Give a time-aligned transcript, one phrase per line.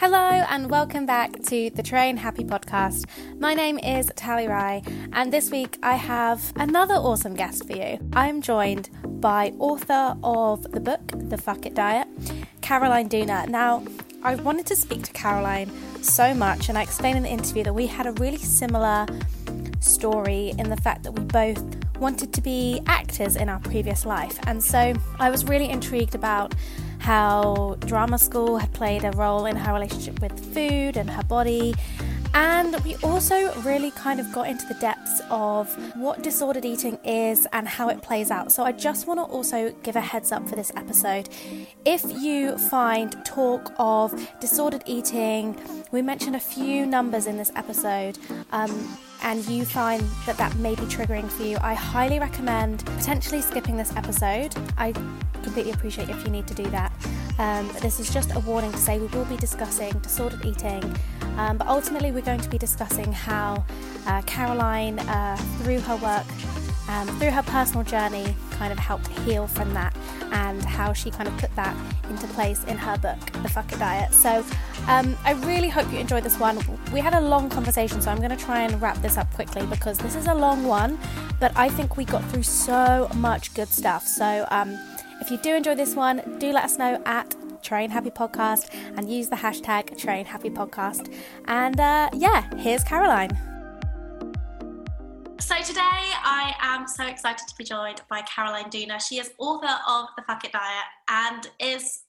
[0.00, 3.04] Hello and welcome back to the Train Happy podcast.
[3.38, 4.82] My name is Tally Rye
[5.12, 7.98] and this week I have another awesome guest for you.
[8.14, 8.88] I'm joined
[9.20, 12.08] by author of the book, The Fuck It Diet,
[12.62, 13.46] Caroline Dooner.
[13.50, 13.84] Now,
[14.22, 17.74] I wanted to speak to Caroline so much, and I explained in the interview that
[17.74, 19.04] we had a really similar
[19.80, 21.62] story in the fact that we both
[21.96, 24.38] wanted to be actors in our previous life.
[24.46, 26.54] And so I was really intrigued about
[27.00, 31.74] how drama school had played a role in her relationship with food and her body.
[32.32, 37.46] And we also really kind of got into the depths of what disordered eating is
[37.52, 38.52] and how it plays out.
[38.52, 41.28] So I just want to also give a heads up for this episode.
[41.84, 45.56] If you find talk of disordered eating,
[45.90, 48.16] we mentioned a few numbers in this episode.
[48.52, 53.40] Um, and you find that that may be triggering for you, I highly recommend potentially
[53.40, 54.54] skipping this episode.
[54.78, 54.92] I
[55.42, 56.92] completely appreciate if you need to do that.
[57.38, 60.82] Um, this is just a warning to say we will be discussing disordered eating,
[61.36, 63.64] um, but ultimately we're going to be discussing how
[64.06, 66.26] uh, Caroline, uh, through her work,
[66.88, 69.94] um, through her personal journey, kind of helped heal from that
[70.32, 71.76] and how she kind of put that
[72.08, 74.12] into place in her book, The Fuck It Diet.
[74.12, 74.44] So
[74.88, 76.58] um, I really hope you enjoyed this one.
[76.92, 79.66] We had a long conversation, so I'm going to try and wrap this up quickly
[79.66, 80.98] because this is a long one,
[81.38, 84.06] but I think we got through so much good stuff.
[84.06, 84.78] So um,
[85.20, 89.10] if you do enjoy this one, do let us know at Train Happy Podcast and
[89.10, 91.12] use the hashtag Train Happy Podcast.
[91.46, 93.49] And uh, yeah, here's Caroline.
[95.40, 99.00] So today I am so excited to be joined by Caroline Dooner.
[99.00, 102.02] She is author of The Fuck It Diet and is,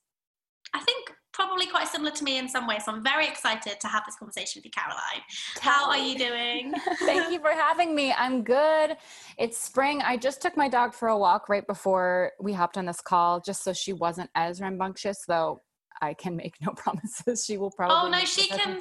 [0.74, 2.84] I think, probably quite similar to me in some ways.
[2.84, 5.22] So I'm very excited to have this conversation with you, Caroline.
[5.62, 6.74] How are you doing?
[7.00, 8.12] Thank you for having me.
[8.12, 8.97] I'm good.
[9.38, 10.02] It's spring.
[10.02, 13.40] I just took my dog for a walk right before we hopped on this call,
[13.40, 15.62] just so she wasn't as rambunctious, though
[16.01, 17.45] I can make no promises.
[17.45, 17.95] She will oh, probably.
[17.95, 18.79] Oh no, she can.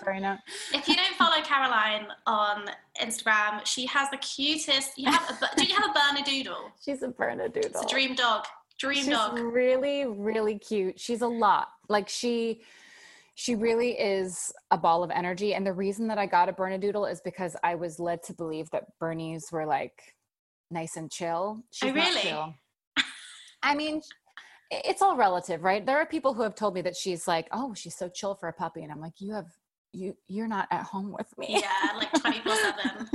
[0.72, 2.70] If you don't follow Caroline on
[3.00, 4.96] Instagram, she has the cutest.
[4.96, 6.70] You have a, do you have a Bernedoodle?
[6.84, 7.56] She's a Bernedoodle.
[7.56, 8.46] It's a dream dog.
[8.78, 9.38] Dream She's dog.
[9.38, 10.98] really, really cute.
[10.98, 11.68] She's a lot.
[11.90, 12.62] Like she,
[13.34, 15.52] she really is a ball of energy.
[15.54, 18.70] And the reason that I got a Bernedoodle is because I was led to believe
[18.70, 20.14] that Bernies were like
[20.70, 21.58] nice and chill.
[21.58, 22.22] Oh, She's oh really?
[22.22, 22.54] Chill.
[23.62, 24.00] I mean,
[24.70, 25.84] it's all relative, right?
[25.84, 28.48] There are people who have told me that she's like, oh, she's so chill for
[28.48, 29.46] a puppy, and I'm like, you have
[29.92, 31.60] you you're not at home with me.
[31.60, 32.54] Yeah like 24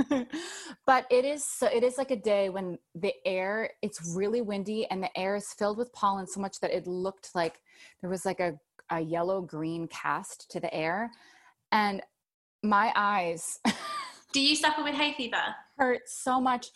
[0.08, 0.26] 7
[0.86, 4.86] but it is so it is like a day when the air it's really windy
[4.90, 7.60] and the air is filled with pollen so much that it looked like
[8.00, 8.58] there was like a,
[8.90, 11.10] a yellow green cast to the air
[11.72, 12.02] and
[12.62, 13.58] my eyes
[14.32, 15.36] do you suffer with hay fever?
[15.78, 16.68] hurt so much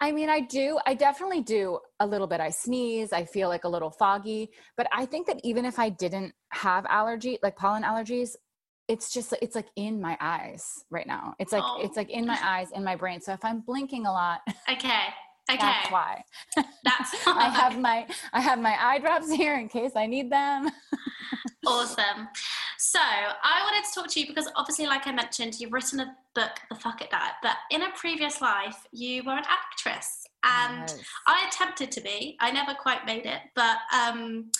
[0.00, 0.78] I mean, I do.
[0.86, 2.40] I definitely do a little bit.
[2.40, 3.12] I sneeze.
[3.12, 4.50] I feel like a little foggy.
[4.76, 8.36] But I think that even if I didn't have allergy, like pollen allergies,
[8.88, 11.34] it's just it's like in my eyes right now.
[11.38, 11.80] It's like oh.
[11.82, 13.20] it's like in my eyes, in my brain.
[13.20, 14.40] So if I'm blinking a lot,
[14.70, 15.00] okay.
[15.50, 15.58] Okay.
[15.60, 16.24] That's why.
[16.56, 20.70] That's I have my I have my eye drops here in case I need them.
[21.66, 22.28] awesome.
[22.86, 26.14] So I wanted to talk to you because obviously, like I mentioned, you've written a
[26.34, 30.26] book, The Fuck It Diet, but in a previous life, you were an actress.
[30.44, 31.00] And yes.
[31.26, 32.36] I attempted to be.
[32.40, 34.50] I never quite made it, but um,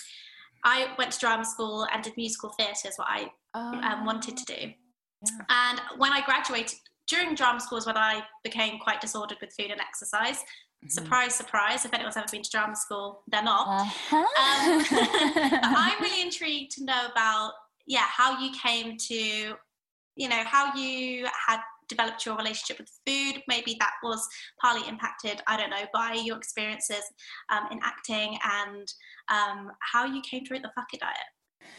[0.63, 4.03] I went to drama school and did musical theatre is what I um, oh.
[4.03, 4.55] wanted to do.
[4.59, 5.45] Yeah.
[5.49, 9.69] And when I graduated, during drama school is when I became quite disordered with food
[9.69, 10.37] and exercise.
[10.37, 10.89] Mm-hmm.
[10.89, 11.85] Surprise, surprise.
[11.85, 13.67] If anyone's ever been to drama school, they're not.
[13.67, 14.17] Uh-huh.
[14.17, 14.85] Um,
[15.63, 17.53] I'm really intrigued to know about,
[17.85, 19.15] yeah, how you came to,
[20.15, 23.43] you know, how you had developed your relationship with food.
[23.47, 24.27] Maybe that was
[24.61, 27.03] partly impacted, I don't know, by your experiences
[27.51, 28.87] um, in acting and
[29.29, 31.69] um, how you came to write the Fuck It diet.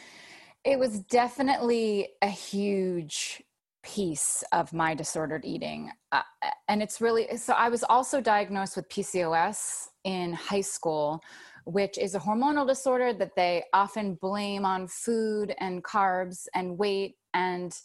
[0.64, 3.43] It was definitely a huge
[3.85, 5.93] piece of my disordered eating.
[6.11, 6.23] Uh,
[6.67, 11.23] and it's really so I was also diagnosed with PCOS in high school,
[11.66, 17.16] which is a hormonal disorder that they often blame on food and carbs and weight.
[17.34, 17.76] And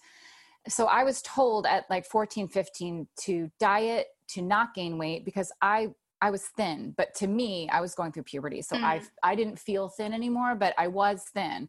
[0.68, 5.52] so I was told at like 14, 15 to diet to not gain weight because
[5.62, 5.90] I
[6.24, 8.62] I was thin, but to me, I was going through puberty.
[8.62, 8.84] So Mm.
[8.84, 11.68] I I didn't feel thin anymore, but I was thin.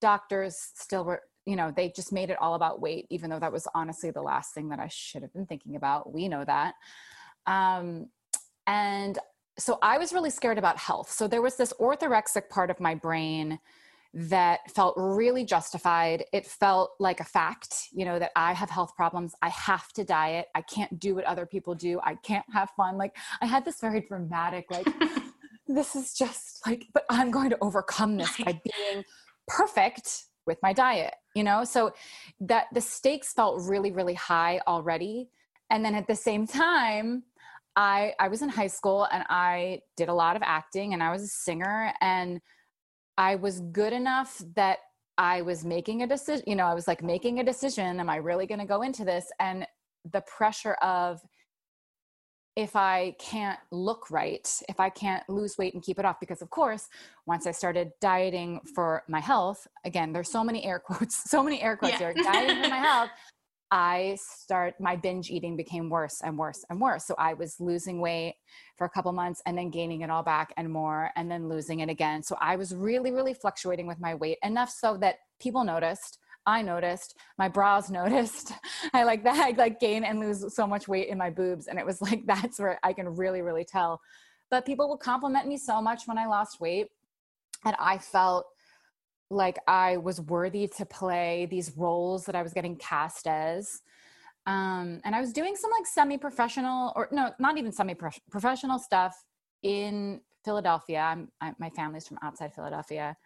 [0.00, 3.52] Doctors still were, you know, they just made it all about weight, even though that
[3.52, 6.10] was honestly the last thing that I should have been thinking about.
[6.10, 6.76] We know that.
[7.46, 8.06] Um,
[8.66, 9.18] and
[9.58, 11.10] so I was really scared about health.
[11.10, 13.58] So there was this orthorexic part of my brain
[14.12, 16.24] that felt really justified.
[16.32, 19.34] It felt like a fact, you know, that I have health problems.
[19.40, 20.48] I have to diet.
[20.54, 22.00] I can't do what other people do.
[22.02, 22.98] I can't have fun.
[22.98, 24.88] Like I had this very dramatic, like,
[25.68, 29.04] this is just like, but I'm going to overcome this by being
[29.46, 31.62] perfect with my diet, you know?
[31.62, 31.92] So
[32.40, 35.28] that the stakes felt really, really high already.
[35.70, 37.22] And then at the same time,
[37.76, 41.10] I I was in high school and I did a lot of acting and I
[41.10, 42.40] was a singer and
[43.18, 44.78] I was good enough that
[45.18, 48.16] I was making a decision, you know, I was like making a decision, am I
[48.16, 49.66] really going to go into this and
[50.10, 51.20] the pressure of
[52.56, 56.42] if I can't look right, if I can't lose weight and keep it off because
[56.42, 56.88] of course,
[57.26, 61.62] once I started dieting for my health, again, there's so many air quotes, so many
[61.62, 62.12] air quotes Yeah.
[62.12, 63.10] here, dieting for my health,
[63.70, 67.04] I start my binge eating became worse and worse and worse.
[67.04, 68.34] So I was losing weight
[68.76, 71.80] for a couple months and then gaining it all back and more and then losing
[71.80, 72.22] it again.
[72.22, 76.62] So I was really really fluctuating with my weight enough so that people noticed, I
[76.62, 78.52] noticed, my bras noticed.
[78.92, 81.78] I like that I like gain and lose so much weight in my boobs and
[81.78, 84.00] it was like that's where I can really really tell.
[84.50, 86.88] But people would compliment me so much when I lost weight
[87.64, 88.46] and I felt
[89.30, 93.82] like I was worthy to play these roles that I was getting cast as.
[94.46, 97.94] Um, and I was doing some like semi professional, or no, not even semi
[98.30, 99.14] professional stuff
[99.62, 101.00] in Philadelphia.
[101.00, 103.16] I'm, I, my family's from outside Philadelphia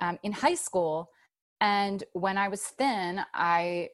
[0.00, 1.10] um, in high school.
[1.60, 3.90] And when I was thin, I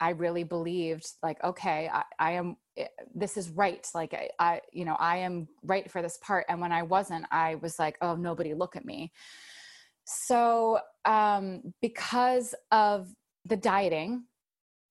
[0.00, 3.88] I really believed like, okay, I, I am, eh, this is right.
[3.94, 6.44] Like I, I, you know, I am right for this part.
[6.48, 9.12] And when I wasn't, I was like, oh, nobody look at me.
[10.06, 13.12] So, um, because of
[13.44, 14.24] the dieting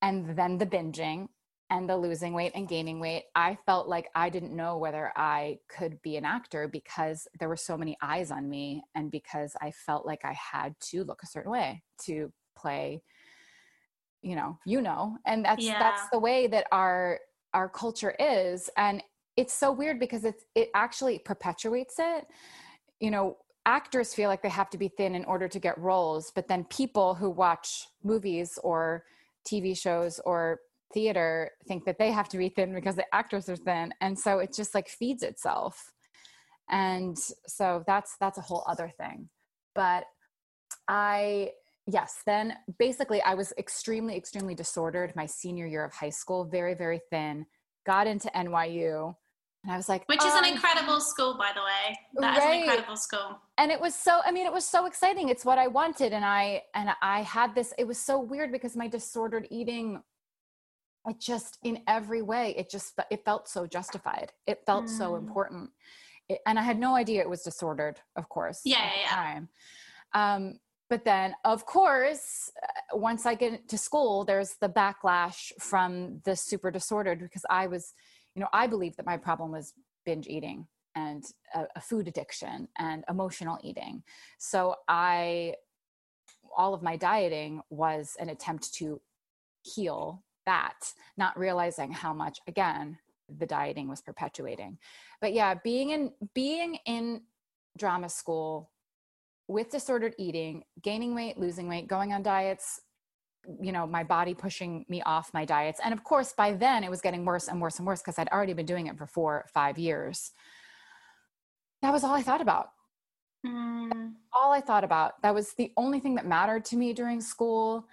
[0.02, 1.28] and then the binging
[1.70, 5.60] and the losing weight and gaining weight, I felt like I didn't know whether I
[5.70, 9.72] could be an actor because there were so many eyes on me and because I
[9.72, 13.02] felt like I had to look a certain way to play
[14.22, 15.80] you know you know and that's Yeah.
[15.80, 17.20] that's the way that our
[17.54, 19.04] our culture is and
[19.38, 22.26] it's so weird because it's it actually perpetuates it
[23.00, 26.32] you know actors feel like they have to be thin in order to get roles
[26.36, 29.04] but then people who watch movies or
[29.48, 30.60] tv shows or
[30.96, 33.94] theater think that they have to be thin because the actors are thin.
[34.02, 35.92] And so it just like feeds itself.
[36.70, 39.30] And so that's that's a whole other thing.
[39.76, 40.06] But
[40.88, 41.50] i
[41.88, 46.74] yes then basically i was extremely extremely disordered my senior year of high school very
[46.74, 47.46] very thin
[47.86, 49.16] got into nyu
[49.66, 51.98] and i was like Which is an "Um, incredible school, by the way.
[52.22, 52.54] That is Right.
[52.54, 53.42] an incredible school.
[53.58, 56.24] and it was so i mean it was so exciting it's what i wanted and
[56.26, 60.02] i and i had this it was so weird because my disordered eating
[61.08, 65.20] it just in every way it just it felt so justified it felt so Mm.
[65.20, 65.70] important
[66.30, 69.16] it, and i had no idea it was disordered of course Yeah, at yeah, yeah.
[69.24, 69.50] time
[70.14, 70.60] um
[70.90, 76.36] but then of course uh, once i get to school there's the backlash from the
[76.36, 77.94] super disordered because i was
[78.36, 79.74] you know i believed that my problem was
[80.06, 84.04] binge eating and a, a food addiction and emotional eating.
[84.38, 85.56] So i
[86.58, 89.02] all of my dieting was an attempt to
[89.64, 92.98] heal that not realizing how much again
[93.40, 94.78] the dieting was perpetuating.
[95.22, 97.22] But yeah being in being in
[97.78, 98.72] drama school
[99.48, 102.82] with disordered eating gaining weight losing weight going on diets
[103.62, 106.90] you know my body pushing me off my diets and of course by then it
[106.90, 109.46] was getting worse and worse and worse because i'd already been doing it for four
[109.54, 110.32] five years
[111.82, 112.70] that was all i thought about
[113.46, 114.14] Mm.
[114.34, 115.22] all I thought about.
[115.22, 117.86] That was the only thing that mattered to me during school.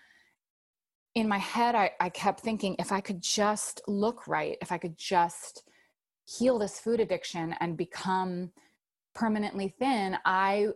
[1.15, 4.79] In my head, I, I kept thinking if I could just look right, if I
[4.79, 5.65] could just
[6.25, 8.51] heal this food addiction and become
[9.15, 10.69] permanently thin, I,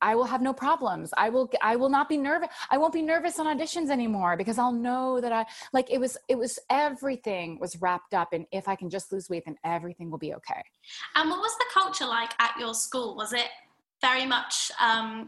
[0.00, 1.10] I will have no problems.
[1.16, 2.48] I will I will not be nervous.
[2.70, 6.16] I won't be nervous on auditions anymore because I'll know that I like it was
[6.28, 10.10] it was everything was wrapped up in if I can just lose weight then everything
[10.10, 10.62] will be okay.
[11.14, 13.16] And what was the culture like at your school?
[13.16, 13.48] Was it
[14.00, 14.70] very much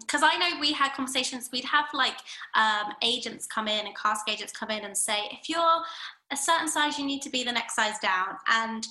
[0.01, 1.51] because I know we had conversations.
[1.53, 2.17] We'd have like
[2.55, 5.83] um, agents come in and cast agents come in and say, if you're
[6.31, 8.29] a certain size, you need to be the next size down.
[8.49, 8.87] And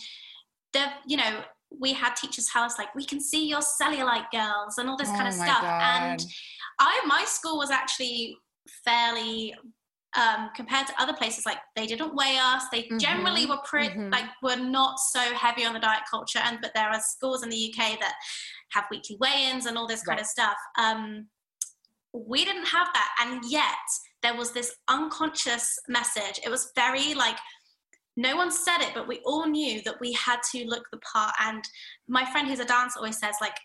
[0.73, 1.41] the you know
[1.79, 5.09] we had teachers tell us like we can see your cellulite girls and all this
[5.09, 5.61] kind of Oh stuff.
[5.61, 5.81] God.
[5.81, 6.25] And
[6.79, 8.37] I my school was actually
[8.83, 9.53] fairly
[10.15, 12.97] um, compared to other places like they didn't weigh us they mm-hmm.
[12.97, 14.09] generally were pretty mm-hmm.
[14.09, 17.49] like were not so heavy on the diet culture and but there are schools in
[17.49, 18.13] the uk that
[18.71, 20.17] have weekly weigh-ins and all this right.
[20.17, 21.27] kind of stuff um,
[22.13, 23.63] we didn't have that and yet
[24.21, 27.37] there was this unconscious message it was very like
[28.17, 31.33] no one said it but we all knew that we had to look the part.
[31.39, 31.63] And
[32.07, 33.57] my friend who's a dancer always says like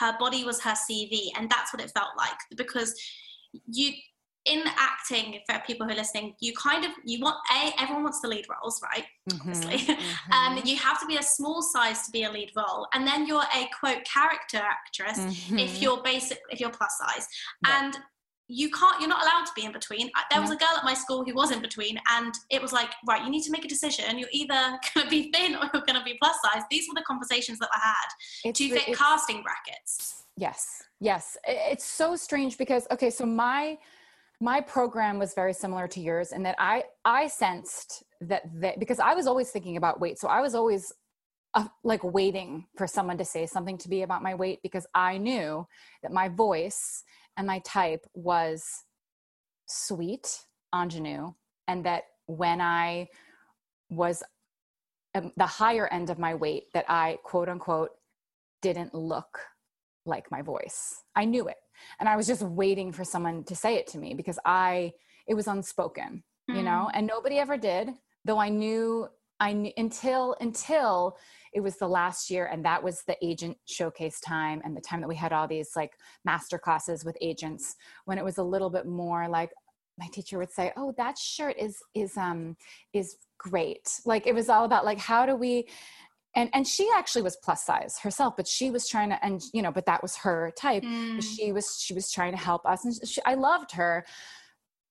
[0.00, 2.36] her body was her cv and that's what it felt like.
[2.56, 2.94] Because
[3.66, 3.92] you
[4.44, 8.20] in acting for people who are listening you kind of you want a everyone wants
[8.20, 9.04] the lead roles right?
[9.30, 9.96] Mm-hmm, obviously.
[9.96, 10.32] Mm-hmm.
[10.32, 12.86] um, you have to be a small size to be a lead role.
[12.94, 15.58] And then you're a quote character actress mm-hmm.
[15.58, 17.26] if you're basic if you're plus size.
[17.64, 17.82] Right.
[17.82, 17.98] and
[18.48, 20.10] you can't you're not allowed to be in between.
[20.30, 22.90] There was a girl at my school who was in between and it was like
[23.06, 24.18] right you need to make a decision.
[24.18, 24.54] You're either
[24.94, 26.62] going to be thin or you're going to be plus size.
[26.70, 28.48] These were the conversations that i had.
[28.50, 30.24] It's to fit casting brackets?
[30.36, 31.36] Yes yes.
[31.46, 33.78] It's so strange because okay so my
[34.40, 38.98] my program was very similar to yours in that i i sensed that that because
[38.98, 40.18] i was always thinking about weight.
[40.18, 40.92] So i was always
[41.54, 45.16] uh, like waiting for someone to say something to me about my weight because i
[45.16, 45.66] knew
[46.02, 47.02] that my voice
[47.36, 48.84] and my type was
[49.66, 50.40] sweet
[50.74, 51.32] ingenue
[51.68, 53.06] and that when i
[53.90, 54.22] was
[55.14, 57.90] um, the higher end of my weight that i quote unquote
[58.62, 59.38] didn't look
[60.04, 61.56] like my voice i knew it
[62.00, 64.92] and i was just waiting for someone to say it to me because i
[65.26, 66.56] it was unspoken mm.
[66.56, 66.90] you know mm.
[66.94, 67.90] and nobody ever did
[68.24, 69.08] though i knew
[69.40, 71.16] i knew until until
[71.56, 75.00] it was the last year and that was the agent showcase time and the time
[75.00, 78.68] that we had all these like master classes with agents when it was a little
[78.68, 79.50] bit more like
[79.98, 82.54] my teacher would say oh that shirt is is um
[82.92, 83.88] is great.
[84.04, 85.66] Like it was all about like how do we
[86.34, 89.62] and and she actually was plus size herself but she was trying to and you
[89.62, 90.82] know but that was her type.
[90.82, 91.22] Mm.
[91.22, 94.04] she was she was trying to help us and she, i loved her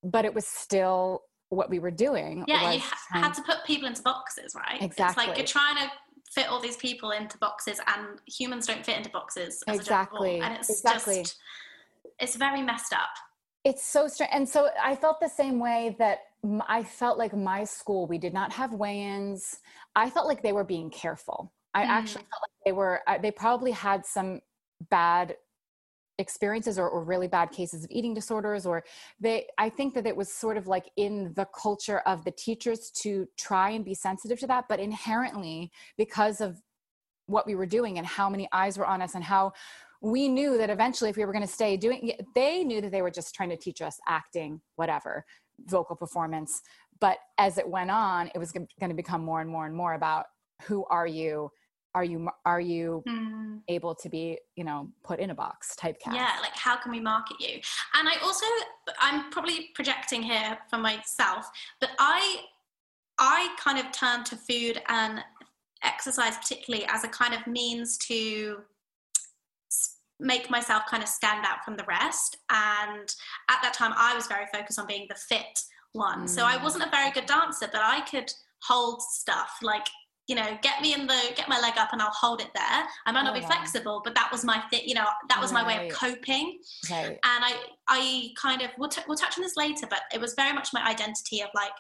[0.04, 3.88] but it was still what we were doing yeah you ha- had to put people
[3.88, 4.82] into boxes right?
[4.82, 5.92] Exactly it's like you're trying to
[6.36, 10.70] fit all these people into boxes and humans don't fit into boxes exactly and it's
[10.70, 11.24] exactly.
[11.24, 11.38] just
[12.20, 13.10] it's very messed up
[13.64, 16.20] it's so strange and so i felt the same way that
[16.68, 19.60] I felt like my school, we did not have weigh ins.
[19.96, 21.52] I felt like they were being careful.
[21.74, 21.90] I mm.
[21.90, 24.42] actually felt like they were, they probably had some
[24.90, 25.36] bad
[26.18, 28.84] experiences or, or, really bad cases of eating disorders or
[29.20, 32.90] they i think that it was sort of like in the culture of the teachers
[32.90, 36.62] to try and be sensitive to that but inherently because of
[37.28, 39.52] what we were doing and how many eyes were on us and how
[40.02, 43.02] we knew that eventually if we were going to stay doing they knew that they
[43.02, 45.26] were just trying to teach us acting whatever
[45.66, 46.62] vocal performance.
[47.00, 49.94] But as it went on it was going to become more and more and more
[49.94, 50.26] about
[50.64, 51.52] who are you
[51.96, 53.60] are you are you mm.
[53.70, 57.00] able to be you know put in a box typecast yeah like how can we
[57.00, 57.56] market you
[57.96, 58.46] and i also
[59.00, 61.50] i'm probably projecting here for myself
[61.80, 62.42] but i
[63.18, 65.22] i kind of turn to food and
[65.84, 68.58] exercise particularly as a kind of means to
[70.20, 72.38] make myself kind of stand out from the rest.
[72.50, 73.14] And
[73.50, 75.60] at that time, I was very focused on being the fit
[75.92, 76.24] one.
[76.24, 76.30] Mm.
[76.30, 78.32] So I wasn't a very good dancer, but I could
[78.64, 79.86] hold stuff like
[80.28, 82.84] you know get me in the get my leg up and i'll hold it there
[83.06, 83.48] i might not oh, be wow.
[83.48, 85.64] flexible but that was my fit you know that was right.
[85.64, 87.08] my way of coping right.
[87.08, 87.54] and i
[87.88, 90.70] i kind of we'll, t- we'll touch on this later but it was very much
[90.74, 91.72] my identity of like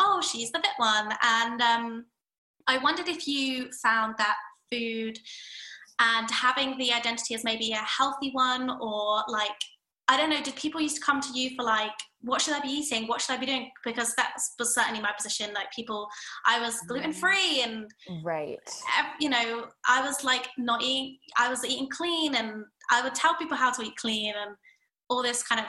[0.00, 2.04] oh she's the fit one and um
[2.66, 4.36] i wondered if you found that
[4.70, 5.18] food
[6.00, 9.52] and having the identity as maybe a healthy one or like
[10.06, 11.92] I don't know, did people used to come to you for like,
[12.24, 13.06] what should I be eating?
[13.06, 13.70] What should I be doing?
[13.84, 15.52] Because that was certainly my position.
[15.52, 16.08] Like people,
[16.46, 16.88] I was mm.
[16.88, 17.90] gluten free and
[18.22, 18.58] right.
[19.20, 21.18] You know, I was like not eating.
[21.38, 24.56] I was eating clean, and I would tell people how to eat clean and
[25.10, 25.66] all this kind of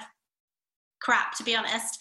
[1.01, 1.35] crap.
[1.35, 1.99] To be honest,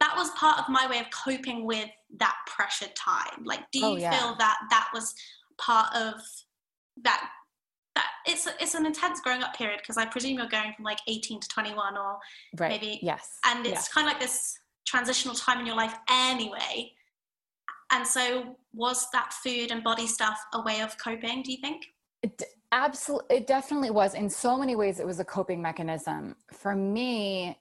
[0.00, 3.44] that was part of my way of coping with that pressured time.
[3.44, 4.10] Like, do oh, you oh, yeah.
[4.18, 5.14] feel that that was
[5.58, 6.14] part of
[7.02, 7.28] that
[7.94, 10.98] that it's it's an intense growing up period because I presume you're going from like
[11.08, 12.18] 18 to 21 or
[12.58, 12.68] right.
[12.70, 16.92] maybe yes, and it's kind of like this transitional time in your life anyway.
[17.92, 21.42] And so, was that food and body stuff a way of coping?
[21.42, 21.84] Do you think?
[22.22, 24.14] It absolutely, it definitely was.
[24.14, 27.58] In so many ways, it was a coping mechanism for me.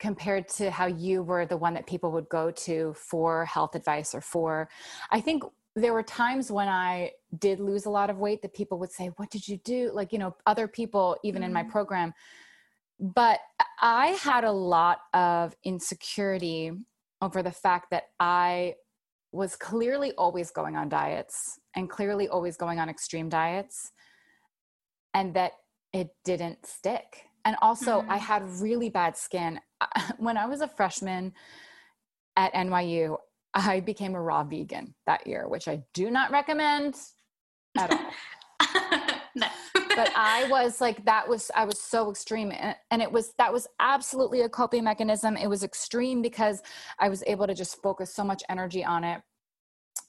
[0.00, 4.16] Compared to how you were the one that people would go to for health advice
[4.16, 4.68] or for,
[5.12, 8.78] I think there were times when I did lose a lot of weight that people
[8.78, 9.90] would say, What did you do?
[9.92, 11.46] Like, you know, other people, even mm-hmm.
[11.46, 11.70] in my mm-hmm.
[11.70, 12.14] program.
[13.00, 13.40] But
[13.80, 16.72] I had a lot of insecurity
[17.20, 18.74] over the fact that I
[19.32, 23.92] was clearly always going on diets and clearly always going on extreme diets,
[25.14, 25.52] and that
[25.92, 27.24] it didn't stick.
[27.44, 28.10] And also, mm-hmm.
[28.10, 29.58] I had really bad skin.
[30.18, 31.32] when I was a freshman
[32.36, 33.16] at NYU,
[33.54, 36.96] I became a raw vegan that year, which I do not recommend
[37.78, 38.10] at all.
[39.34, 39.46] no.
[39.74, 42.52] but I was like, that was, I was so extreme.
[42.90, 45.36] And it was, that was absolutely a coping mechanism.
[45.36, 46.62] It was extreme because
[46.98, 49.20] I was able to just focus so much energy on it.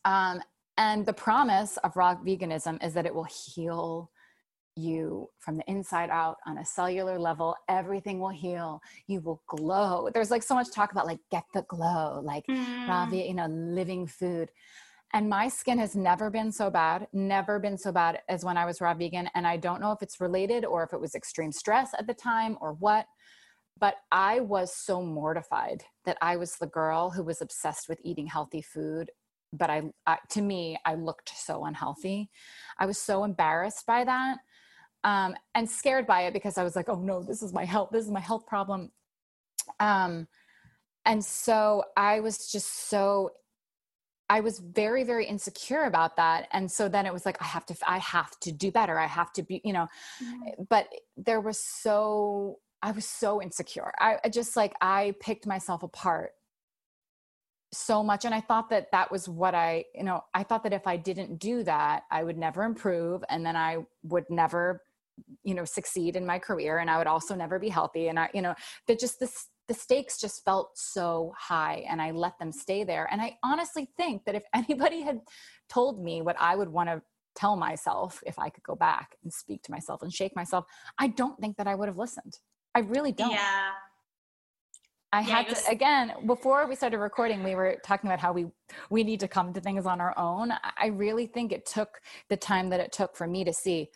[0.06, 0.42] Um,
[0.78, 4.10] and the promise of raw veganism is that it will heal
[4.76, 10.10] you from the inside out on a cellular level everything will heal you will glow.
[10.14, 12.88] There's like so much talk about like get the glow like mm.
[12.88, 14.50] raw you know living food.
[15.16, 18.66] And my skin has never been so bad never been so bad as when i
[18.66, 21.52] was raw vegan and i don't know if it's related or if it was extreme
[21.52, 23.06] stress at the time or what
[23.80, 28.26] but i was so mortified that i was the girl who was obsessed with eating
[28.26, 29.12] healthy food
[29.54, 32.32] but I, I to me i looked so unhealthy.
[32.80, 34.40] I was so embarrassed by that
[35.04, 37.90] um, and scared by it because I was like, oh no, this is my health,
[37.92, 38.92] this is my health problem.
[39.80, 40.28] Um,
[41.06, 43.32] and so I was just so,
[44.30, 46.48] I was very, very insecure about that.
[46.54, 48.98] And so then it was like, I have to, I have to do better.
[48.98, 49.88] I have to be, you know,
[50.24, 50.64] mm-hmm.
[50.70, 53.92] but there was so, I was so insecure.
[54.00, 56.32] I, I just like, I picked myself apart
[57.74, 60.74] so much and i thought that that was what i you know i thought that
[60.74, 64.82] if i didn't do that i would never improve and then i would never
[65.44, 68.30] you know succeed in my career and i would also never be healthy and i
[68.34, 68.56] you know
[68.88, 73.08] that just this the stakes just felt so high and i let them stay there
[73.12, 75.20] and i honestly think that if anybody had
[75.70, 77.02] told me what i would want to
[77.36, 80.66] tell myself if i could go back and speak to myself and shake myself
[81.00, 82.38] i don't think that i would have listened
[82.76, 83.72] i really don't yeah
[85.14, 87.44] I yeah, had to again before we started recording.
[87.44, 88.48] We were talking about how we
[88.90, 90.52] we need to come to things on our own.
[90.76, 93.90] I really think it took the time that it took for me to see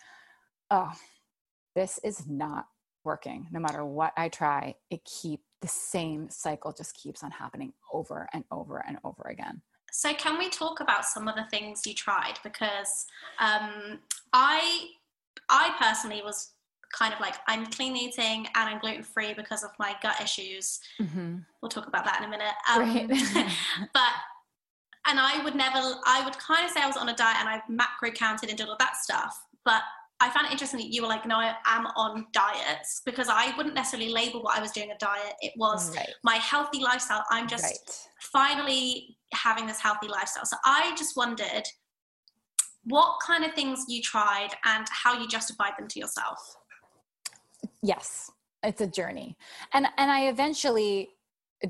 [0.72, 0.92] oh,
[1.76, 2.68] this is not
[3.04, 3.48] working.
[3.52, 8.28] No matter what I try, it keep the same cycle just keeps on happening over
[8.34, 9.62] and over and over again.
[9.92, 12.34] So, can we talk about some of the things you tried?
[12.44, 13.06] Because
[13.40, 14.00] um,
[14.34, 14.88] I,
[15.50, 16.52] I personally was
[16.94, 20.80] kind of like I'm clean eating and I'm gluten free because of my gut issues.
[21.02, 21.38] Mm-hmm.
[21.62, 22.54] We'll talk about that in a minute.
[22.70, 23.50] Um, right.
[23.94, 24.12] but
[25.10, 27.48] and I would never, I would kind of say I was on a diet and
[27.48, 29.42] I macro counted and did all that stuff.
[29.64, 29.82] But
[30.20, 33.56] I found it interesting that you were like, no, I am on diets because I
[33.56, 35.34] wouldn't necessarily label what I was doing a diet.
[35.42, 36.10] It was mm, right.
[36.24, 37.24] my healthy lifestyle.
[37.30, 38.08] I'm just right.
[38.20, 40.46] finally having this healthy lifestyle.
[40.46, 41.64] So I just wondered
[42.86, 46.56] what kind of things you tried and how you justified them to yourself.
[47.84, 48.32] Yes,
[48.64, 49.38] it's a journey.
[49.74, 51.10] And and I eventually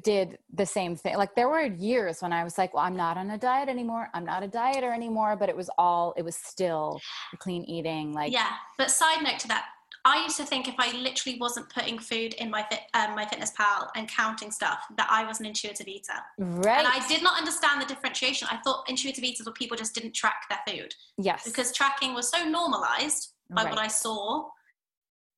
[0.04, 1.16] did the same thing.
[1.18, 4.10] Like there were years when I was like, well, I'm not on a diet anymore.
[4.14, 7.00] I'm not a dieter anymore, but it was all it was still
[7.40, 8.50] clean eating like Yeah.
[8.78, 9.66] But side note to that,
[10.06, 13.90] I used to think if I literally wasn't putting food in my fit, um, MyFitnessPal
[13.96, 16.14] and counting stuff that I was an intuitive eater.
[16.38, 16.80] Right.
[16.80, 18.48] And I did not understand the differentiation.
[18.50, 20.94] I thought intuitive eaters were people just didn't track their food.
[21.18, 21.44] Yes.
[21.46, 23.70] Because tracking was so normalized by right.
[23.70, 24.48] what I saw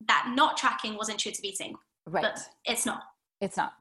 [0.06, 1.74] that not tracking was intuitive eating.
[2.06, 2.22] Right.
[2.22, 3.02] But it's not.
[3.40, 3.72] It's not.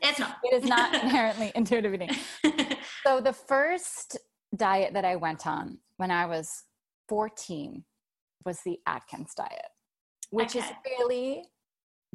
[0.00, 0.36] It's not.
[0.44, 2.10] it is not inherently intuitive eating.
[3.04, 4.18] so the first
[4.54, 6.64] diet that I went on when I was
[7.08, 7.84] 14
[8.44, 9.68] was the Atkins diet,
[10.30, 10.60] which okay.
[10.60, 11.44] is really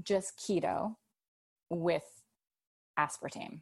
[0.04, 0.95] just keto
[1.69, 2.04] with
[2.97, 3.62] aspartame.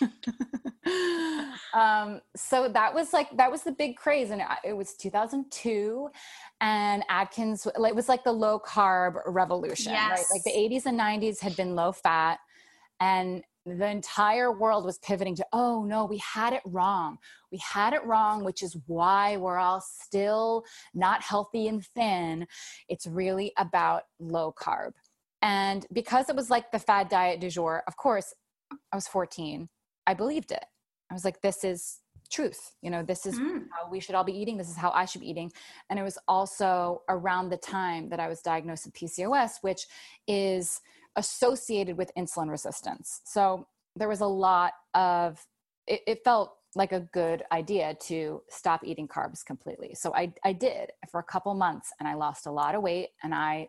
[1.74, 6.08] um, so that was like that was the big craze, and it was 2002,
[6.60, 7.66] and Atkins.
[7.66, 10.10] It was like the low carb revolution, yes.
[10.10, 10.26] right?
[10.32, 12.38] Like the 80s and 90s had been low fat,
[13.00, 13.42] and
[13.76, 17.18] the entire world was pivoting to oh no we had it wrong
[17.52, 22.46] we had it wrong which is why we're all still not healthy and thin
[22.88, 24.92] it's really about low carb
[25.42, 28.32] and because it was like the fad diet du jour of course
[28.92, 29.68] i was 14
[30.08, 30.64] i believed it
[31.10, 33.62] i was like this is truth you know this is mm.
[33.72, 35.50] how we should all be eating this is how i should be eating
[35.88, 39.86] and it was also around the time that i was diagnosed with pcos which
[40.26, 40.80] is
[41.18, 43.20] associated with insulin resistance.
[43.24, 43.66] So
[43.96, 45.44] there was a lot of,
[45.86, 49.94] it, it, felt like a good idea to stop eating carbs completely.
[49.94, 53.08] So I, I did for a couple months and I lost a lot of weight
[53.22, 53.68] and I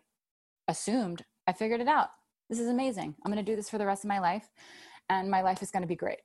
[0.68, 2.10] assumed I figured it out.
[2.48, 3.16] This is amazing.
[3.24, 4.48] I'm going to do this for the rest of my life
[5.10, 6.20] and my life is going to be great.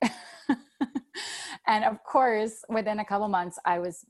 [1.66, 4.06] and of course, within a couple months, I was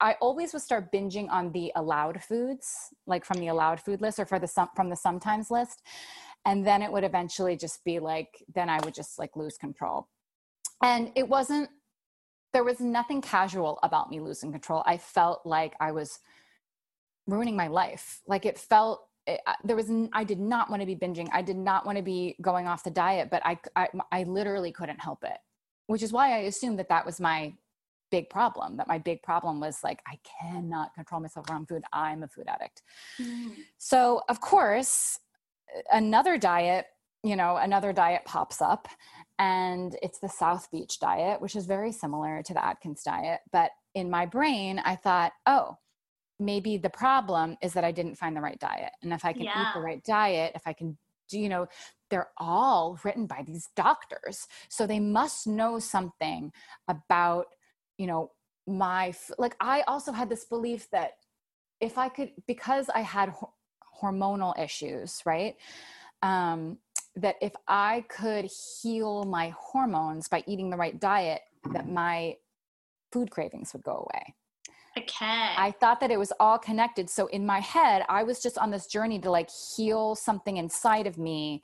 [0.00, 4.18] I always would start binging on the allowed foods, like from the allowed food list
[4.18, 5.82] or for the from the sometimes list.
[6.44, 10.08] And then it would eventually just be like then i would just like lose control.
[10.82, 11.70] And it wasn't
[12.52, 14.82] there was nothing casual about me losing control.
[14.84, 16.18] I felt like i was
[17.28, 18.20] ruining my life.
[18.26, 21.56] Like it felt it, there was i did not want to be binging i did
[21.56, 25.24] not want to be going off the diet but I, I i literally couldn't help
[25.24, 25.38] it
[25.86, 27.52] which is why i assumed that that was my
[28.10, 32.22] big problem that my big problem was like i cannot control myself around food i'm
[32.22, 32.82] a food addict
[33.20, 33.54] mm.
[33.78, 35.18] so of course
[35.92, 36.86] another diet
[37.22, 38.88] you know another diet pops up
[39.38, 43.70] and it's the south beach diet which is very similar to the atkins diet but
[43.94, 45.76] in my brain i thought oh
[46.38, 48.92] maybe the problem is that I didn't find the right diet.
[49.02, 49.62] And if I can yeah.
[49.62, 51.66] eat the right diet, if I can do, you know,
[52.10, 54.46] they're all written by these doctors.
[54.68, 56.52] So they must know something
[56.88, 57.46] about,
[57.96, 58.32] you know,
[58.66, 61.12] my, like, I also had this belief that
[61.80, 63.34] if I could, because I had
[64.00, 65.56] hormonal issues, right?
[66.22, 66.78] Um,
[67.16, 68.48] that if I could
[68.80, 71.42] heal my hormones by eating the right diet,
[71.72, 72.36] that my
[73.10, 74.34] food cravings would go away.
[74.96, 75.54] Okay.
[75.56, 77.08] I thought that it was all connected.
[77.08, 81.06] So in my head, I was just on this journey to like heal something inside
[81.06, 81.62] of me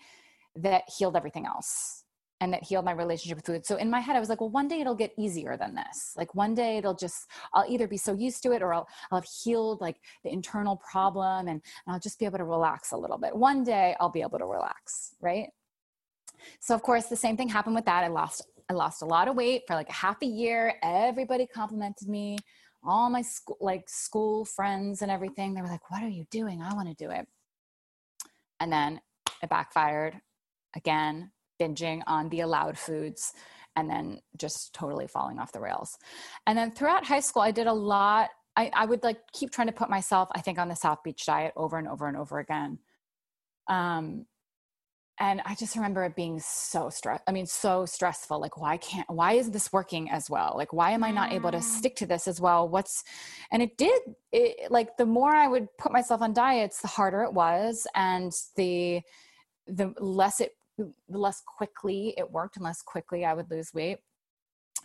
[0.56, 2.04] that healed everything else
[2.40, 3.66] and that healed my relationship with food.
[3.66, 6.14] So in my head, I was like, well, one day it'll get easier than this.
[6.16, 9.20] Like one day it'll just, I'll either be so used to it or I'll, I'll
[9.20, 11.62] have healed like the internal problem and, and
[11.94, 13.34] I'll just be able to relax a little bit.
[13.36, 15.48] One day I'll be able to relax, right?
[16.60, 18.04] So of course, the same thing happened with that.
[18.04, 20.74] I lost, I lost a lot of weight for like a half a year.
[20.82, 22.38] Everybody complimented me
[22.88, 26.62] all my school like school friends and everything they were like what are you doing?
[26.62, 27.26] I want to do it.
[28.60, 29.00] And then
[29.42, 30.20] it backfired
[30.76, 33.32] again binging on the allowed foods
[33.76, 35.96] and then just totally falling off the rails.
[36.46, 39.68] And then throughout high school i did a lot I, I would like keep trying
[39.68, 42.38] to put myself i think on the south beach diet over and over and over
[42.38, 42.78] again.
[43.68, 44.26] Um,
[45.20, 49.08] and i just remember it being so stress i mean so stressful like why can't
[49.08, 50.54] why is this working as well?
[50.56, 51.62] Like why am i not able to mm.
[51.62, 52.68] stick to this as well?
[52.68, 53.04] What's
[53.50, 54.00] and it did
[54.32, 58.32] it like the more i would put myself on diets the harder it was and
[58.56, 59.00] the
[59.66, 63.98] the less it the less quickly it worked and less quickly i would lose weight.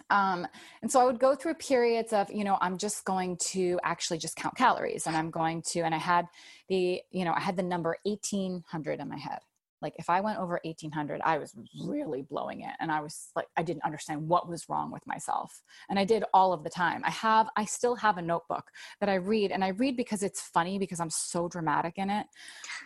[0.10, 0.48] Um,
[0.82, 4.18] and so I would go through periods of, you know, I'm just going to actually
[4.18, 6.26] just count calories and I'm going to, and I had
[6.68, 9.38] the, you know, I had the number 1800 in my head
[9.84, 13.48] like if i went over 1800 i was really blowing it and i was like
[13.58, 17.02] i didn't understand what was wrong with myself and i did all of the time.
[17.06, 18.66] I have i still have a notebook
[19.00, 22.26] that i read and i read because it's funny because i'm so dramatic in it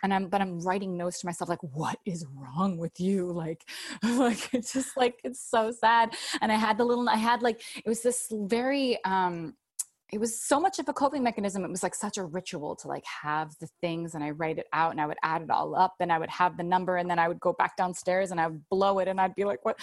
[0.03, 3.31] and i'm but i'm writing notes to myself like what is wrong with you?
[3.31, 3.63] Like
[4.03, 7.62] like it's just like it's so sad and i had the little i had like
[7.75, 9.53] it was this very um
[10.12, 12.88] it was so much of a coping mechanism it was like such a ritual to
[12.88, 15.76] like have the things and i write it out and i would add it all
[15.76, 18.39] up and i would have the number and then i would go back downstairs and
[18.39, 19.80] i would blow it and i'd be like what?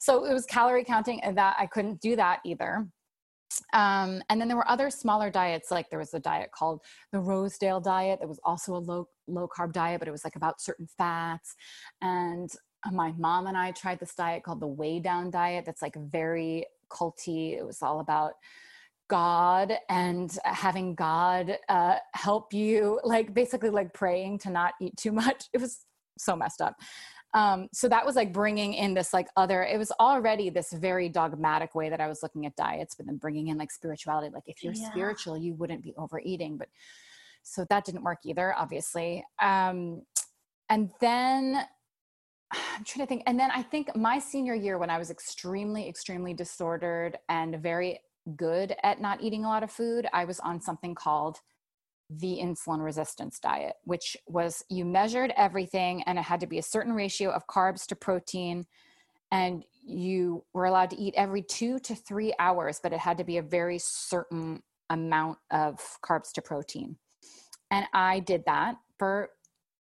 [0.00, 2.86] So it was calorie counting and that i couldn't do that either.
[3.72, 7.18] Um, and then there were other smaller diets like there was a diet called the
[7.18, 10.60] rosedale diet that was also a low low carb diet but it was like about
[10.60, 11.54] certain fats.
[12.02, 12.50] And
[12.92, 16.66] my mom and i tried this diet called the Weigh Down diet that's like very
[16.90, 17.58] culty.
[17.58, 18.34] It was all about
[19.08, 25.12] God and having God uh, help you, like basically like praying to not eat too
[25.12, 25.46] much.
[25.52, 25.84] It was
[26.18, 26.76] so messed up.
[27.34, 31.08] Um, so that was like bringing in this like other, it was already this very
[31.08, 34.30] dogmatic way that I was looking at diets, but then bringing in like spirituality.
[34.32, 34.90] Like if you're yeah.
[34.90, 36.56] spiritual, you wouldn't be overeating.
[36.56, 36.68] But
[37.42, 39.24] so that didn't work either, obviously.
[39.40, 40.02] Um,
[40.70, 41.64] and then
[42.52, 43.22] I'm trying to think.
[43.26, 48.00] And then I think my senior year, when I was extremely, extremely disordered and very
[48.36, 51.38] good at not eating a lot of food, I was on something called
[52.10, 56.62] the insulin resistance diet, which was you measured everything and it had to be a
[56.62, 58.64] certain ratio of carbs to protein.
[59.30, 63.24] And you were allowed to eat every two to three hours, but it had to
[63.24, 66.96] be a very certain amount of carbs to protein.
[67.70, 69.30] And I did that for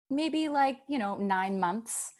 [0.08, 2.12] maybe like, you know, nine months.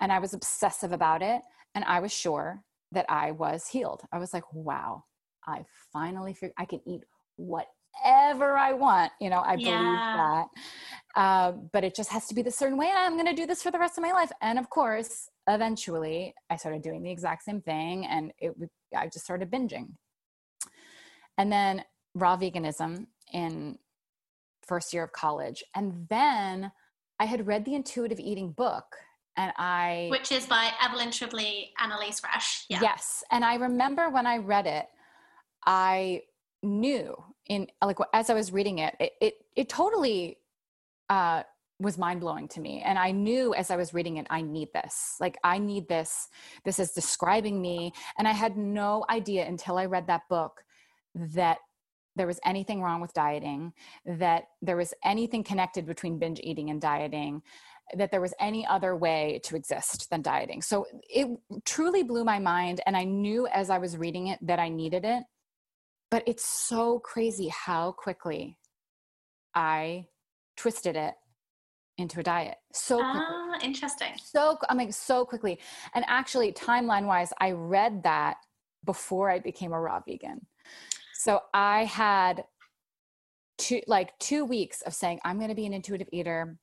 [0.00, 1.42] And I was obsessive about it.
[1.74, 4.02] And I was sure that I was healed.
[4.12, 5.04] I was like, wow,
[5.50, 7.02] I finally figured I can eat
[7.36, 9.12] whatever I want.
[9.20, 9.78] You know, I yeah.
[9.78, 10.46] believe that.
[11.16, 12.90] Uh, but it just has to be the certain way.
[12.94, 14.30] I'm going to do this for the rest of my life.
[14.40, 18.54] And of course, eventually, I started doing the exact same thing, and it
[18.96, 19.88] I just started binging.
[21.38, 21.84] And then
[22.14, 23.78] raw veganism in
[24.66, 26.70] first year of college, and then
[27.18, 28.84] I had read the intuitive eating book
[29.36, 32.64] and I which is by Evelyn Tribole and Elyse Resch.
[32.68, 32.80] Yeah.
[32.82, 34.86] Yes, and I remember when I read it,
[35.66, 36.22] I
[36.62, 37.16] knew
[37.48, 40.38] in like as I was reading it, it it, it totally
[41.08, 41.42] uh,
[41.78, 44.68] was mind blowing to me, and I knew as I was reading it, I need
[44.72, 45.16] this.
[45.20, 46.28] Like I need this.
[46.64, 50.64] This is describing me, and I had no idea until I read that book
[51.14, 51.58] that
[52.16, 53.72] there was anything wrong with dieting,
[54.04, 57.42] that there was anything connected between binge eating and dieting,
[57.96, 60.60] that there was any other way to exist than dieting.
[60.62, 61.28] So it
[61.64, 62.80] truly blew my mind.
[62.86, 65.24] And I knew as I was reading it that I needed it.
[66.10, 68.58] But it's so crazy how quickly
[69.54, 70.06] I
[70.56, 71.14] twisted it
[71.98, 73.20] into a diet so quickly.
[73.22, 74.12] Ah, interesting.
[74.22, 75.60] So I mean, so quickly.
[75.94, 78.38] And actually, timeline wise, I read that
[78.84, 80.46] before I became a raw vegan.
[81.14, 82.44] So I had
[83.58, 86.58] two like two weeks of saying I'm going to be an intuitive eater.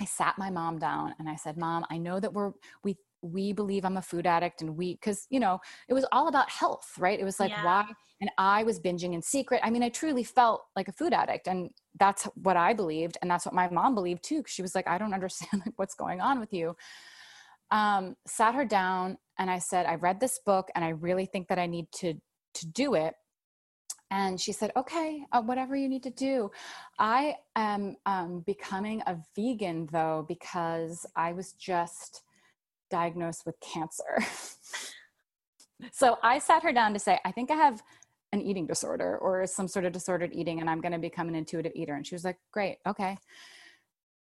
[0.00, 3.52] I sat my mom down and I said, "Mom, I know that we're we we
[3.52, 5.58] believe I'm a food addict and we because you know
[5.88, 7.18] it was all about health, right?
[7.18, 7.64] It was like yeah.
[7.64, 7.86] why
[8.20, 9.60] and I was binging in secret.
[9.64, 13.30] I mean, I truly felt like a food addict and that's what I believed and
[13.30, 14.42] that's what my mom believed too.
[14.46, 16.76] She was like, "I don't understand like what's going on with you."
[17.70, 21.48] Um, sat her down and I said, "I read this book and I really think
[21.48, 22.14] that I need to
[22.54, 23.14] to do it."
[24.10, 26.50] And she said, okay, uh, whatever you need to do.
[27.00, 32.22] I am um, becoming a vegan though, because I was just
[32.90, 34.18] diagnosed with cancer.
[35.92, 37.82] so I sat her down to say, I think I have
[38.32, 41.34] an eating disorder or some sort of disordered eating, and I'm going to become an
[41.34, 41.94] intuitive eater.
[41.94, 43.16] And she was like, great, okay.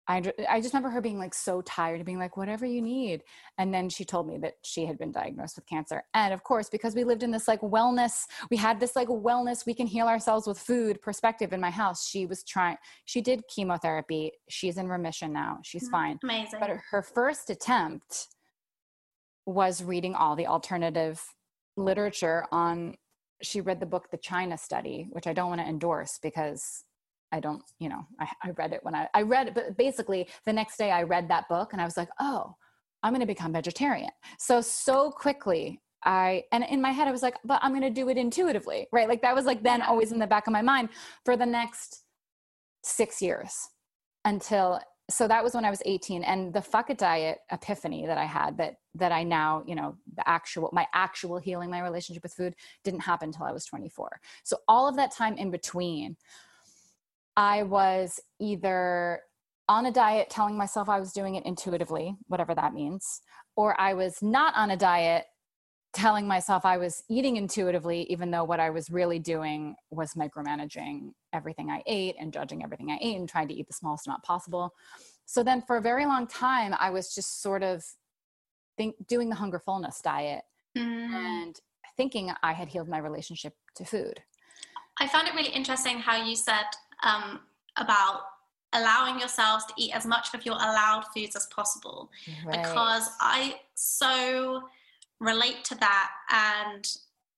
[0.07, 3.23] I, I just remember her being like so tired of being like whatever you need.
[3.57, 6.03] And then she told me that she had been diagnosed with cancer.
[6.13, 9.65] And of course because we lived in this like wellness we had this like wellness
[9.65, 13.43] we can heal ourselves with food perspective in my house she was trying she did
[13.47, 14.31] chemotherapy.
[14.49, 15.59] She's in remission now.
[15.63, 16.19] She's mm, fine.
[16.23, 16.59] Amazing.
[16.59, 18.27] But her first attempt
[19.45, 21.23] was reading all the alternative
[21.77, 22.95] literature on
[23.41, 26.85] she read the book the china study which i don't want to endorse because
[27.33, 30.27] I don't, you know, I, I read it when I, I read it, but basically
[30.45, 32.53] the next day I read that book and I was like, oh,
[33.01, 34.11] I'm going to become vegetarian.
[34.37, 37.89] So, so quickly I, and in my head, I was like, but I'm going to
[37.89, 39.09] do it intuitively, right?
[39.09, 40.89] Like that was like then always in the back of my mind
[41.25, 42.03] for the next
[42.83, 43.55] six years
[44.25, 48.17] until, so that was when I was 18 and the fuck it diet epiphany that
[48.17, 52.23] I had that, that I now, you know, the actual, my actual healing my relationship
[52.23, 54.21] with food didn't happen until I was 24.
[54.43, 56.15] So all of that time in between
[57.35, 59.21] I was either
[59.67, 63.21] on a diet telling myself I was doing it intuitively, whatever that means,
[63.55, 65.25] or I was not on a diet
[65.93, 71.11] telling myself I was eating intuitively, even though what I was really doing was micromanaging
[71.33, 74.23] everything I ate and judging everything I ate and trying to eat the smallest amount
[74.23, 74.73] possible.
[75.25, 77.83] So then for a very long time, I was just sort of
[78.75, 80.43] think, doing the hunger fullness diet
[80.75, 80.81] mm.
[80.81, 81.55] and
[81.95, 84.19] thinking I had healed my relationship to food.
[84.99, 86.65] I found it really interesting how you said
[87.03, 87.41] um,
[87.77, 88.21] about
[88.73, 92.09] allowing yourselves to eat as much of your allowed foods as possible
[92.45, 92.63] right.
[92.63, 94.63] because I so
[95.23, 96.85] relate to that and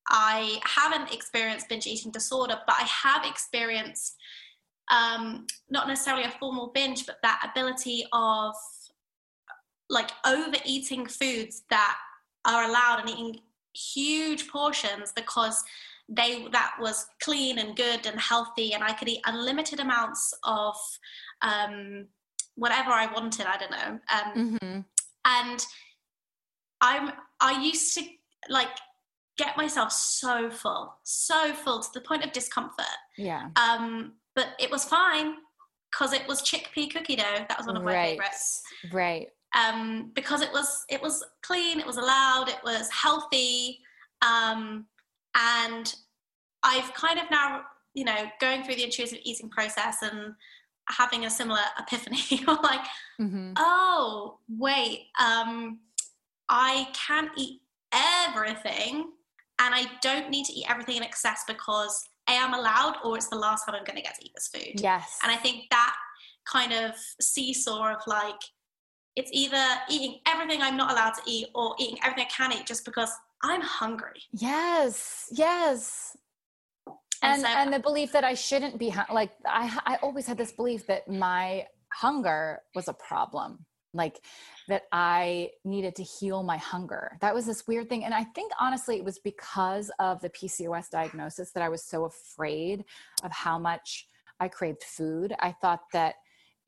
[0.08, 4.16] I haven't experienced binge eating disorder, but I have experienced
[4.92, 8.54] um, not necessarily a formal binge, but that ability of
[9.90, 11.98] like overeating foods that
[12.46, 13.40] are allowed and eating
[13.74, 15.64] huge portions because
[16.08, 20.76] they that was clean and good and healthy and i could eat unlimited amounts of
[21.42, 22.06] um,
[22.56, 24.80] whatever i wanted i don't know um, mm-hmm.
[25.26, 25.66] and
[26.82, 28.04] i'm i used to
[28.50, 28.70] like
[29.38, 32.86] get myself so full so full to the point of discomfort
[33.18, 35.36] yeah um but it was fine
[35.92, 38.10] because it was chickpea cookie dough that was one of my right.
[38.12, 38.62] favorites
[38.94, 43.80] right um because it was it was clean it was allowed it was healthy
[44.22, 44.86] um
[45.36, 45.94] and
[46.66, 47.62] I've kind of now,
[47.94, 50.34] you know, going through the intuitive eating process and
[50.90, 52.44] having a similar epiphany.
[52.48, 52.86] like,
[53.22, 53.54] mm-hmm.
[53.58, 55.80] oh, wait, um,
[56.50, 57.62] I can't eat
[57.94, 59.12] everything
[59.60, 63.28] and I don't need to eat everything in excess because A, I'm allowed or it's
[63.28, 64.82] the last time I'm going to get to eat this food.
[64.82, 65.20] Yes.
[65.24, 65.96] And I think that
[66.46, 68.40] kind of seesaw of like,
[69.16, 72.66] it's either eating everything I'm not allowed to eat or eating everything I can eat
[72.66, 73.10] just because
[73.44, 74.22] I'm hungry.
[74.34, 76.18] Yes, yes.
[77.22, 80.52] And, so, and the belief that I shouldn't be like I I always had this
[80.52, 84.22] belief that my hunger was a problem like
[84.68, 87.18] that I needed to heal my hunger.
[87.22, 88.04] That was this weird thing.
[88.04, 92.06] And I think honestly, it was because of the PCOS diagnosis that I was so
[92.06, 92.84] afraid
[93.24, 94.08] of how much
[94.40, 95.34] I craved food.
[95.40, 96.16] I thought that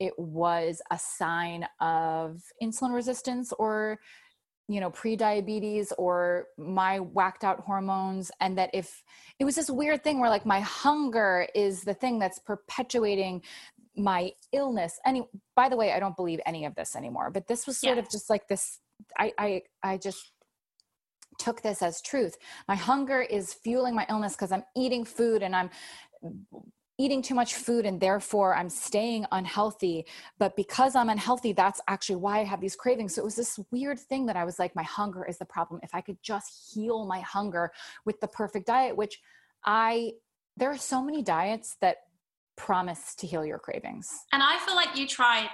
[0.00, 3.98] it was a sign of insulin resistance or
[4.68, 9.02] you know pre-diabetes or my whacked out hormones and that if
[9.38, 13.42] it was this weird thing where like my hunger is the thing that's perpetuating
[13.98, 15.22] my illness any
[15.56, 18.02] by the way i don't believe any of this anymore but this was sort yeah.
[18.02, 18.80] of just like this
[19.18, 20.32] i i i just
[21.38, 25.54] took this as truth my hunger is fueling my illness because i'm eating food and
[25.54, 25.70] i'm
[26.98, 30.04] eating too much food and therefore I'm staying unhealthy.
[30.38, 33.14] But because I'm unhealthy, that's actually why I have these cravings.
[33.14, 35.80] So it was this weird thing that I was like, my hunger is the problem.
[35.84, 37.70] If I could just heal my hunger
[38.04, 39.20] with the perfect diet, which
[39.64, 40.14] I,
[40.56, 41.98] there are so many diets that
[42.58, 44.06] promise to heal your cravings.
[44.32, 45.48] And I feel like you tried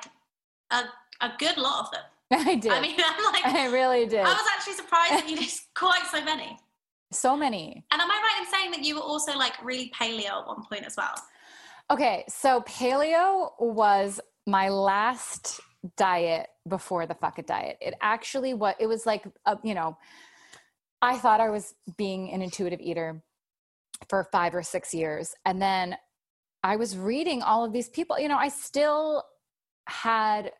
[0.73, 0.83] a,
[1.21, 2.03] a good lot of them.
[2.49, 2.73] I did.
[2.73, 4.21] I mean, I'm like, I really did.
[4.21, 6.59] I was actually surprised that you did quite so many.
[7.13, 7.85] So many.
[7.93, 10.65] And am I right in saying that you were also like really paleo at one
[10.69, 11.15] point as well?
[11.91, 15.61] Okay, so paleo was my last
[15.97, 17.77] diet before the fuck it diet.
[17.81, 19.97] It actually what it was like, a, you know,
[21.03, 23.23] I thought I was being an intuitive eater
[24.09, 25.97] for five or six years, and then
[26.65, 28.19] I was reading all of these people.
[28.19, 29.23] You know, I still
[29.87, 30.51] had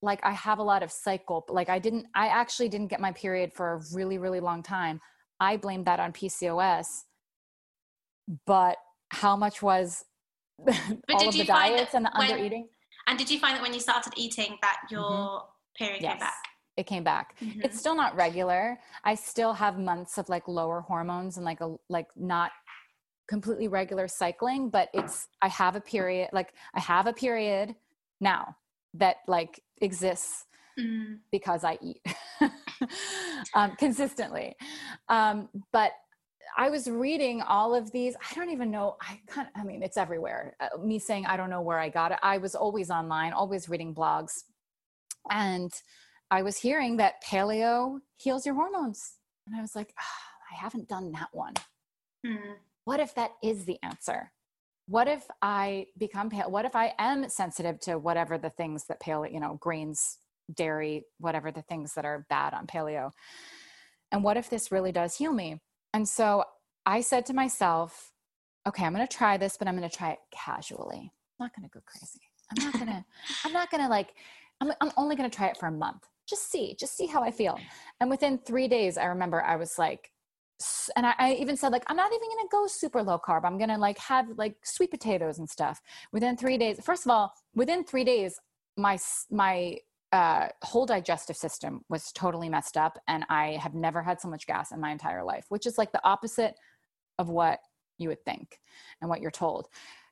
[0.00, 2.06] like I have a lot of cycle, like I didn't.
[2.14, 5.00] I actually didn't get my period for a really really long time.
[5.38, 6.86] I blamed that on PCOS,
[8.46, 8.78] but
[9.10, 10.04] how much was
[10.64, 10.74] But
[11.12, 12.68] all of the diets and the under eating
[13.06, 15.84] And did you find that when you started eating that your Mm-hmm.
[15.84, 16.34] period yes came back?
[16.76, 17.64] it came back Mhm.
[17.64, 21.76] it's still not regular i still have months of like lower hormones and like a
[21.88, 22.50] like not
[23.26, 27.74] completely regular cycling but it's i have a period like i have a period
[28.20, 28.54] now
[28.92, 30.46] that like exists
[30.78, 31.18] Mm.
[31.30, 32.00] because I eat
[33.54, 34.56] um, consistently.
[35.08, 35.92] Um, but
[36.56, 38.16] I was reading all of these.
[38.16, 38.96] I don't even know.
[39.00, 40.56] I kind of, I mean, it's everywhere.
[40.60, 42.18] Uh, me saying I don't know where I got it.
[42.22, 44.44] I was always online, always reading blogs.
[45.30, 45.72] And
[46.30, 49.18] I was hearing that paleo heals your hormones.
[49.46, 51.54] And I was like, ah, I haven't done that one.
[52.26, 52.56] Mm.
[52.84, 54.32] What if that is the answer?
[54.86, 56.50] What if I become pale?
[56.50, 60.18] What if I am sensitive to whatever the things that paleo, you know, grains,
[60.54, 63.10] dairy, whatever the things that are bad on paleo?
[64.12, 65.60] And what if this really does heal me?
[65.94, 66.44] And so
[66.84, 68.12] I said to myself,
[68.66, 71.10] okay, I'm going to try this, but I'm going to try it casually.
[71.40, 72.20] I'm not going to go crazy.
[72.50, 73.04] I'm not going to,
[73.44, 74.14] I'm not going to like,
[74.60, 76.06] I'm, I'm only going to try it for a month.
[76.28, 77.58] Just see, just see how I feel.
[78.00, 80.10] And within three days, I remember I was like,
[80.96, 83.44] and I, I even said like, I'm not even to go super low carb.
[83.44, 85.80] I'm to like have like sweet potatoes and stuff.
[86.12, 88.38] Within three days, first of all, within three days,
[88.76, 88.98] my,
[89.30, 89.78] my
[90.14, 94.46] uh, whole digestive system was totally messed up and i have never had so much
[94.46, 96.54] gas in my entire life which is like the opposite
[97.18, 97.58] of what
[97.98, 98.60] you would think
[99.00, 99.66] and what you're told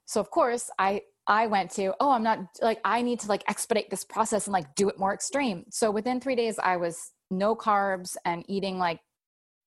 [0.05, 3.44] so of course i i went to oh i'm not like i need to like
[3.46, 7.12] expedite this process and like do it more extreme so within three days i was
[7.31, 8.98] no carbs and eating like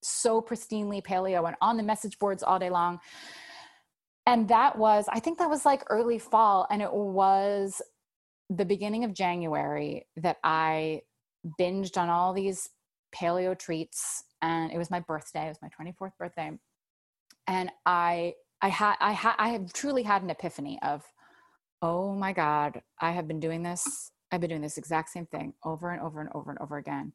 [0.07, 2.99] so pristinely paleo and on the message boards all day long.
[4.27, 7.81] And that was i think that was like early fall and it was
[8.49, 11.01] the beginning of January that I
[11.59, 12.69] binged on all these
[13.15, 16.51] paleo treats and it was my birthday it was my 24th birthday.
[17.47, 21.03] And I I had I had I have truly had an epiphany of
[21.81, 25.53] oh my god I have been doing this I've been doing this exact same thing
[25.63, 27.13] over and over and over and over again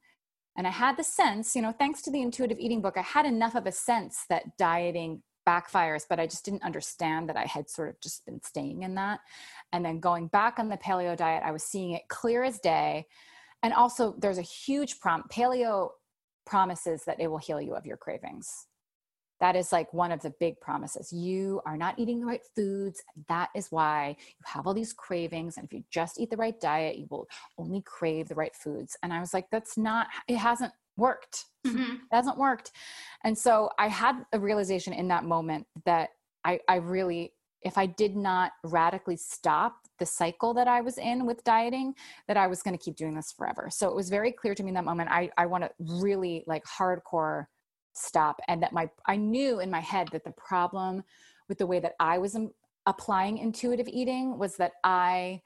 [0.61, 3.25] and I had the sense you know thanks to the intuitive eating book I had
[3.25, 7.71] enough of a sense that dieting backfires but I just didn't understand that I had
[7.71, 9.21] sort of just been staying in that
[9.73, 13.07] and then going back on the paleo diet i was seeing it clear as day
[13.63, 15.31] and also there's a huge prompt.
[15.31, 15.89] paleo
[16.45, 18.67] promises that it will heal you of your cravings
[19.41, 21.13] that is like one of the big promises.
[21.13, 25.57] You are not eating the right foods that is why you have all these cravings
[25.57, 27.27] and if you just eat the right diet you will
[27.59, 28.97] only crave the right foods.
[29.03, 31.47] And i was like that's not it hasn't worked.
[31.67, 31.95] Mhm.
[31.95, 32.73] it hasn't worked.
[33.25, 36.11] And so i had a realization in that moment that
[36.45, 41.27] i i really if i did not radically stop the cycle that i was in
[41.27, 41.95] with dieting
[42.27, 43.69] that i was going to keep doing this forever.
[43.71, 46.45] So it was very clear to me in that moment i i want to really
[46.47, 47.47] like hardcore
[48.01, 51.03] stop and that my i knew in my head that the problem
[51.49, 52.37] with the way that i was
[52.87, 55.41] applying intuitive eating was that i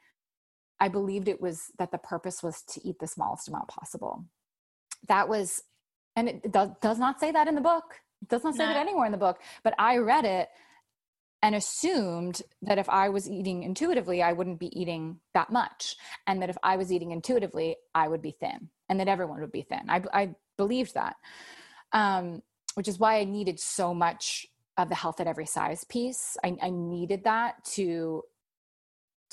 [0.81, 4.25] i believed it was that the purpose was to eat the smallest amount possible.
[5.09, 5.63] That was
[6.17, 8.01] and it does, does not say that in the book.
[8.23, 10.49] It does not say that anywhere in the book but i read it
[11.43, 16.41] and assumed that if i was eating intuitively i wouldn't be eating that much and
[16.41, 19.63] that if i was eating intuitively i would be thin and that everyone would be
[19.63, 19.83] thin.
[19.89, 21.17] I, I believed that
[21.95, 22.43] um,
[22.75, 26.57] which is why i needed so much of the health at every size piece I,
[26.61, 28.23] I needed that to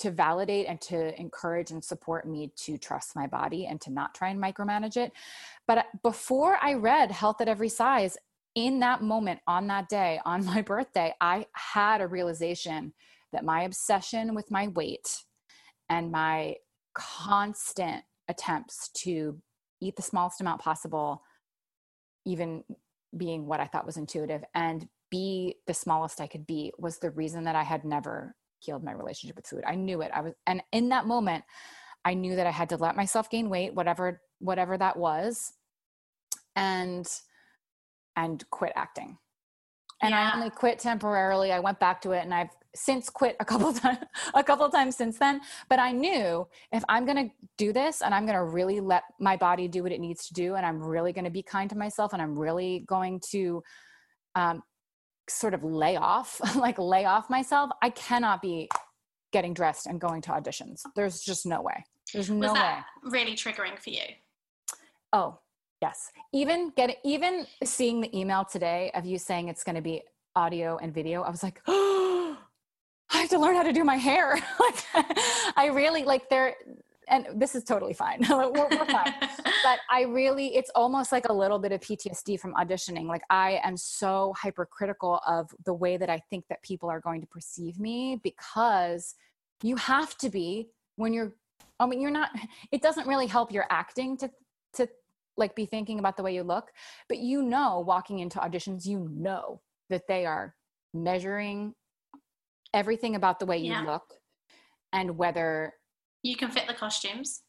[0.02, 4.16] to validate and to encourage and support me to trust my body and to not
[4.16, 5.12] try and micromanage it.
[5.68, 8.18] But uh, before I read Health at Every Size,
[8.56, 12.94] in that moment, on that day, on my birthday, I had a realization
[13.32, 15.24] that my obsession with my weight
[15.88, 16.56] and my
[16.94, 19.40] constant attempts to
[19.82, 21.22] eat the smallest amount possible,
[22.26, 22.64] even
[23.18, 27.12] being what I thought was intuitive, and be the smallest I could be was the
[27.12, 29.64] reason that I had never healed my relationship with food.
[29.68, 30.12] I knew it.
[30.14, 31.44] I was and in that moment
[32.06, 35.54] I knew that I had to let myself gain weight whatever whatever that was
[36.56, 37.08] and
[38.16, 39.18] and quit acting.
[40.02, 40.32] And yeah.
[40.32, 41.52] I only quit temporarily.
[41.52, 44.00] I went back to it and I've since quit a couple times
[44.34, 45.42] a couple times since then.
[45.70, 49.04] But i knew if i'm going to do this and i'm going to really let
[49.20, 51.70] my body do what it needs to do and i'm really going to be kind
[51.70, 53.62] to myself and i'm really going to
[54.36, 54.64] um,
[55.30, 58.70] sort of lay off like lay off myself i cannot be
[59.32, 60.82] getting dressed and going to auditions.
[60.96, 61.84] There's just no way.
[62.14, 63.12] There's no Was that way.
[63.12, 64.04] really triggering for you?
[65.14, 65.40] Oh
[65.82, 70.02] yes even get even seeing the email today of you saying it's going to be
[70.36, 72.38] audio and video i was like oh
[73.14, 74.36] I have to learn how to do my hair.
[74.60, 75.06] like,
[75.58, 76.56] I really like there,
[77.08, 78.22] and this is totally fine.
[78.30, 79.14] we're, we're fine.
[79.64, 83.06] but I really, it's almost like a little bit of PTSD from auditioning.
[83.06, 87.22] Like I am so hypercritical of the way that I think that people are going
[87.22, 89.16] to perceive me because
[89.62, 91.34] you have to be when you're.
[91.80, 92.30] I mean, you're not.
[92.72, 94.32] It doesn't really help your acting to
[94.74, 94.88] to
[95.38, 96.72] like be thinking about the way you look,
[97.08, 100.56] but you know, walking into auditions, you know that they are
[100.94, 101.74] measuring
[102.74, 103.82] everything about the way you yeah.
[103.82, 104.14] look
[104.94, 105.74] and whether
[106.24, 107.44] you can fit the costumes.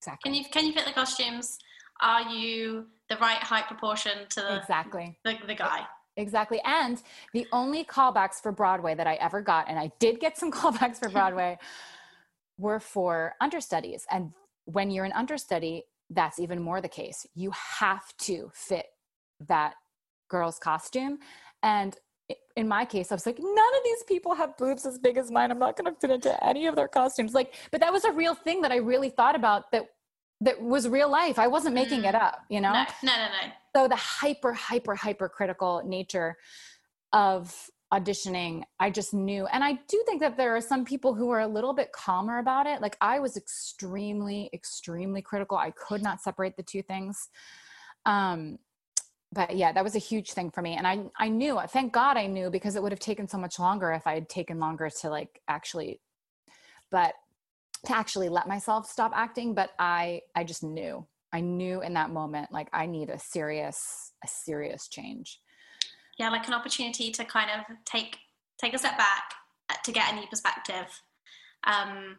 [0.00, 0.30] Exactly.
[0.30, 1.58] Can you can you fit the costumes?
[2.02, 5.86] Are you the right height proportion to the exactly the, the guy?
[6.16, 6.60] Exactly.
[6.64, 7.02] And
[7.32, 10.98] the only callbacks for Broadway that I ever got, and I did get some callbacks
[10.98, 11.58] for Broadway,
[12.58, 14.06] were for understudies.
[14.10, 14.32] And
[14.64, 17.26] when you're an understudy, that's even more the case.
[17.34, 18.86] You have to fit
[19.48, 19.74] that
[20.28, 21.18] girl's costume.
[21.62, 21.96] And
[22.56, 25.30] in my case, I was like, none of these people have boobs as big as
[25.30, 25.50] mine.
[25.50, 27.34] I'm not going to fit into any of their costumes.
[27.34, 29.84] Like, but that was a real thing that I really thought about that
[30.42, 31.38] that was real life.
[31.38, 32.08] I wasn't making mm.
[32.08, 32.72] it up, you know?
[32.72, 33.52] No, no, no, no.
[33.76, 36.36] So the hyper, hyper, hyper critical nature
[37.12, 37.54] of
[37.92, 39.46] auditioning, I just knew.
[39.46, 42.38] And I do think that there are some people who are a little bit calmer
[42.38, 42.80] about it.
[42.80, 45.56] Like I was extremely, extremely critical.
[45.56, 47.28] I could not separate the two things.
[48.06, 48.58] Um,
[49.32, 50.76] but yeah, that was a huge thing for me.
[50.76, 53.58] And I, I knew, thank God I knew because it would have taken so much
[53.58, 56.00] longer if I had taken longer to like actually,
[56.90, 57.14] but
[57.86, 59.54] to actually let myself stop acting.
[59.54, 64.12] But I, I just knew, I knew in that moment, like I need a serious,
[64.24, 65.40] a serious change.
[66.20, 66.30] Yeah.
[66.30, 68.18] Like an opportunity to kind of take,
[68.60, 69.32] take a step back
[69.70, 70.86] uh, to get a new perspective.
[71.64, 72.18] Um,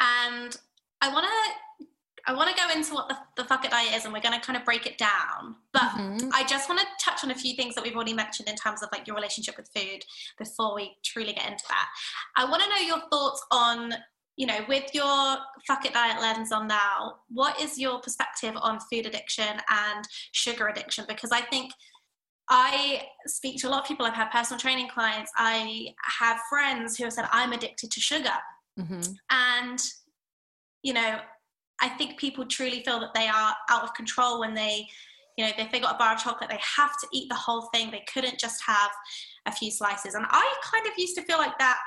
[0.00, 0.56] and
[1.00, 1.86] I want to
[2.26, 4.38] I want to go into what the, the fuck it diet is and we're going
[4.38, 5.56] to kind of break it down.
[5.72, 6.28] But mm-hmm.
[6.32, 8.82] I just want to touch on a few things that we've already mentioned in terms
[8.82, 10.04] of like your relationship with food
[10.38, 11.88] before we truly get into that.
[12.36, 13.94] I want to know your thoughts on,
[14.36, 15.36] you know, with your
[15.66, 20.68] fuck it diet lens on now, what is your perspective on food addiction and sugar
[20.68, 21.04] addiction?
[21.08, 21.72] Because I think
[22.48, 24.04] I speak to a lot of people.
[24.04, 25.30] I've had personal training clients.
[25.36, 25.88] I
[26.18, 28.34] have friends who have said, I'm addicted to sugar.
[28.78, 29.12] Mm-hmm.
[29.30, 29.82] And,
[30.82, 31.18] you know,
[31.80, 34.86] I think people truly feel that they are out of control when they,
[35.36, 37.68] you know, if they got a bar of chocolate, they have to eat the whole
[37.72, 37.90] thing.
[37.90, 38.90] They couldn't just have
[39.46, 40.14] a few slices.
[40.14, 41.78] And I kind of used to feel like that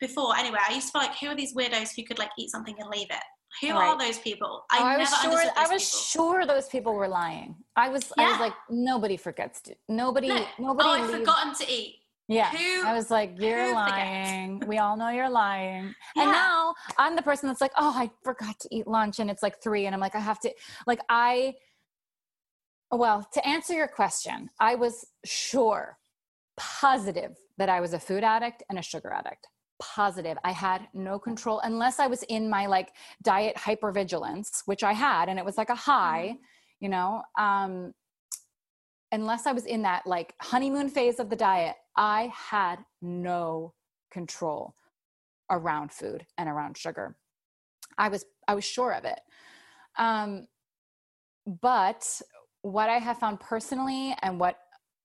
[0.00, 0.36] before.
[0.36, 2.76] Anyway, I used to feel like, who are these weirdos who could like eat something
[2.78, 3.24] and leave it?
[3.60, 3.88] Who right.
[3.88, 4.64] are those people?
[4.70, 5.42] I, oh, I was sure.
[5.56, 6.00] I was people.
[6.00, 7.56] sure those people were lying.
[7.76, 8.12] I was.
[8.16, 8.24] Yeah.
[8.24, 9.74] I was like, nobody forgets to.
[9.88, 10.28] Nobody.
[10.28, 10.46] No.
[10.58, 10.88] Nobody.
[10.88, 11.96] Oh, I've forgotten to eat.
[12.28, 12.50] Yeah.
[12.50, 14.62] Who, I was like, you're lying.
[14.66, 15.94] we all know you're lying.
[16.16, 16.22] Yeah.
[16.22, 19.42] And now I'm the person that's like, oh, I forgot to eat lunch and it's
[19.42, 19.86] like three.
[19.86, 20.52] And I'm like, I have to,
[20.86, 21.54] like, I,
[22.90, 25.98] well, to answer your question, I was sure,
[26.56, 29.46] positive that I was a food addict and a sugar addict.
[29.80, 30.38] Positive.
[30.44, 35.28] I had no control unless I was in my like diet hypervigilance, which I had,
[35.28, 36.42] and it was like a high, mm-hmm.
[36.80, 37.22] you know.
[37.38, 37.92] Um,
[39.12, 43.74] unless I was in that like honeymoon phase of the diet, I had no
[44.12, 44.74] control
[45.50, 47.16] around food and around sugar.
[47.98, 49.20] I was I was sure of it.
[49.98, 50.46] Um,
[51.60, 52.20] but
[52.62, 54.58] what I have found personally and what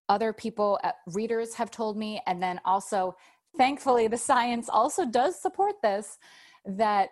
[0.07, 3.15] other people uh, readers have told me and then also
[3.58, 6.18] thankfully the science also does support this
[6.66, 7.10] that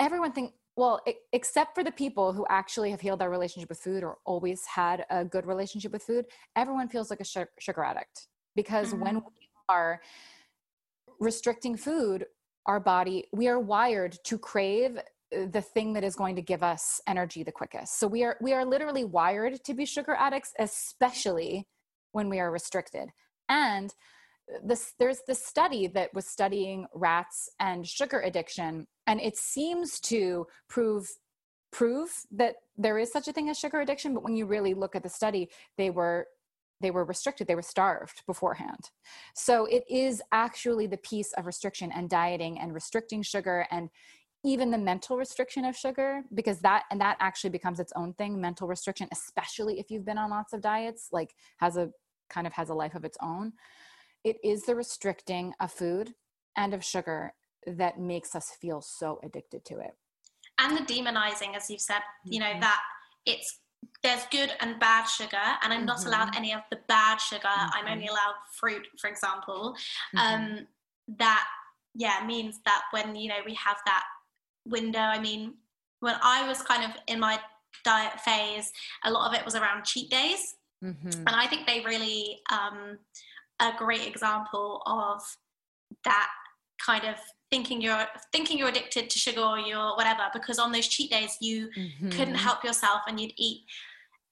[0.00, 1.00] everyone think well
[1.32, 5.04] except for the people who actually have healed their relationship with food or always had
[5.10, 6.24] a good relationship with food
[6.56, 8.28] everyone feels like a sugar addict.
[8.56, 9.04] Because mm-hmm.
[9.04, 10.00] when we are
[11.20, 12.26] restricting food
[12.66, 16.62] our body we are wired to crave uh, the thing that is going to give
[16.62, 17.98] us energy the quickest.
[17.98, 21.68] So we are we are literally wired to be sugar addicts especially
[22.12, 23.10] when we are restricted.
[23.48, 23.92] And
[24.62, 30.46] this there's this study that was studying rats and sugar addiction and it seems to
[30.68, 31.08] prove
[31.72, 34.94] prove that there is such a thing as sugar addiction but when you really look
[34.94, 36.26] at the study they were
[36.80, 38.90] they were restricted they were starved beforehand.
[39.34, 43.88] So it is actually the piece of restriction and dieting and restricting sugar and
[44.44, 48.40] even the mental restriction of sugar because that and that actually becomes its own thing
[48.40, 51.90] mental restriction especially if you've been on lots of diets like has a
[52.28, 53.52] kind of has a life of its own
[54.24, 56.14] it is the restricting of food
[56.56, 57.34] and of sugar
[57.66, 59.92] that makes us feel so addicted to it
[60.58, 62.60] and the demonizing as you've said you know mm-hmm.
[62.60, 62.80] that
[63.26, 63.60] it's
[64.02, 66.08] there's good and bad sugar and i'm not mm-hmm.
[66.08, 67.70] allowed any of the bad sugar mm-hmm.
[67.74, 68.12] i'm only mm-hmm.
[68.12, 69.74] allowed fruit for example
[70.14, 70.18] mm-hmm.
[70.18, 70.66] um,
[71.18, 71.46] that
[71.94, 74.04] yeah means that when you know we have that
[74.66, 75.54] window i mean
[76.00, 77.38] when i was kind of in my
[77.84, 78.70] diet phase
[79.04, 81.08] a lot of it was around cheat days mm-hmm.
[81.10, 82.98] and i think they really um,
[83.60, 85.22] a great example of
[86.04, 86.28] that
[86.84, 87.16] kind of
[87.50, 91.36] thinking you're thinking you're addicted to sugar or you're whatever because on those cheat days
[91.40, 92.08] you mm-hmm.
[92.10, 93.62] couldn't help yourself and you'd eat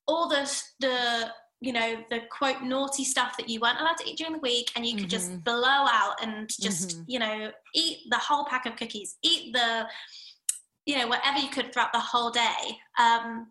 [0.08, 4.18] all the the you know the quote naughty stuff that you weren't allowed to eat
[4.18, 5.10] during the week and you could mm-hmm.
[5.10, 7.02] just blow out and just mm-hmm.
[7.06, 9.86] you know eat the whole pack of cookies eat the
[10.84, 13.46] you know whatever you could throughout the whole day um,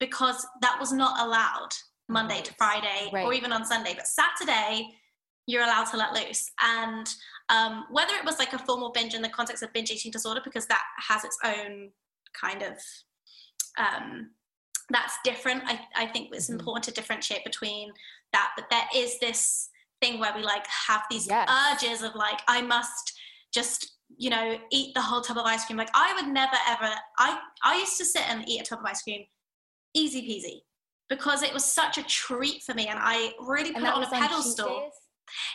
[0.00, 1.68] because that was not allowed
[2.08, 3.24] monday to friday right.
[3.24, 4.88] or even on sunday but saturday
[5.46, 7.06] you're allowed to let loose and
[7.50, 10.40] um, whether it was like a formal binge in the context of binge eating disorder
[10.42, 11.90] because that has its own
[12.40, 12.78] kind of
[13.78, 14.30] um,
[14.90, 16.58] that's different i, I think it's mm-hmm.
[16.58, 17.92] important to differentiate between
[18.32, 19.68] that but there is this
[20.00, 21.48] thing where we like have these yes.
[21.72, 23.18] urges of like i must
[23.52, 26.90] just you know eat the whole tub of ice cream like i would never ever
[27.18, 29.24] i i used to sit and eat a tub of ice cream
[29.94, 30.60] easy peasy
[31.08, 34.10] because it was such a treat for me and i really put it on a
[34.10, 34.90] pedestal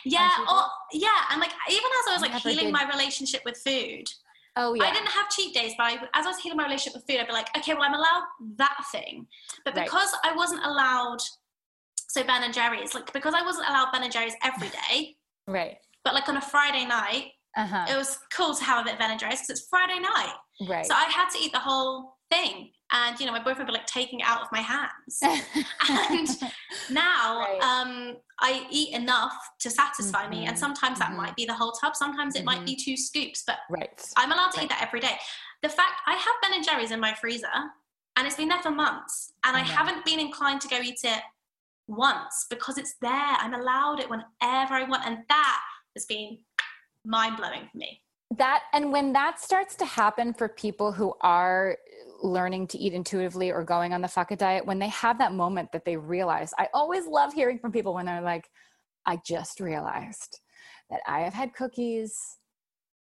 [0.04, 2.72] yeah or yeah and like even as i was like healing did.
[2.72, 4.04] my relationship with food
[4.56, 4.84] Oh yeah.
[4.84, 7.20] I didn't have cheat days, but I, as I was healing my relationship with food,
[7.20, 8.24] I'd be like, okay, well, I'm allowed
[8.56, 9.26] that thing,
[9.64, 10.32] but because right.
[10.32, 11.18] I wasn't allowed,
[12.08, 15.76] so Ben and Jerry's, like because I wasn't allowed Ben and Jerry's every day, right?
[16.04, 17.26] But like on a Friday night,
[17.56, 17.86] uh-huh.
[17.90, 20.34] it was cool to have a bit of Ben and Jerry's because it's Friday night,
[20.68, 20.84] right?
[20.84, 23.72] So I had to eat the whole thing, and you know my boyfriend would be
[23.72, 26.28] like taking it out of my hands and
[26.90, 27.60] now right.
[27.62, 30.30] um, i eat enough to satisfy mm-hmm.
[30.30, 30.56] me and mm-hmm.
[30.56, 31.18] sometimes that mm-hmm.
[31.18, 32.46] might be the whole tub sometimes it mm-hmm.
[32.46, 32.90] might be mm-hmm.
[32.90, 34.02] two scoops but right.
[34.16, 34.64] i'm allowed to right.
[34.64, 35.16] eat that every day
[35.62, 37.46] the fact i have ben and jerry's in my freezer
[38.16, 41.22] and it's been there for months and i haven't been inclined to go eat it
[41.86, 45.60] once because it's there i'm allowed it whenever i want and that
[45.96, 46.38] has been
[47.04, 48.00] mind-blowing for me
[48.36, 51.76] that and when that starts to happen for people who are
[52.22, 55.32] learning to eat intuitively or going on the fuck it diet when they have that
[55.32, 58.50] moment that they realize i always love hearing from people when they're like
[59.06, 60.40] i just realized
[60.90, 62.38] that i have had cookies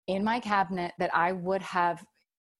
[0.06, 2.04] in my cabinet that i would have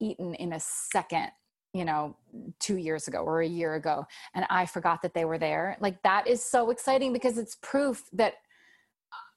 [0.00, 1.28] eaten in a second
[1.72, 2.16] you know
[2.60, 5.76] two years ago or a year ago and i forgot that they were there.
[5.80, 8.34] Like that is so exciting because it's proof that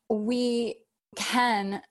[0.10, 0.76] we
[1.16, 1.82] can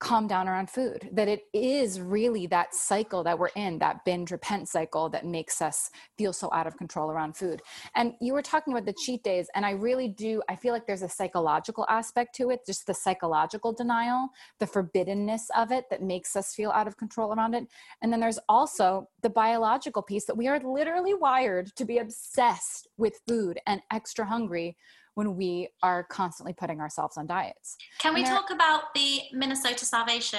[0.00, 4.30] calm down around food that it is really that cycle that we're in that binge
[4.30, 7.62] repent cycle that makes us feel so out of control around food.
[7.94, 10.86] And you were talking about the cheat days and i really do i feel like
[10.86, 14.28] there's a psychological aspect to it just the psychological denial
[14.58, 17.66] the forbiddenness of it that makes us feel out of control around it.
[18.02, 22.88] And then there's also the biological piece that we are literally wired to be obsessed
[22.96, 24.76] with food and extra hungry
[25.14, 27.76] when we are constantly putting ourselves on diets.
[27.98, 30.38] Can we talk about the Minnesota starvation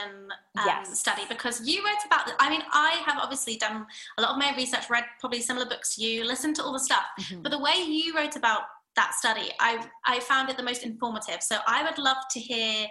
[0.58, 1.00] um, yes.
[1.00, 1.24] study?
[1.30, 3.86] Because you wrote about, the, I mean, I have obviously done
[4.18, 6.80] a lot of my research, read probably similar books to you, listened to all the
[6.80, 7.42] stuff, mm-hmm.
[7.42, 8.62] but the way you wrote about
[8.96, 11.42] that study, I, I found it the most informative.
[11.42, 12.88] So I would love to hear,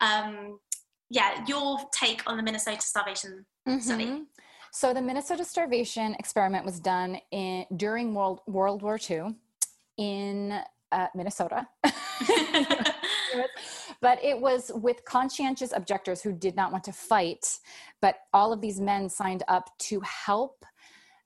[0.00, 0.58] um,
[1.10, 3.80] yeah, your take on the Minnesota starvation mm-hmm.
[3.80, 4.22] study.
[4.70, 9.34] So the Minnesota starvation experiment was done in during World World War II
[9.96, 10.60] in
[10.92, 11.66] uh, Minnesota.
[14.00, 17.58] but it was with conscientious objectors who did not want to fight.
[18.00, 20.64] But all of these men signed up to help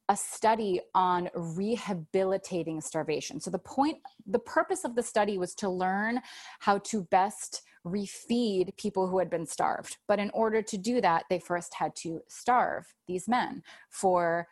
[0.09, 3.41] a study on rehabilitating starvation.
[3.41, 6.21] So the point, the purpose of the study was to learn
[6.61, 9.97] how to best refeed people who had been starved.
[10.09, 14.49] But in order to do that, they first had to starve these men for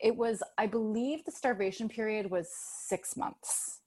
[0.00, 3.80] it was, I believe the starvation period was six months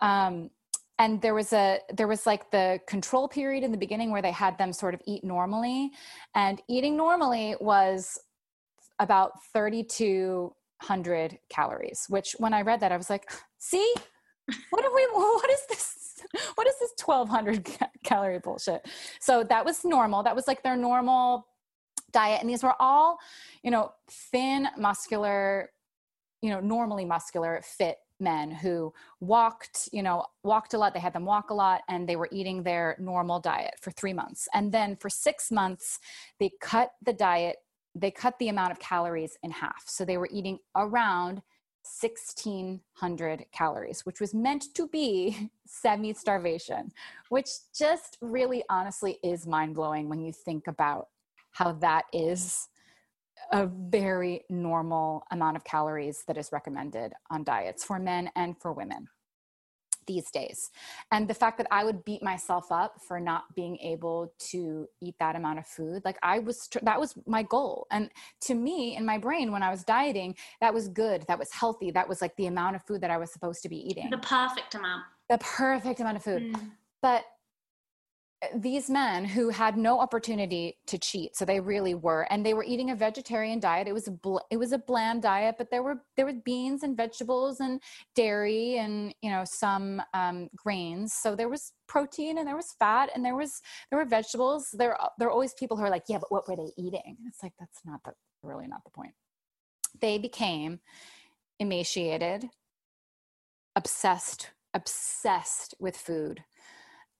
[0.00, 0.50] um,
[0.98, 4.32] and there was a there was like the control period in the beginning where they
[4.32, 5.90] had them sort of eat normally.
[6.34, 8.18] And eating normally was
[8.98, 13.30] about 3200 calories which when i read that i was like
[13.66, 13.94] see?
[14.70, 15.92] What are we what is this
[16.54, 17.68] what is this 1200
[18.04, 18.88] calorie bullshit?
[19.20, 20.22] So that was normal.
[20.22, 21.46] That was like their normal
[22.10, 22.40] diet.
[22.40, 23.18] And these were all
[23.62, 25.70] you know thin muscular
[26.42, 30.94] you know normally muscular fit men who walked, you know, walked a lot.
[30.94, 34.12] They had them walk a lot and they were eating their normal diet for three
[34.12, 34.48] months.
[34.54, 35.98] And then for six months,
[36.38, 37.56] they cut the diet,
[37.94, 39.84] they cut the amount of calories in half.
[39.86, 41.42] So they were eating around
[42.00, 46.90] 1600 calories, which was meant to be semi starvation,
[47.28, 51.08] which just really honestly is mind blowing when you think about
[51.52, 52.68] how that is
[53.52, 58.72] a very normal amount of calories that is recommended on diets for men and for
[58.72, 59.08] women
[60.06, 60.70] these days.
[61.10, 65.16] And the fact that I would beat myself up for not being able to eat
[65.18, 67.86] that amount of food, like I was, that was my goal.
[67.90, 68.10] And
[68.42, 71.24] to me, in my brain, when I was dieting, that was good.
[71.28, 71.90] That was healthy.
[71.90, 74.08] That was like the amount of food that I was supposed to be eating.
[74.10, 75.02] The perfect amount.
[75.28, 76.54] The perfect amount of food.
[76.54, 76.70] Mm.
[77.02, 77.24] But
[78.54, 82.64] these men who had no opportunity to cheat so they really were and they were
[82.64, 83.88] eating a vegetarian diet.
[83.88, 86.82] It was a bl- it was a bland diet but there were there were beans
[86.82, 87.80] and vegetables and
[88.14, 91.14] dairy and you know some um, grains.
[91.14, 94.68] So there was protein and there was fat and there was there were vegetables.
[94.72, 97.16] There there are always people who are like yeah but what were they eating?
[97.26, 98.12] It's like that's not the
[98.42, 99.14] really not the point.
[100.00, 100.80] They became
[101.58, 102.50] emaciated
[103.76, 106.44] obsessed obsessed with food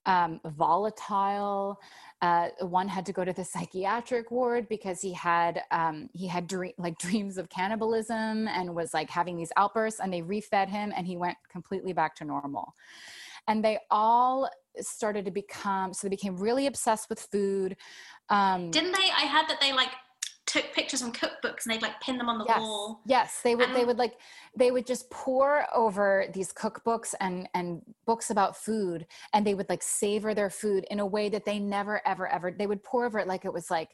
[0.07, 1.79] um, volatile.
[2.23, 6.47] Uh, one had to go to the psychiatric ward because he had um, he had
[6.47, 9.99] dream, like dreams of cannibalism and was like having these outbursts.
[9.99, 12.73] And they refed him, and he went completely back to normal.
[13.47, 14.49] And they all
[14.79, 17.75] started to become so they became really obsessed with food.
[18.29, 19.09] Um, Didn't they?
[19.15, 19.91] I heard that they like
[20.61, 22.59] took pictures from cookbooks and they'd like pin them on the yes.
[22.59, 23.01] wall.
[23.05, 23.67] Yes, they would.
[23.67, 24.15] And they would like
[24.55, 29.69] they would just pour over these cookbooks and and books about food, and they would
[29.69, 32.51] like savor their food in a way that they never ever ever.
[32.51, 33.89] They would pour over it like it was like.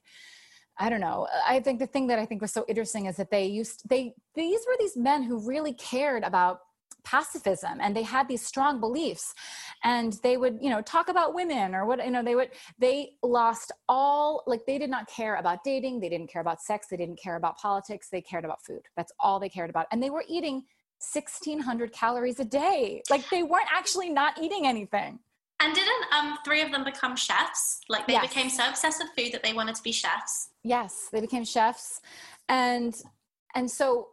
[0.79, 1.27] I don't know.
[1.47, 4.15] I think the thing that I think was so interesting is that they used they
[4.33, 6.61] these were these men who really cared about
[7.03, 9.33] pacifism and they had these strong beliefs
[9.83, 12.49] and they would you know talk about women or what you know they would
[12.79, 16.87] they lost all like they did not care about dating they didn't care about sex
[16.87, 18.81] they didn't care about politics they cared about food.
[18.95, 19.87] That's all they cared about.
[19.91, 20.63] And they were eating
[21.13, 23.01] 1600 calories a day.
[23.09, 25.19] Like they weren't actually not eating anything.
[25.59, 27.81] And didn't um three of them become chefs?
[27.89, 28.27] Like they yes.
[28.27, 30.49] became so obsessed with food that they wanted to be chefs?
[30.63, 32.01] Yes they became chefs.
[32.49, 32.95] And
[33.55, 34.09] and so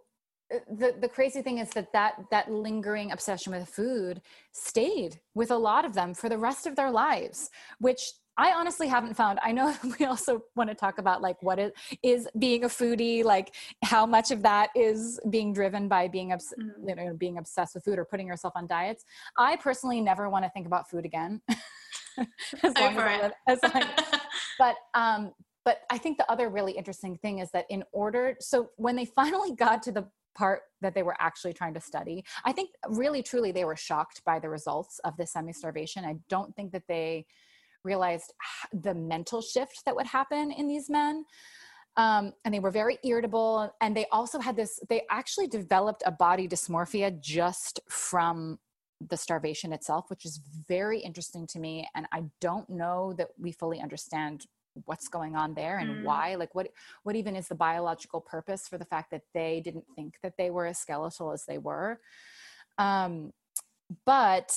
[0.68, 4.20] the the crazy thing is that that that lingering obsession with food
[4.52, 8.00] stayed with a lot of them for the rest of their lives which
[8.40, 9.38] I honestly haven't found.
[9.42, 11.72] I know we also want to talk about like what is
[12.02, 16.54] is being a foodie, like how much of that is being driven by being obs-
[16.58, 16.88] mm-hmm.
[16.88, 19.04] you know being obsessed with food or putting yourself on diets.
[19.36, 21.42] I personally never want to think about food again.
[22.62, 23.84] as long Over as, I, as long,
[24.58, 25.32] but um,
[25.64, 29.04] but I think the other really interesting thing is that in order, so when they
[29.04, 30.08] finally got to the
[30.40, 32.24] part that they were actually trying to study.
[32.46, 36.04] I think really truly they were shocked by the results of the semi starvation.
[36.06, 37.26] I don't think that they
[37.84, 38.32] realized
[38.72, 41.24] the mental shift that would happen in these men.
[41.96, 43.74] Um, and they were very irritable.
[43.82, 48.58] And they also had this, they actually developed a body dysmorphia just from
[49.10, 51.86] the starvation itself, which is very interesting to me.
[51.94, 54.46] And I don't know that we fully understand
[54.84, 56.04] what's going on there and mm.
[56.04, 56.68] why like what
[57.02, 60.50] what even is the biological purpose for the fact that they didn't think that they
[60.50, 62.00] were as skeletal as they were?
[62.78, 63.32] Um
[64.04, 64.52] but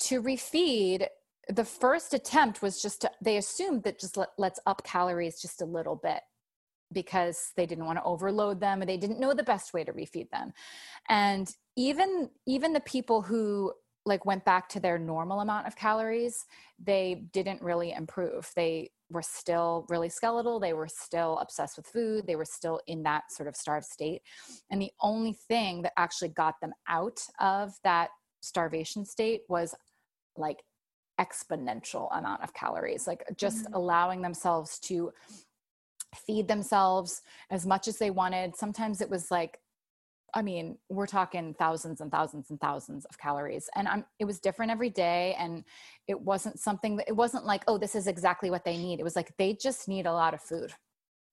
[0.00, 1.06] to refeed
[1.48, 5.62] the first attempt was just to, they assumed that just let, let's up calories just
[5.62, 6.20] a little bit
[6.92, 9.92] because they didn't want to overload them and they didn't know the best way to
[9.92, 10.52] refeed them.
[11.08, 13.72] And even even the people who
[14.04, 16.44] like went back to their normal amount of calories
[16.82, 18.50] they didn't really improve.
[18.54, 20.58] They were still really skeletal.
[20.58, 22.26] They were still obsessed with food.
[22.26, 24.22] They were still in that sort of starved state.
[24.70, 29.74] And the only thing that actually got them out of that starvation state was
[30.36, 30.62] like
[31.20, 33.74] exponential amount of calories, like just mm-hmm.
[33.74, 35.12] allowing themselves to
[36.14, 38.56] feed themselves as much as they wanted.
[38.56, 39.58] Sometimes it was like
[40.36, 43.70] I mean, we're talking thousands and thousands and thousands of calories.
[43.74, 45.34] And I'm, it was different every day.
[45.38, 45.64] And
[46.08, 49.00] it wasn't something that, it wasn't like, oh, this is exactly what they need.
[49.00, 50.74] It was like, they just need a lot of food.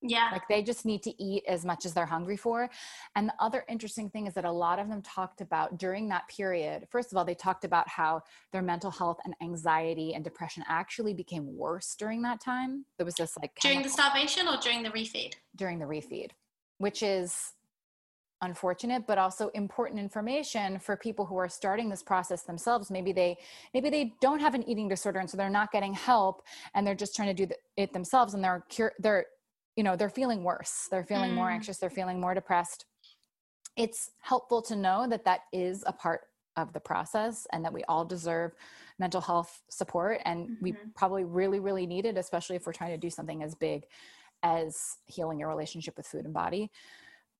[0.01, 0.29] Yeah.
[0.31, 2.69] Like they just need to eat as much as they're hungry for.
[3.17, 6.29] And the other interesting thing is that a lot of them talked about during that
[6.29, 8.21] period, first of all, they talked about how
[8.53, 12.85] their mental health and anxiety and depression actually became worse during that time.
[12.97, 15.33] There was this like during the starvation or during the refeed?
[15.57, 16.31] During the refeed,
[16.77, 17.53] which is
[18.43, 22.91] unfortunate but also important information for people who are starting this process themselves.
[22.91, 23.37] Maybe they
[23.73, 26.95] maybe they don't have an eating disorder and so they're not getting help and they're
[26.95, 29.25] just trying to do it themselves and they're cure they're
[29.75, 30.87] you know they're feeling worse.
[30.91, 31.35] They're feeling mm.
[31.35, 31.77] more anxious.
[31.77, 32.85] They're feeling more depressed.
[33.75, 36.21] It's helpful to know that that is a part
[36.55, 38.51] of the process and that we all deserve
[38.99, 40.63] mental health support and mm-hmm.
[40.63, 43.85] we probably really really need it especially if we're trying to do something as big
[44.43, 46.69] as healing your relationship with food and body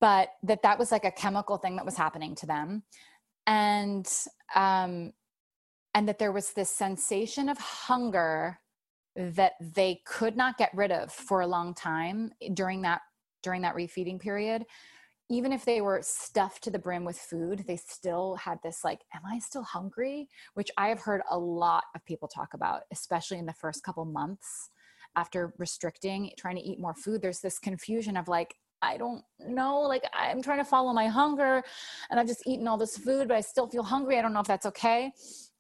[0.03, 2.83] but that that was like a chemical thing that was happening to them.
[3.47, 4.05] And
[4.53, 5.13] um
[5.93, 8.59] and that there was this sensation of hunger
[9.15, 12.99] that they could not get rid of for a long time during that
[13.43, 14.65] during that refeeding period.
[15.29, 18.99] Even if they were stuffed to the brim with food they still had this like
[19.15, 20.27] am i still hungry?
[20.55, 24.03] which i have heard a lot of people talk about especially in the first couple
[24.03, 24.69] months
[25.15, 27.21] after restricting trying to eat more food.
[27.21, 29.79] There's this confusion of like I don't know.
[29.79, 31.63] Like, I'm trying to follow my hunger
[32.11, 34.19] and I've just eaten all this food, but I still feel hungry.
[34.19, 35.11] I don't know if that's okay.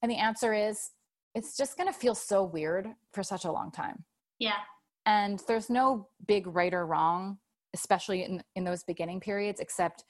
[0.01, 0.91] And the answer is
[1.33, 4.03] it's just going to feel so weird for such a long time.
[4.39, 4.59] Yeah.
[5.05, 7.37] And there's no big right or wrong,
[7.73, 10.03] especially in, in those beginning periods, except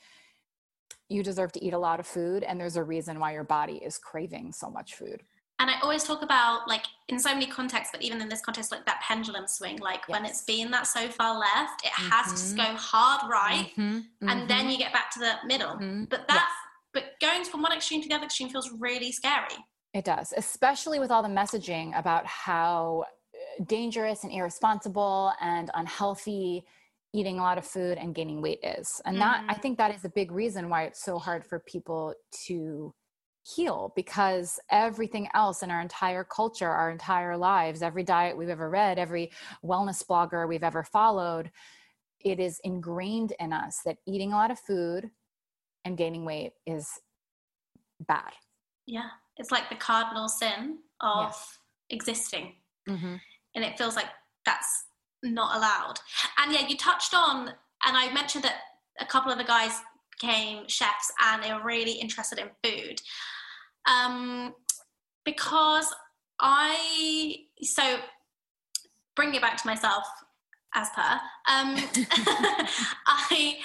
[1.07, 2.43] you deserve to eat a lot of food.
[2.43, 5.23] And there's a reason why your body is craving so much food
[5.59, 8.71] and I always talk about like in so many contexts, but even in this context,
[8.71, 10.09] like that pendulum swing, like yes.
[10.09, 12.09] when it's been that so far left, it mm-hmm.
[12.09, 13.97] has to go hard right, mm-hmm.
[13.97, 14.29] Mm-hmm.
[14.29, 15.75] and then you get back to the middle.
[15.75, 16.05] Mm-hmm.
[16.05, 16.51] But that, yes.
[16.93, 19.55] but going from one extreme to the other extreme feels really scary.
[19.93, 26.65] It does, especially with all the messaging about how uh, dangerous and irresponsible and unhealthy
[27.13, 28.99] eating a lot of food and gaining weight is.
[29.05, 29.61] And that I mm-hmm.
[29.61, 32.15] think that is a big reason why it's so hard for people
[32.47, 32.93] to
[33.43, 38.69] heal because everything else in our entire culture, our entire lives, every diet we've ever
[38.69, 39.31] read, every
[39.63, 41.51] wellness blogger we've ever followed,
[42.21, 45.09] it is ingrained in us that eating a lot of food
[45.83, 46.87] and gaining weight is
[48.07, 48.31] bad.
[48.85, 51.59] Yeah, it's like the cardinal sin of yes.
[51.89, 52.53] existing.
[52.87, 53.15] Mm-hmm.
[53.55, 54.07] And it feels like
[54.45, 54.85] that's
[55.21, 55.99] not allowed.
[56.37, 58.55] And yeah, you touched on, and I mentioned that
[58.99, 59.81] a couple of the guys
[60.19, 63.01] became chefs and they were really interested in food
[63.89, 64.53] um,
[65.25, 65.93] because
[66.39, 67.97] I so
[69.15, 70.03] bring it back to myself
[70.75, 71.75] as per um,
[73.07, 73.57] I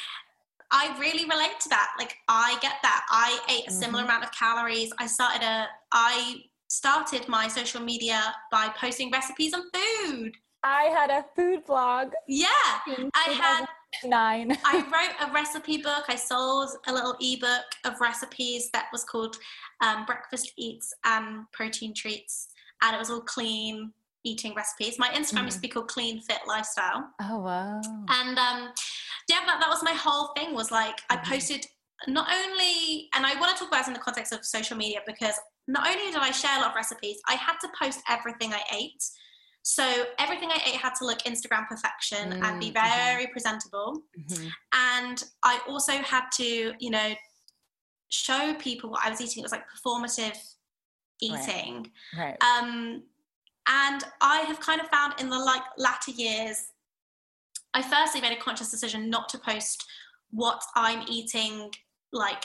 [0.70, 1.94] I really relate to that.
[1.98, 3.06] Like I get that.
[3.08, 4.10] I ate a similar mm-hmm.
[4.10, 4.92] amount of calories.
[4.98, 10.36] I started a I started my social media by posting recipes on food.
[10.62, 12.12] I had a food blog.
[12.26, 12.46] Yeah.
[12.86, 13.66] I had
[14.04, 14.56] nine.
[14.64, 16.04] I wrote a recipe book.
[16.08, 19.36] I sold a little ebook of recipes that was called
[19.80, 22.48] um, Breakfast Eats and Protein Treats,
[22.82, 23.92] and it was all clean
[24.24, 24.98] eating recipes.
[24.98, 25.44] My Instagram mm.
[25.46, 27.08] used to be called Clean Fit Lifestyle.
[27.20, 27.80] Oh wow!
[28.08, 28.72] And um,
[29.28, 30.54] yeah, that, that was my whole thing.
[30.54, 31.04] Was like mm.
[31.10, 31.32] I mm-hmm.
[31.32, 31.66] posted
[32.06, 35.00] not only, and I want to talk about this in the context of social media
[35.06, 35.34] because
[35.66, 38.62] not only did I share a lot of recipes, I had to post everything I
[38.72, 39.04] ate.
[39.68, 43.12] So everything I ate had to look Instagram perfection mm, and be mm-hmm.
[43.12, 43.32] very mm-hmm.
[43.32, 44.00] presentable.
[44.18, 44.48] Mm-hmm.
[44.72, 47.12] And I also had to, you know,
[48.08, 49.42] show people what I was eating.
[49.42, 50.38] It was like performative
[51.20, 51.90] eating.
[52.16, 52.34] Right.
[52.40, 52.42] right.
[52.42, 53.02] Um,
[53.68, 56.68] and I have kind of found in the like latter years,
[57.74, 59.84] I firstly made a conscious decision not to post
[60.30, 61.70] what I'm eating,
[62.10, 62.42] like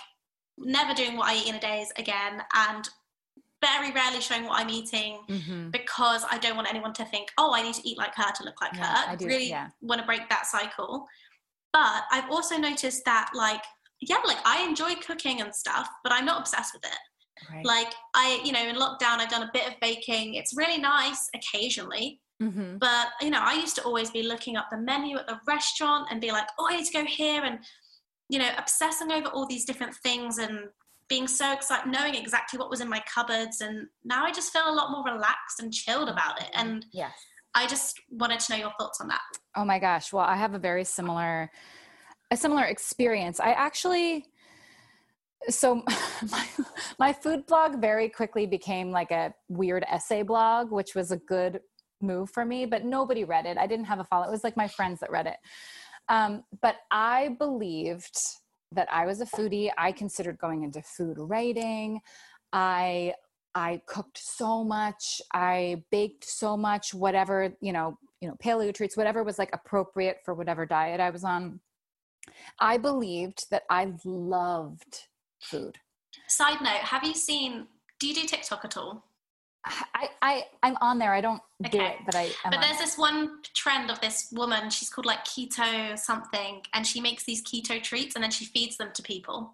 [0.58, 2.90] never doing what I eat in a days again, and
[3.64, 5.70] very rarely showing what I'm eating mm-hmm.
[5.70, 8.44] because I don't want anyone to think, oh, I need to eat like her to
[8.44, 9.12] look like yeah, her.
[9.12, 9.70] I do, really yeah.
[9.82, 11.08] want to break that cycle.
[11.72, 13.64] But I've also noticed that, like,
[14.02, 17.00] yeah, like I enjoy cooking and stuff, but I'm not obsessed with it.
[17.52, 17.66] Right.
[17.66, 20.36] Like, I, you know, in lockdown, I've done a bit of baking.
[20.36, 22.20] It's really nice occasionally.
[22.42, 22.78] Mm-hmm.
[22.78, 26.08] But, you know, I used to always be looking up the menu at the restaurant
[26.12, 27.60] and be like, oh, I need to go here and,
[28.30, 30.60] you know, obsessing over all these different things and
[31.14, 33.62] being so excited, knowing exactly what was in my cupboards.
[33.62, 36.50] And now I just feel a lot more relaxed and chilled about it.
[36.56, 37.14] And yes.
[37.54, 39.22] I just wanted to know your thoughts on that.
[39.56, 40.12] Oh my gosh.
[40.12, 41.52] Well, I have a very similar,
[42.32, 43.40] a similar experience.
[43.40, 44.26] I actually,
[45.50, 45.84] so
[46.32, 46.48] my,
[46.98, 51.60] my food blog very quickly became like a weird essay blog, which was a good
[52.02, 53.60] move for me, but nobody read it.
[53.60, 54.26] I didn't have a follow.
[54.26, 55.38] It was like my friends that read it.
[56.10, 58.18] Um, but I believed
[58.76, 59.70] that I was a foodie.
[59.78, 62.02] I considered going into food writing.
[62.52, 63.14] I
[63.56, 65.22] I cooked so much.
[65.34, 66.94] I baked so much.
[66.94, 71.10] Whatever you know, you know, paleo treats, whatever was like appropriate for whatever diet I
[71.10, 71.60] was on.
[72.60, 75.02] I believed that I loved
[75.40, 75.78] food.
[76.28, 77.68] Side note: Have you seen?
[78.00, 79.06] Do you do TikTok at all?
[79.66, 81.14] I, I I'm on there.
[81.14, 81.78] I don't okay.
[81.78, 82.30] do it, but I.
[82.44, 84.70] But there's this one trend of this woman.
[84.70, 88.78] She's called like keto something, and she makes these keto treats, and then she feeds
[88.78, 89.54] them to people,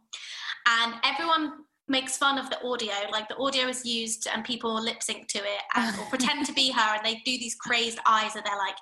[0.68, 2.94] and everyone makes fun of the audio.
[3.12, 6.54] Like the audio is used, and people lip sync to it, and, or pretend to
[6.54, 8.76] be her, and they do these crazed eyes, and they're like,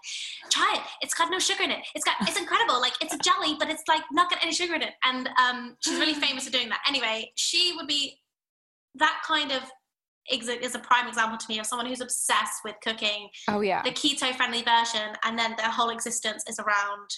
[0.50, 0.82] "Try it.
[1.02, 1.80] It's got no sugar in it.
[1.94, 2.16] It's got.
[2.22, 2.80] It's incredible.
[2.80, 5.76] Like it's a jelly, but it's like not got any sugar in it." And um,
[5.82, 6.80] she's really famous for doing that.
[6.88, 8.20] Anyway, she would be
[8.96, 9.62] that kind of
[10.30, 13.30] is a prime example to me of someone who's obsessed with cooking.
[13.48, 17.10] Oh yeah, the keto friendly version, and then their whole existence is around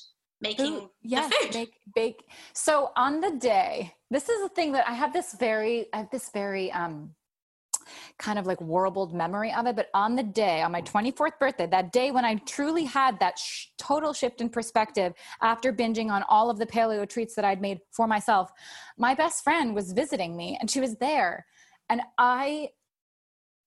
[0.42, 1.52] making Ooh, yes, food.
[1.52, 2.24] Bake, bake.
[2.54, 6.10] So on the day, this is a thing that I have this very, I have
[6.12, 7.12] this very um
[8.18, 9.76] kind of like warbled memory of it.
[9.76, 13.40] But on the day, on my 24th birthday, that day when I truly had that
[13.40, 17.62] sh- total shift in perspective after binging on all of the paleo treats that I'd
[17.62, 18.52] made for myself,
[18.98, 21.46] my best friend was visiting me and she was there.
[21.90, 22.70] And I,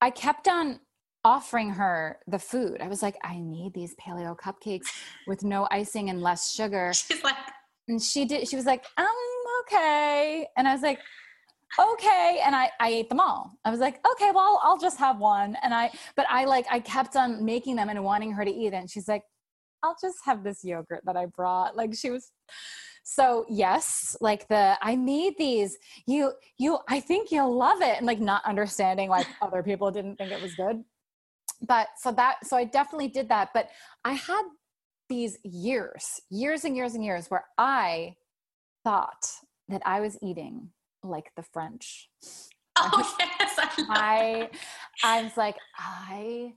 [0.03, 0.81] I kept on
[1.25, 2.81] offering her the food.
[2.81, 4.89] I was like, I need these paleo cupcakes
[5.29, 6.93] with no icing and less sugar.
[6.95, 7.37] She's like,
[7.87, 9.07] and she did, she was like, um,
[9.63, 10.49] okay.
[10.57, 10.99] And I was like,
[11.81, 15.19] okay and i i ate them all i was like okay well i'll just have
[15.19, 18.51] one and i but i like i kept on making them and wanting her to
[18.51, 19.23] eat it and she's like
[19.83, 22.31] i'll just have this yogurt that i brought like she was
[23.03, 25.77] so yes like the i made these.
[26.07, 30.17] You you i think you'll love it and like not understanding why other people didn't
[30.17, 30.83] think it was good.
[31.67, 33.69] But so that so i definitely did that but
[34.05, 34.43] i had
[35.09, 38.15] these years years and years and years where i
[38.83, 39.29] thought
[39.69, 40.71] that i was eating
[41.03, 42.09] like the French.
[42.77, 44.49] Oh yes, I,
[45.05, 46.55] I, I was like I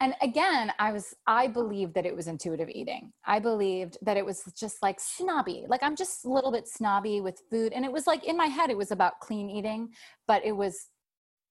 [0.00, 3.12] and again i was i believed that it was intuitive eating.
[3.24, 5.64] I believed that it was just like snobby.
[5.68, 8.46] Like i'm just a little bit snobby with food and it was like in my
[8.46, 9.90] head it was about clean eating
[10.26, 10.88] but it was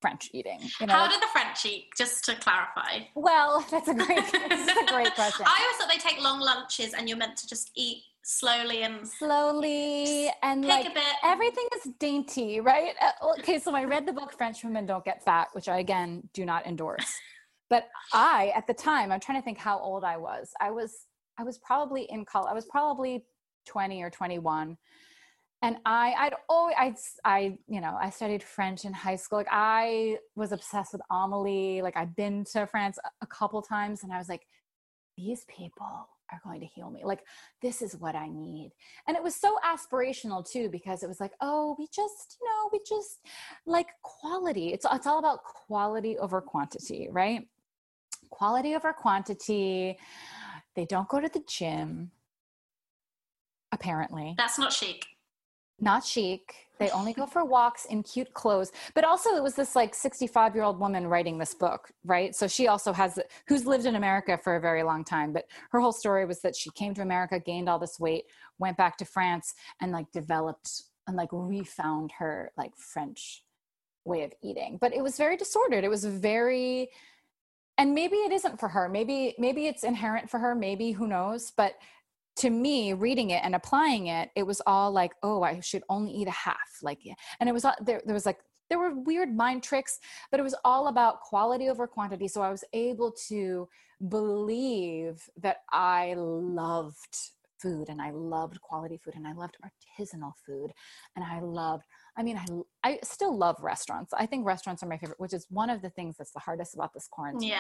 [0.02, 0.94] french eating you know?
[0.94, 3.00] how did the french eat just to clarify?
[3.16, 5.46] Well that's a great that's a great question.
[5.48, 9.06] I always thought they take long lunches and you're meant to just eat slowly and
[9.06, 10.88] slowly and like
[11.24, 12.94] everything is dainty right?
[13.02, 16.24] Uh, okay so i read the book french women don't get fat which i again
[16.34, 17.14] do not endorse
[17.74, 21.07] but i at the time i'm trying to think how old i was i was
[21.39, 23.26] i was probably in college i was probably
[23.65, 24.78] 20 or 21
[25.63, 26.93] and i i'd always i
[27.26, 31.82] i you know i studied french in high school like i was obsessed with amelie
[31.82, 34.45] like i've been to france a couple times and i was like
[35.17, 37.01] these people are going to heal me.
[37.03, 37.24] Like,
[37.61, 38.71] this is what I need.
[39.07, 42.69] And it was so aspirational too, because it was like, oh, we just, you know,
[42.71, 43.19] we just
[43.65, 44.74] like quality.
[44.74, 47.47] It's, it's all about quality over quantity, right?
[48.34, 49.98] Quality over quantity.
[50.76, 52.12] They don't go to the gym,
[53.72, 54.34] apparently.
[54.38, 55.06] That's not chic
[55.84, 56.56] not chic.
[56.80, 58.72] They only go for walks in cute clothes.
[58.96, 62.36] But also, it was this like 65 year old woman writing this book, right?
[62.36, 65.34] So she also has, who's lived in America for a very long time.
[65.34, 68.26] But her whole story was that she came to America, gained all this weight,
[68.60, 73.44] went back to France, and like developed and like refound her like French
[74.06, 74.78] way of eating.
[74.82, 75.84] But it was very disordered.
[75.84, 76.90] It was very,
[77.78, 78.88] and maybe it isn't for her.
[78.88, 80.55] Maybe, maybe it's inherent for her.
[80.55, 81.51] Maybe who knows?
[81.55, 81.76] But
[82.36, 86.11] to me reading it and applying it it was all like oh i should only
[86.11, 86.99] eat a half like
[87.39, 89.99] and it was there, there was like there were weird mind tricks
[90.32, 93.67] but it was all about quality over quantity so i was able to
[94.09, 97.17] believe that i loved
[97.64, 100.72] food and i loved quality food and i loved artisanal food
[101.16, 101.84] and i loved
[102.16, 104.14] I mean, I, I still love restaurants.
[104.14, 106.76] I think restaurants are my favorite, which is one of the things that's the hardest
[106.76, 107.49] about this quarantine.
[107.49, 107.59] Yeah.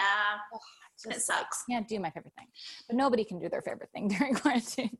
[1.03, 1.63] Just, it sucks.
[1.69, 2.47] Can't do my favorite thing,
[2.87, 4.95] but nobody can do their favorite thing during quarantine.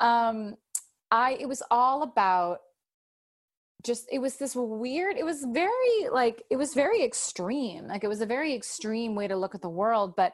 [0.00, 0.56] Um,
[1.10, 2.58] I, it was all about
[3.82, 7.86] just, it was this weird, it was very like, it was very extreme.
[7.86, 10.32] Like it was a very extreme way to look at the world, but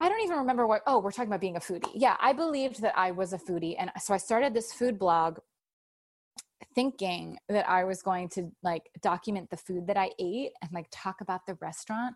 [0.00, 1.90] I don't even remember what, oh, we're talking about being a foodie.
[1.94, 2.16] Yeah.
[2.20, 3.74] I believed that I was a foodie.
[3.78, 5.38] And so I started this food blog
[6.74, 10.86] thinking that I was going to like document the food that I ate and like
[10.92, 12.14] talk about the restaurant.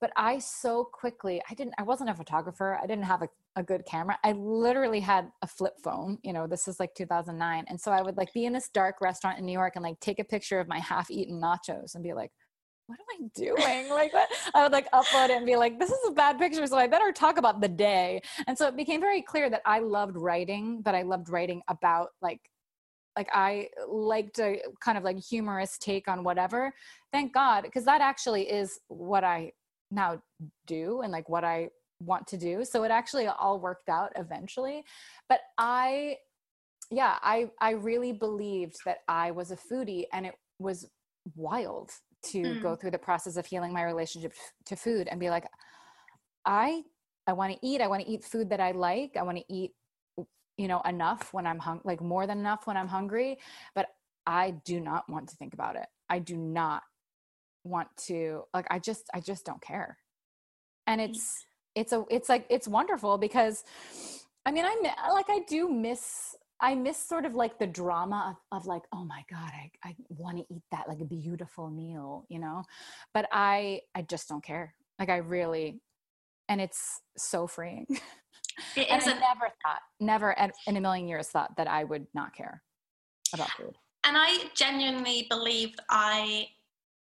[0.00, 2.78] But I so quickly, I didn't, I wasn't a photographer.
[2.82, 4.18] I didn't have a, a good camera.
[4.22, 6.18] I literally had a flip phone.
[6.22, 7.64] You know, this is like 2009.
[7.68, 9.98] And so I would like be in this dark restaurant in New York and like
[10.00, 12.32] take a picture of my half eaten nachos and be like,
[12.86, 13.88] what am I doing?
[13.90, 14.28] Like what?
[14.54, 16.66] I would like upload it and be like, this is a bad picture.
[16.66, 18.20] So I better talk about the day.
[18.46, 22.10] And so it became very clear that I loved writing, but I loved writing about
[22.20, 22.40] like
[23.16, 26.72] like i liked a kind of like humorous take on whatever
[27.12, 29.52] thank god because that actually is what i
[29.90, 30.20] now
[30.66, 31.68] do and like what i
[32.00, 34.82] want to do so it actually all worked out eventually
[35.28, 36.16] but i
[36.90, 40.88] yeah i i really believed that i was a foodie and it was
[41.36, 41.92] wild
[42.24, 42.62] to mm.
[42.62, 44.32] go through the process of healing my relationship
[44.66, 45.46] to food and be like
[46.44, 46.82] i
[47.26, 49.44] i want to eat i want to eat food that i like i want to
[49.48, 49.72] eat
[50.56, 53.38] you know enough when i'm hung like more than enough when i'm hungry
[53.74, 53.88] but
[54.26, 56.82] i do not want to think about it i do not
[57.64, 59.98] want to like i just i just don't care
[60.86, 61.08] and mm.
[61.08, 63.64] it's it's a it's like it's wonderful because
[64.46, 68.60] i mean i like i do miss I miss sort of like the drama of,
[68.62, 72.24] of like, oh my God, I, I want to eat that like a beautiful meal,
[72.30, 72.64] you know?
[73.12, 74.74] But I I just don't care.
[74.98, 75.82] Like I really
[76.48, 77.86] and it's so freeing.
[78.76, 80.34] It and I never thought, never
[80.66, 82.62] in a million years thought that I would not care
[83.34, 83.74] about food.
[84.06, 86.46] And I genuinely believed I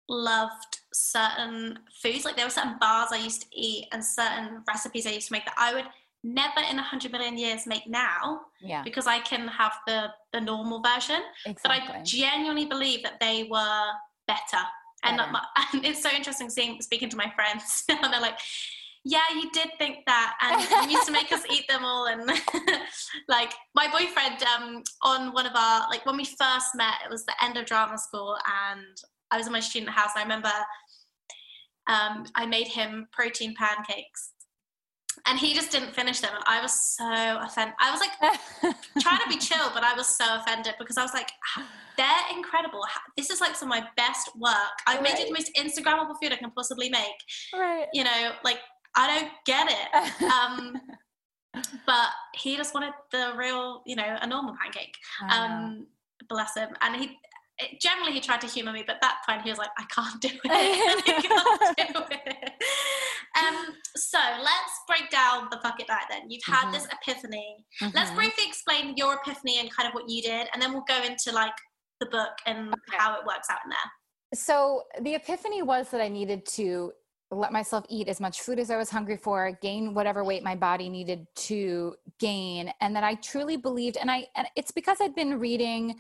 [0.10, 2.26] loved certain foods.
[2.26, 5.34] Like there were certain bars I used to eat and certain recipes I used to
[5.34, 5.86] make that I would
[6.24, 8.42] never in a hundred million years make now.
[8.62, 8.84] Yeah.
[8.84, 11.22] Because I can have the the normal version.
[11.46, 11.82] Exactly.
[11.88, 13.86] But I genuinely believe that they were
[14.28, 14.64] better.
[15.06, 15.42] And, my,
[15.74, 18.40] and it's so interesting seeing speaking to my friends and they're like
[19.06, 22.08] yeah, you did think that, and you used to make us eat them all.
[22.08, 22.26] And
[23.28, 27.26] like my boyfriend, um, on one of our like when we first met, it was
[27.26, 28.98] the end of drama school, and
[29.32, 30.12] I was in my student house.
[30.16, 30.52] I remember
[31.88, 34.32] um, I made him protein pancakes,
[35.26, 36.32] and he just didn't finish them.
[36.34, 37.76] And I was so offended.
[37.80, 41.14] I was like trying to be chill, but I was so offended because I was
[41.14, 41.30] like,
[41.98, 42.82] they're incredible.
[43.18, 44.54] This is like some of my best work.
[44.88, 45.04] I right.
[45.04, 47.04] made it the most Instagrammable food I can possibly make.
[47.54, 47.88] Right.
[47.94, 48.60] You know, like
[48.96, 50.14] I don't get it.
[50.34, 50.82] Um,
[51.86, 54.96] but he just wanted the real, you know, a normal pancake.
[55.30, 55.86] Um,
[56.28, 56.70] bless him.
[56.82, 57.20] And he
[57.80, 60.30] generally he tried to humor me, but that point he was like, I can't do
[60.30, 60.40] it.
[60.46, 62.52] I can't do it.
[63.36, 66.30] Um, so let's break down the bucket diet then.
[66.30, 66.72] You've had mm-hmm.
[66.74, 67.66] this epiphany.
[67.82, 67.96] Mm-hmm.
[67.96, 71.02] Let's briefly explain your epiphany and kind of what you did, and then we'll go
[71.04, 71.54] into like
[72.00, 72.98] the book and okay.
[72.98, 73.92] how it works out in there.
[74.36, 76.92] So the epiphany was that I needed to
[77.32, 80.56] let myself eat as much food as I was hungry for, gain whatever weight my
[80.56, 83.98] body needed to gain, and that I truly believed.
[83.98, 85.96] And I, and it's because I'd been reading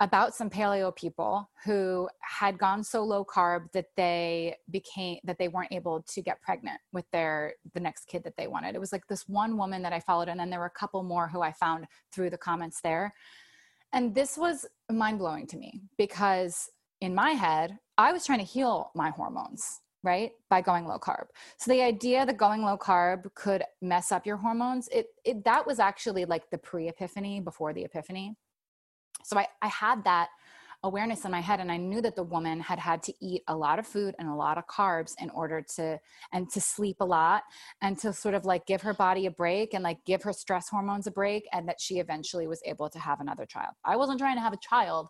[0.00, 5.48] about some paleo people who had gone so low carb that they became that they
[5.48, 8.74] weren't able to get pregnant with their the next kid that they wanted.
[8.74, 11.02] It was like this one woman that I followed, and then there were a couple
[11.02, 13.12] more who I found through the comments there.
[13.92, 16.70] And this was mind blowing to me because
[17.00, 21.24] in my head, I was trying to heal my hormones right by going low carb
[21.58, 25.66] so the idea that going low carb could mess up your hormones it, it that
[25.66, 28.36] was actually like the pre-epiphany before the epiphany
[29.24, 30.28] so I, I had that
[30.84, 33.56] awareness in my head and i knew that the woman had had to eat a
[33.56, 35.98] lot of food and a lot of carbs in order to
[36.32, 37.42] and to sleep a lot
[37.82, 40.68] and to sort of like give her body a break and like give her stress
[40.68, 44.18] hormones a break and that she eventually was able to have another child i wasn't
[44.18, 45.08] trying to have a child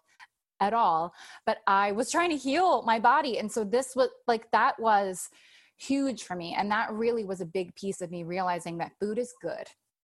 [0.60, 1.12] at all
[1.44, 5.28] but i was trying to heal my body and so this was like that was
[5.76, 9.18] huge for me and that really was a big piece of me realizing that food
[9.18, 9.66] is good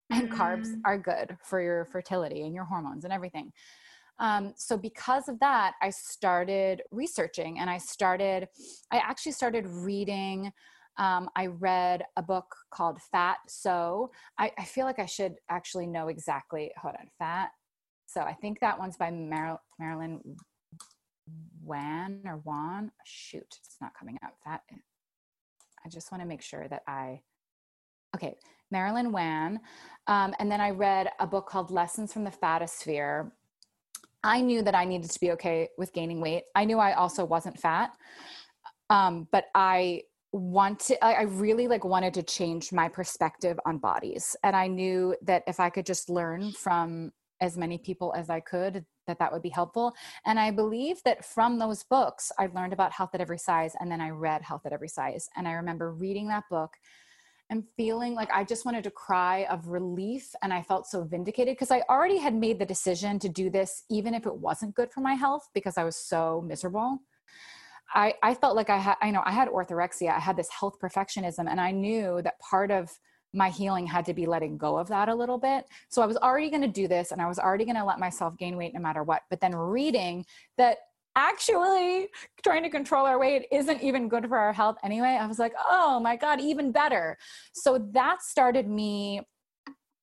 [0.09, 0.35] and mm.
[0.35, 3.51] carbs are good for your fertility and your hormones and everything
[4.21, 8.47] um, so because of that i started researching and i started
[8.91, 10.51] i actually started reading
[10.97, 14.11] um, I read a book called Fat So.
[14.37, 16.69] I, I, feel like I should actually know exactly.
[16.77, 17.51] Hold on, Fat
[18.11, 20.19] so I think that one's by Mar- Marilyn
[21.63, 22.91] Wann or Wan.
[23.05, 24.33] Shoot, it's not coming up.
[24.45, 24.61] That
[25.85, 27.21] I just want to make sure that I.
[28.13, 28.35] Okay,
[28.69, 29.61] Marilyn Wann.
[30.07, 33.31] Um, and then I read a book called Lessons from the Fatosphere.
[34.23, 36.43] I knew that I needed to be okay with gaining weight.
[36.55, 37.91] I knew I also wasn't fat,
[38.89, 40.03] um, but I
[40.33, 45.43] wanted i really like wanted to change my perspective on bodies and i knew that
[45.45, 47.11] if i could just learn from
[47.41, 49.93] as many people as I could that that would be helpful.
[50.25, 53.91] And I believe that from those books, I learned about health at every size and
[53.91, 55.27] then I read health at every size.
[55.35, 56.75] And I remember reading that book
[57.51, 61.55] and feeling like I just wanted to cry of relief and I felt so vindicated
[61.55, 64.89] because I already had made the decision to do this even if it wasn't good
[64.91, 66.99] for my health because I was so miserable.
[67.93, 70.15] I, I felt like I had, I know I had orthorexia.
[70.15, 72.89] I had this health perfectionism and I knew that part of
[73.33, 75.65] my healing had to be letting go of that a little bit.
[75.89, 77.99] So I was already going to do this and I was already going to let
[77.99, 79.23] myself gain weight no matter what.
[79.29, 80.25] But then reading
[80.57, 80.77] that
[81.15, 82.09] actually
[82.43, 85.53] trying to control our weight isn't even good for our health anyway, I was like,
[85.69, 87.17] oh my God, even better.
[87.53, 89.21] So that started me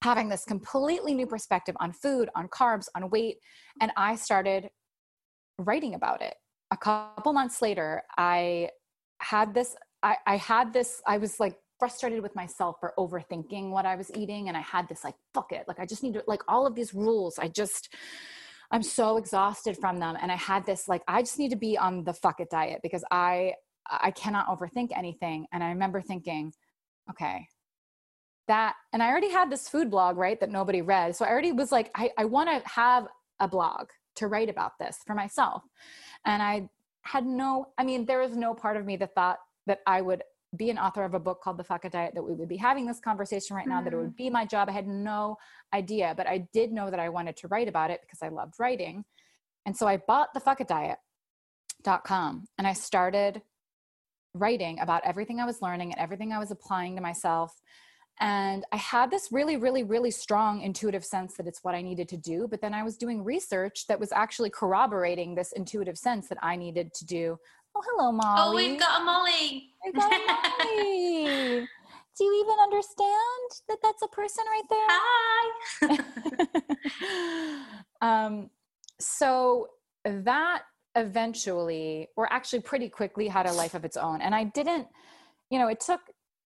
[0.03, 3.39] having this completely new perspective on food, on carbs, on weight.
[3.81, 4.69] And I started
[5.59, 6.35] writing about it.
[6.71, 8.69] A couple months later, I
[9.21, 13.87] had this I, I had this, I was like frustrated with myself for overthinking what
[13.87, 14.49] I was eating.
[14.49, 15.65] And I had this like, fuck it.
[15.67, 17.39] Like, I just need to, like, all of these rules.
[17.39, 17.95] I just,
[18.71, 20.17] I'm so exhausted from them.
[20.21, 22.81] And I had this, like, I just need to be on the fuck it diet
[22.83, 23.55] because I,
[23.89, 25.47] I cannot overthink anything.
[25.53, 26.53] And I remember thinking,
[27.11, 27.47] okay,
[28.47, 31.17] that, and I already had this food blog, right, that nobody read.
[31.17, 33.07] So I already was like, I, I want to have
[33.41, 35.63] a blog to write about this for myself.
[36.27, 36.69] And I
[37.03, 40.23] had no, I mean, there was no part of me that thought that I would
[40.57, 42.57] be an author of a book called The Fuck It Diet, that we would be
[42.57, 43.85] having this conversation right now, mm.
[43.85, 44.17] that it would mm.
[44.17, 44.69] be my job.
[44.69, 45.37] I had no
[45.75, 48.55] idea, but I did know that I wanted to write about it because I loved
[48.59, 49.05] writing.
[49.67, 53.43] And so I bought the Fuck It Diet.com and I started
[54.35, 57.61] writing about everything I was learning and everything I was applying to myself.
[58.21, 62.09] And I had this really, really, really strong intuitive sense that it's what I needed
[62.09, 62.49] to do.
[62.49, 66.57] But then I was doing research that was actually corroborating this intuitive sense that I
[66.57, 67.39] needed to do.
[67.79, 68.41] Oh, hello, Molly.
[68.41, 69.71] Oh, we've got a Molly.
[69.85, 71.69] We've got a Molly.
[72.19, 74.87] do you even understand that that's a person right there?
[77.41, 77.57] Hi.
[78.27, 78.51] um,
[78.99, 79.69] so
[80.05, 80.63] that
[80.97, 84.23] eventually, or actually pretty quickly, had a life of its own.
[84.23, 84.89] And I didn't,
[85.49, 86.01] you know, it took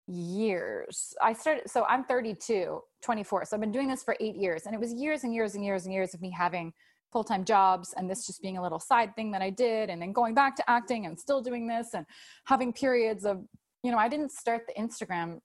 [0.06, 1.14] years.
[1.20, 3.44] I started, so I'm 32, 24.
[3.44, 4.64] So I've been doing this for eight years.
[4.64, 6.72] And it was years and years and years and years of me having
[7.12, 9.90] full time jobs and this just being a little side thing that I did.
[9.90, 12.04] And then going back to acting and still doing this and
[12.44, 13.44] having periods of,
[13.82, 15.38] you know, I didn't start the Instagram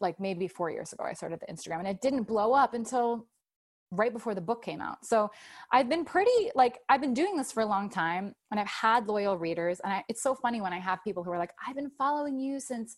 [0.00, 1.04] like maybe four years ago.
[1.04, 3.26] I started the Instagram and it didn't blow up until
[3.90, 5.04] right before the book came out.
[5.04, 5.30] So
[5.70, 9.06] I've been pretty like I've been doing this for a long time and I've had
[9.06, 11.76] loyal readers and I, it's so funny when I have people who are like I've
[11.76, 12.96] been following you since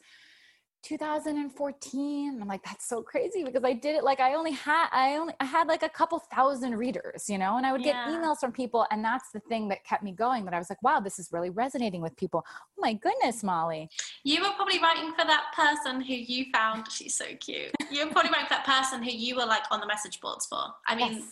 [0.87, 5.17] 2014 i'm like that's so crazy because i did it like i only had i
[5.17, 8.09] only i had like a couple thousand readers you know and i would yeah.
[8.09, 10.71] get emails from people and that's the thing that kept me going that i was
[10.71, 13.89] like wow this is really resonating with people oh my goodness molly
[14.23, 18.13] you were probably writing for that person who you found she's so cute you were
[18.13, 20.95] probably writing for that person who you were like on the message boards for i
[20.95, 21.25] mean yes.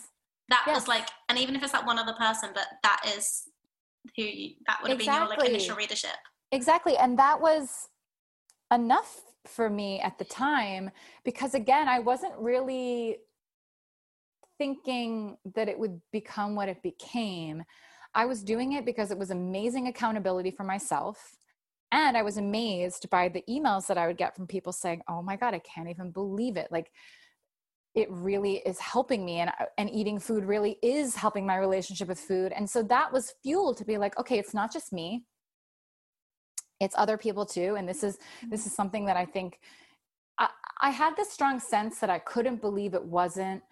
[0.49, 0.75] that yes.
[0.75, 3.43] was like and even if it's like one other person but that is
[4.17, 5.27] who you, that would have exactly.
[5.27, 6.17] been your like initial readership
[6.51, 7.87] exactly and that was
[8.73, 10.89] enough for me at the time
[11.23, 13.17] because again i wasn't really
[14.57, 17.63] thinking that it would become what it became.
[18.13, 21.37] I was doing it because it was amazing accountability for myself
[21.91, 25.21] and i was amazed by the emails that i would get from people saying oh
[25.21, 26.67] my god i can't even believe it.
[26.71, 26.91] Like
[27.93, 32.07] it really is helping me and uh, and eating food really is helping my relationship
[32.07, 32.51] with food.
[32.51, 35.25] And so that was fuel to be like okay it's not just me
[36.79, 38.17] it's other people too and this is
[38.49, 39.59] this is something that i think
[40.37, 40.47] i,
[40.81, 43.63] I had this strong sense that i couldn't believe it wasn't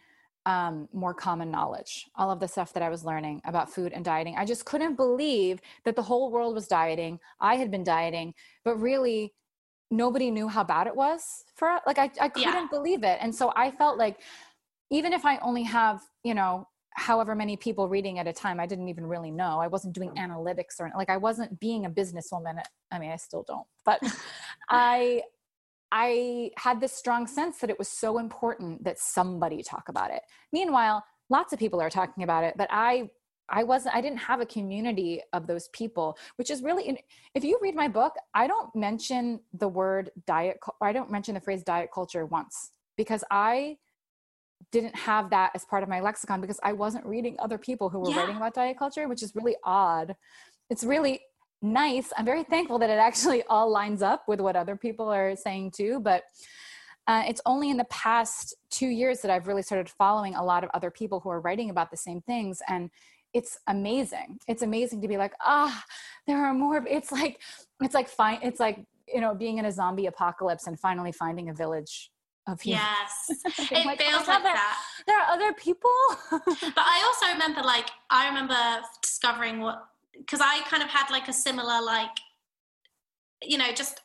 [0.45, 4.03] um, more common knowledge all of the stuff that i was learning about food and
[4.03, 4.35] dieting.
[4.37, 7.17] I just couldn't believe that the whole world was dieting.
[7.39, 8.33] I had been dieting
[8.65, 9.33] but really
[9.89, 12.67] nobody knew how bad it was for like i, I couldn't yeah.
[12.69, 13.19] believe it.
[13.21, 14.19] And so i felt like
[14.91, 18.65] even if i only have you know however many people reading at a time i
[18.65, 19.59] didn't even really know.
[19.59, 20.17] I wasn't doing mm.
[20.17, 22.61] analytics or like i wasn't being a businesswoman.
[22.91, 23.99] I mean i still don't but
[24.69, 25.21] i
[25.91, 30.21] i had this strong sense that it was so important that somebody talk about it.
[30.51, 33.09] Meanwhile lots of people are talking about it but i
[33.49, 36.97] i wasn't i didn't have a community of those people which is really
[37.33, 41.41] if you read my book i don't mention the word diet i don't mention the
[41.41, 43.75] phrase diet culture once because i
[44.73, 47.99] didn't have that as part of my lexicon because I wasn't reading other people who
[47.99, 48.17] were yeah.
[48.17, 50.15] writing about diet culture, which is really odd.
[50.71, 51.21] It's really
[51.61, 52.11] nice.
[52.17, 55.71] I'm very thankful that it actually all lines up with what other people are saying
[55.71, 55.99] too.
[55.99, 56.23] But
[57.05, 60.63] uh, it's only in the past two years that I've really started following a lot
[60.63, 62.59] of other people who are writing about the same things.
[62.67, 62.89] And
[63.31, 64.39] it's amazing.
[64.47, 65.83] It's amazing to be like, ah,
[66.25, 66.83] there are more.
[66.87, 67.39] It's like,
[67.79, 68.39] it's like fine.
[68.41, 72.09] It's like, you know, being in a zombie apocalypse and finally finding a village
[72.47, 72.73] of you.
[72.73, 73.29] Yes,
[73.71, 74.77] it like, feels oh like there, that.
[75.07, 75.89] There are other people.
[76.31, 76.43] but
[76.77, 78.55] I also remember, like, I remember
[79.01, 79.85] discovering what
[80.17, 82.15] because I kind of had like a similar, like,
[83.41, 84.01] you know, just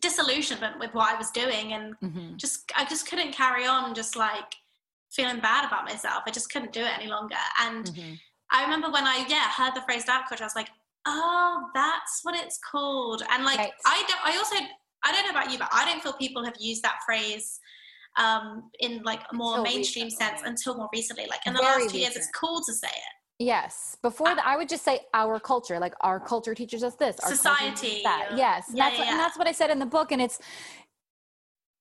[0.00, 2.36] disillusionment with what I was doing, and mm-hmm.
[2.36, 4.54] just I just couldn't carry on, just like
[5.10, 6.22] feeling bad about myself.
[6.26, 7.86] I just couldn't do it any longer, and.
[7.86, 8.14] Mm-hmm.
[8.54, 10.68] I remember when I yeah heard the phrase diet culture, I was like,
[11.06, 13.22] oh, that's what it's called.
[13.30, 13.72] And like right.
[13.86, 14.56] I don't I also
[15.04, 17.58] I don't know about you, but I don't feel people have used that phrase
[18.16, 20.26] um, in like a more until mainstream recently.
[20.26, 21.26] sense until more recently.
[21.28, 22.00] Like in the Very last two recent.
[22.00, 23.14] years, it's cool to say it.
[23.38, 23.96] Yes.
[24.02, 27.18] Before uh, that, I would just say our culture, like our culture teaches us this.
[27.20, 28.00] Our society.
[28.04, 28.30] that.
[28.36, 28.66] Yes.
[28.72, 29.10] Yeah, that's, yeah, yeah.
[29.10, 30.12] And that's what I said in the book.
[30.12, 30.38] And it's,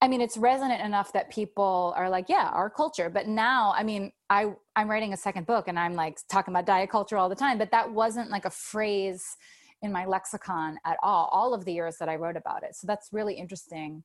[0.02, 3.10] I mean, it's resonant enough that people are like, yeah, our culture.
[3.10, 6.66] But now, I mean, I, I'm writing a second book and I'm like talking about
[6.66, 9.24] diet culture all the time, but that wasn't like a phrase
[9.84, 12.76] in my lexicon at all, all of the years that I wrote about it.
[12.76, 14.03] So that's really interesting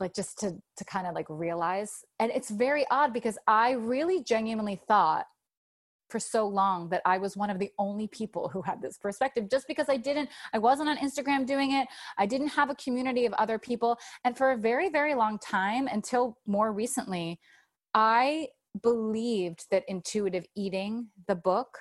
[0.00, 4.22] like just to to kind of like realize and it's very odd because i really
[4.22, 5.26] genuinely thought
[6.08, 9.48] for so long that i was one of the only people who had this perspective
[9.50, 11.86] just because i didn't i wasn't on instagram doing it
[12.18, 15.86] i didn't have a community of other people and for a very very long time
[15.86, 17.38] until more recently
[17.94, 18.46] i
[18.82, 21.78] believed that intuitive eating the book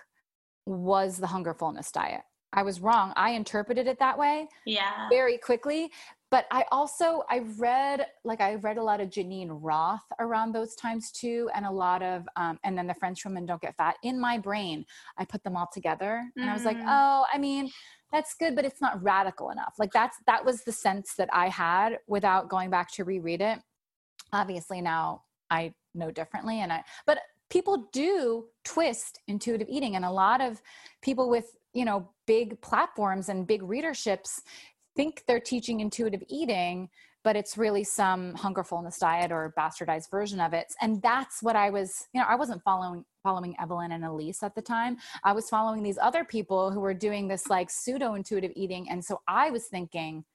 [0.66, 2.22] was the hunger fullness diet
[2.52, 3.14] I was wrong.
[3.16, 4.48] I interpreted it that way.
[4.66, 5.08] Yeah.
[5.10, 5.92] Very quickly.
[6.32, 10.76] But I also I read like I read a lot of Geneen Roth around those
[10.76, 13.96] times too, and a lot of um, and then the French women don't get fat.
[14.04, 14.86] In my brain,
[15.18, 16.50] I put them all together, and mm.
[16.50, 16.86] I was like, mm.
[16.88, 17.70] oh, I mean,
[18.12, 19.76] that's good, but it's not radical enough.
[19.80, 23.60] Like that's that was the sense that I had without going back to reread it.
[24.32, 27.20] Obviously now I know differently, and I but
[27.50, 30.62] people do twist intuitive eating and a lot of
[31.02, 34.42] people with you know big platforms and big readerships
[35.00, 36.90] think they're teaching intuitive eating
[37.24, 41.56] but it's really some hunger fullness diet or bastardized version of it and that's what
[41.56, 45.32] i was you know i wasn't following following evelyn and Elyse at the time i
[45.32, 49.22] was following these other people who were doing this like pseudo intuitive eating and so
[49.26, 50.26] i was thinking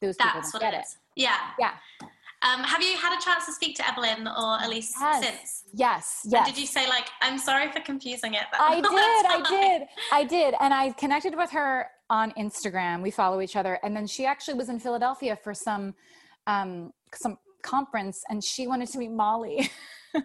[0.00, 1.72] those that's people what get it is yeah yeah
[2.44, 5.24] um, have you had a chance to speak to Evelyn or Elyse yes.
[5.24, 5.62] since?
[5.72, 6.22] Yes.
[6.24, 6.44] Yes.
[6.44, 8.42] And did you say like, I'm sorry for confusing it?
[8.52, 8.90] I did.
[8.90, 9.88] I did.
[10.12, 10.54] I did.
[10.58, 13.02] And I connected with her on Instagram.
[13.02, 13.80] We follow each other.
[13.82, 15.94] And then she actually was in Philadelphia for some,
[16.46, 19.70] um, some conference and she wanted to meet Molly.
[20.14, 20.20] so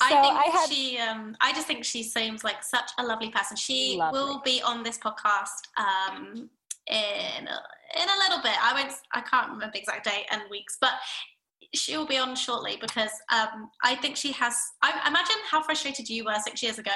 [0.00, 0.98] I think I had, she.
[0.98, 3.56] Um, I just think she seems like such a lovely person.
[3.56, 4.18] She lovely.
[4.18, 6.48] will be on this podcast um,
[6.86, 8.56] in in a little bit.
[8.62, 8.94] I won't.
[9.12, 10.92] I can't remember the exact date and weeks, but
[11.74, 14.56] she'll be on shortly because um, I think she has.
[14.82, 16.92] I imagine how frustrated you were six years ago.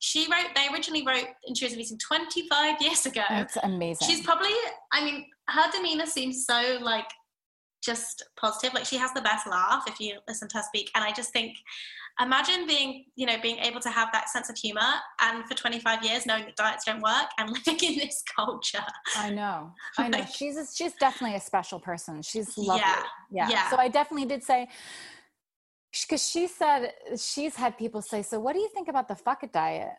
[0.00, 0.48] She wrote.
[0.54, 3.22] They originally wrote Intuitive Eating 25 years ago.
[3.28, 4.08] That's amazing.
[4.08, 4.52] She's probably.
[4.92, 7.06] I mean, her demeanor seems so like
[7.82, 8.74] just positive.
[8.74, 11.32] Like she has the best laugh if you listen to her speak, and I just
[11.32, 11.56] think
[12.20, 14.80] imagine being you know being able to have that sense of humor
[15.22, 18.84] and for 25 years knowing that diets don't work and living in this culture.
[19.16, 19.72] I know.
[19.98, 20.18] I know.
[20.18, 22.22] Like, she's a, she's definitely a special person.
[22.22, 22.82] She's lovely.
[22.82, 23.48] Yeah, yeah.
[23.48, 23.70] yeah.
[23.70, 24.68] so i definitely did say
[25.92, 29.42] because she said she's had people say so what do you think about the fuck
[29.42, 29.94] it diet?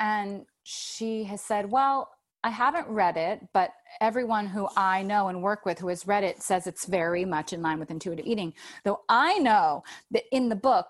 [0.00, 2.10] And she has said well
[2.48, 6.24] I haven't read it, but everyone who I know and work with who has read
[6.24, 8.54] it says it's very much in line with intuitive eating.
[8.84, 10.86] Though I know that in the book,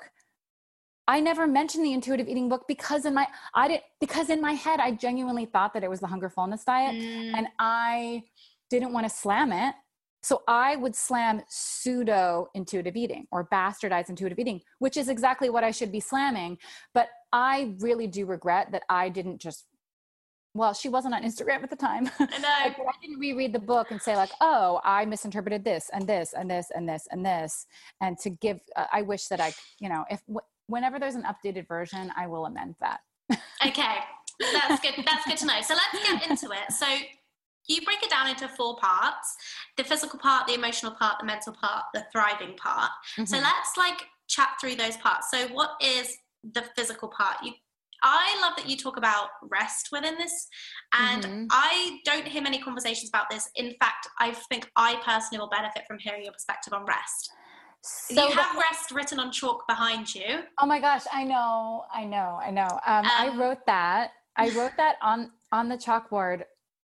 [1.08, 3.26] I never mentioned the intuitive eating book because in my
[3.56, 6.62] I did because in my head I genuinely thought that it was the hunger fullness
[6.62, 7.32] diet mm.
[7.34, 8.22] and I
[8.70, 9.74] didn't want to slam it.
[10.22, 15.64] So I would slam pseudo intuitive eating or bastardized intuitive eating, which is exactly what
[15.64, 16.58] I should be slamming.
[16.94, 19.64] But I really do regret that I didn't just
[20.54, 22.10] well, she wasn't on Instagram at the time.
[22.18, 22.48] I know.
[22.48, 26.50] I didn't reread the book and say like, oh, I misinterpreted this and this and
[26.50, 27.66] this and this and this.
[28.00, 31.24] And to give, uh, I wish that I, you know, if w- whenever there's an
[31.24, 33.00] updated version, I will amend that.
[33.66, 33.96] okay,
[34.40, 35.04] that's good.
[35.04, 35.60] That's good to know.
[35.62, 36.72] So let's get into it.
[36.72, 36.86] So
[37.66, 39.36] you break it down into four parts:
[39.76, 42.90] the physical part, the emotional part, the mental part, the thriving part.
[43.12, 43.24] Mm-hmm.
[43.26, 43.98] So let's like
[44.28, 45.30] chat through those parts.
[45.30, 47.36] So what is the physical part?
[47.42, 47.52] You
[48.02, 50.48] I love that you talk about rest within this,
[50.92, 51.44] and mm-hmm.
[51.50, 53.48] I don't hear many conversations about this.
[53.56, 57.30] In fact, I think I personally will benefit from hearing your perspective on rest.
[57.82, 60.40] So you have rest written on chalk behind you.
[60.60, 62.68] Oh my gosh, I know, I know, I know.
[62.86, 64.12] Um, um, I wrote that.
[64.36, 66.42] I wrote that on on the chalkboard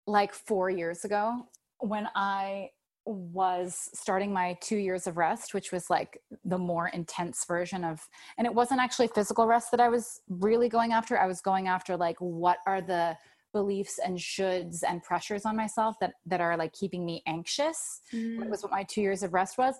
[0.05, 1.47] like four years ago
[1.79, 2.69] when I
[3.05, 8.07] was starting my two years of rest, which was like the more intense version of,
[8.37, 11.19] and it wasn't actually physical rest that I was really going after.
[11.19, 13.17] I was going after like, what are the
[13.53, 18.01] beliefs and shoulds and pressures on myself that, that are like keeping me anxious.
[18.11, 18.49] Mm.
[18.49, 19.75] was what my two years of rest was.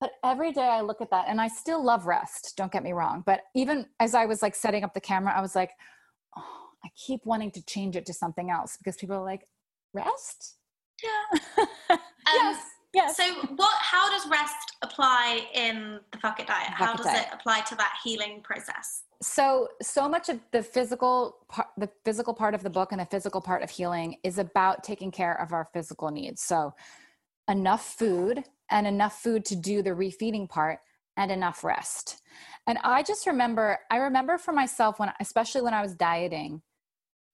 [0.00, 2.54] But every day I look at that and I still love rest.
[2.56, 3.24] Don't get me wrong.
[3.26, 5.72] But even as I was like setting up the camera, I was like,
[6.36, 9.48] oh, I keep wanting to change it to something else because people are like,
[9.92, 10.57] rest?
[11.02, 11.38] Yeah.
[11.90, 12.64] um, yes.
[12.94, 13.16] Yes.
[13.16, 13.22] So,
[13.56, 13.76] what?
[13.80, 16.70] How does rest apply in the Fuck It diet?
[16.70, 17.26] How does diet.
[17.26, 19.02] it apply to that healing process?
[19.20, 23.06] So, so much of the physical part, the physical part of the book, and the
[23.06, 26.42] physical part of healing is about taking care of our physical needs.
[26.42, 26.74] So,
[27.46, 30.80] enough food and enough food to do the refeeding part,
[31.18, 32.22] and enough rest.
[32.66, 36.62] And I just remember, I remember for myself when, especially when I was dieting,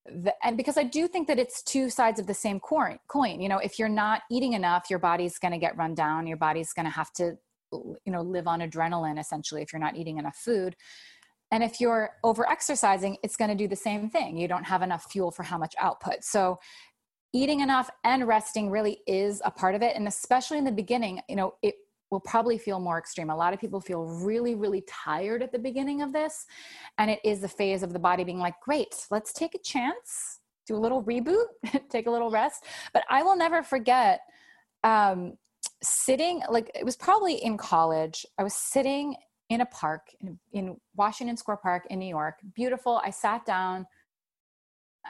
[0.06, 2.98] the, and because I do think that it's two sides of the same coin.
[3.08, 6.26] Coin, you know, if you're not eating enough, your body's going to get run down.
[6.26, 7.38] Your body's going to have to,
[7.72, 10.76] you know, live on adrenaline essentially if you're not eating enough food.
[11.50, 14.36] And if you're over exercising, it's going to do the same thing.
[14.36, 16.24] You don't have enough fuel for how much output.
[16.24, 16.58] So
[17.32, 19.96] eating enough and resting really is a part of it.
[19.96, 21.74] And especially in the beginning, you know, it
[22.14, 23.28] will probably feel more extreme.
[23.28, 26.46] A lot of people feel really, really tired at the beginning of this.
[26.96, 30.38] And it is the phase of the body being like, great, let's take a chance,
[30.64, 31.46] do a little reboot,
[31.90, 32.64] take a little rest.
[32.92, 34.20] But I will never forget
[34.84, 35.36] um,
[35.82, 38.24] sitting, like, it was probably in college.
[38.38, 39.16] I was sitting
[39.50, 42.36] in a park in, in Washington Square Park in New York.
[42.54, 43.00] Beautiful.
[43.04, 43.86] I sat down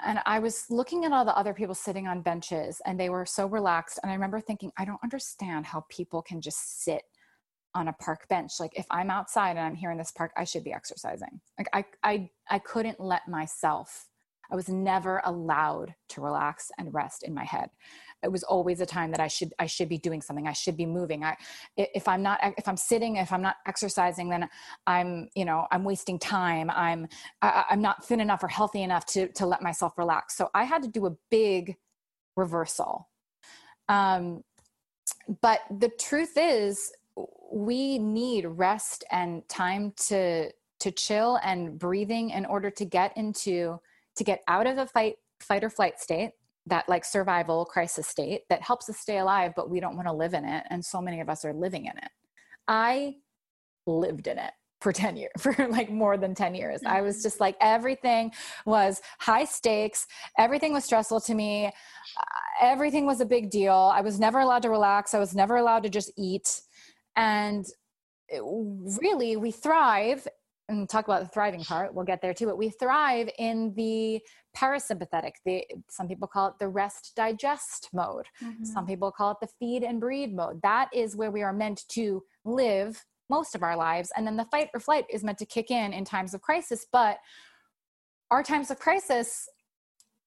[0.04, 3.26] and I was looking at all the other people sitting on benches and they were
[3.26, 4.00] so relaxed.
[4.02, 7.02] And I remember thinking, I don't understand how people can just sit
[7.74, 8.52] on a park bench.
[8.58, 11.40] Like if I'm outside and I'm here in this park, I should be exercising.
[11.58, 14.08] Like I I I couldn't let myself.
[14.50, 17.70] I was never allowed to relax and rest in my head.
[18.24, 20.48] It was always a time that I should I should be doing something.
[20.48, 21.22] I should be moving.
[21.24, 21.36] I
[21.76, 24.48] if I'm not if I'm sitting, if I'm not exercising, then
[24.86, 26.70] I'm you know I'm wasting time.
[26.70, 27.06] I'm
[27.42, 30.36] I, I'm not thin enough or healthy enough to to let myself relax.
[30.36, 31.76] So I had to do a big
[32.36, 33.08] reversal.
[33.88, 34.42] Um,
[35.40, 36.92] but the truth is
[37.52, 43.78] we need rest and time to to chill and breathing in order to get into
[44.16, 46.32] to get out of the fight fight or flight state
[46.66, 50.12] that like survival crisis state that helps us stay alive but we don't want to
[50.12, 52.10] live in it and so many of us are living in it.
[52.68, 53.16] I
[53.86, 56.80] lived in it for 10 years for like more than 10 years.
[56.86, 58.32] I was just like everything
[58.66, 60.06] was high stakes
[60.38, 61.70] everything was stressful to me uh,
[62.60, 63.92] everything was a big deal.
[63.94, 66.60] I was never allowed to relax i was never allowed to just eat
[67.16, 67.66] and
[69.00, 70.26] really we thrive
[70.68, 74.20] and talk about the thriving part we'll get there too but we thrive in the
[74.56, 78.26] parasympathetic the some people call it the rest digest mode.
[78.42, 78.64] Mm-hmm.
[78.64, 80.62] some people call it the feed and breed mode.
[80.62, 84.44] That is where we are meant to live most of our lives and then the
[84.46, 87.18] fight or flight is meant to kick in in times of crisis but
[88.30, 89.48] our times of crisis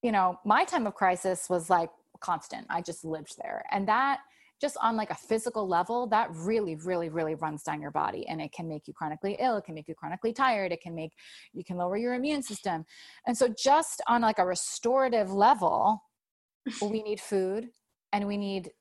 [0.02, 1.90] you know my time of crisis was like
[2.20, 2.66] constant.
[2.70, 4.20] I just lived there and that
[4.60, 8.42] just on like a physical level, that really, really, really runs down your body and
[8.42, 9.58] it can make you chronically ill.
[9.58, 10.72] It can make you chronically tired.
[10.72, 11.12] It can make,
[11.54, 12.86] you can lower your immune system.
[13.26, 16.04] And so, just on like a restorative level,
[16.82, 17.70] we need food
[18.14, 18.72] and we need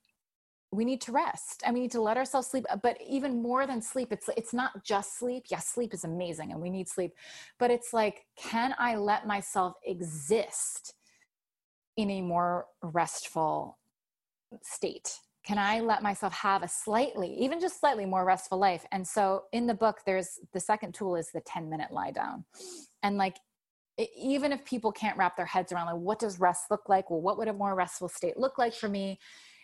[0.73, 3.81] we need to rest and we need to let ourselves sleep but even more than
[3.81, 7.13] sleep it's it's not just sleep yes sleep is amazing and we need sleep
[7.59, 10.95] but it's like can i let myself exist
[11.97, 13.79] in a more restful
[14.63, 18.85] state can I let myself have a slightly, even just slightly more restful life?
[18.91, 22.45] And so in the book, there's the second tool is the 10 minute lie down.
[23.05, 23.37] And like,
[23.97, 27.11] it, even if people can't wrap their heads around like, what does rest look like?
[27.11, 29.21] Well, what would a more restful state look like for me?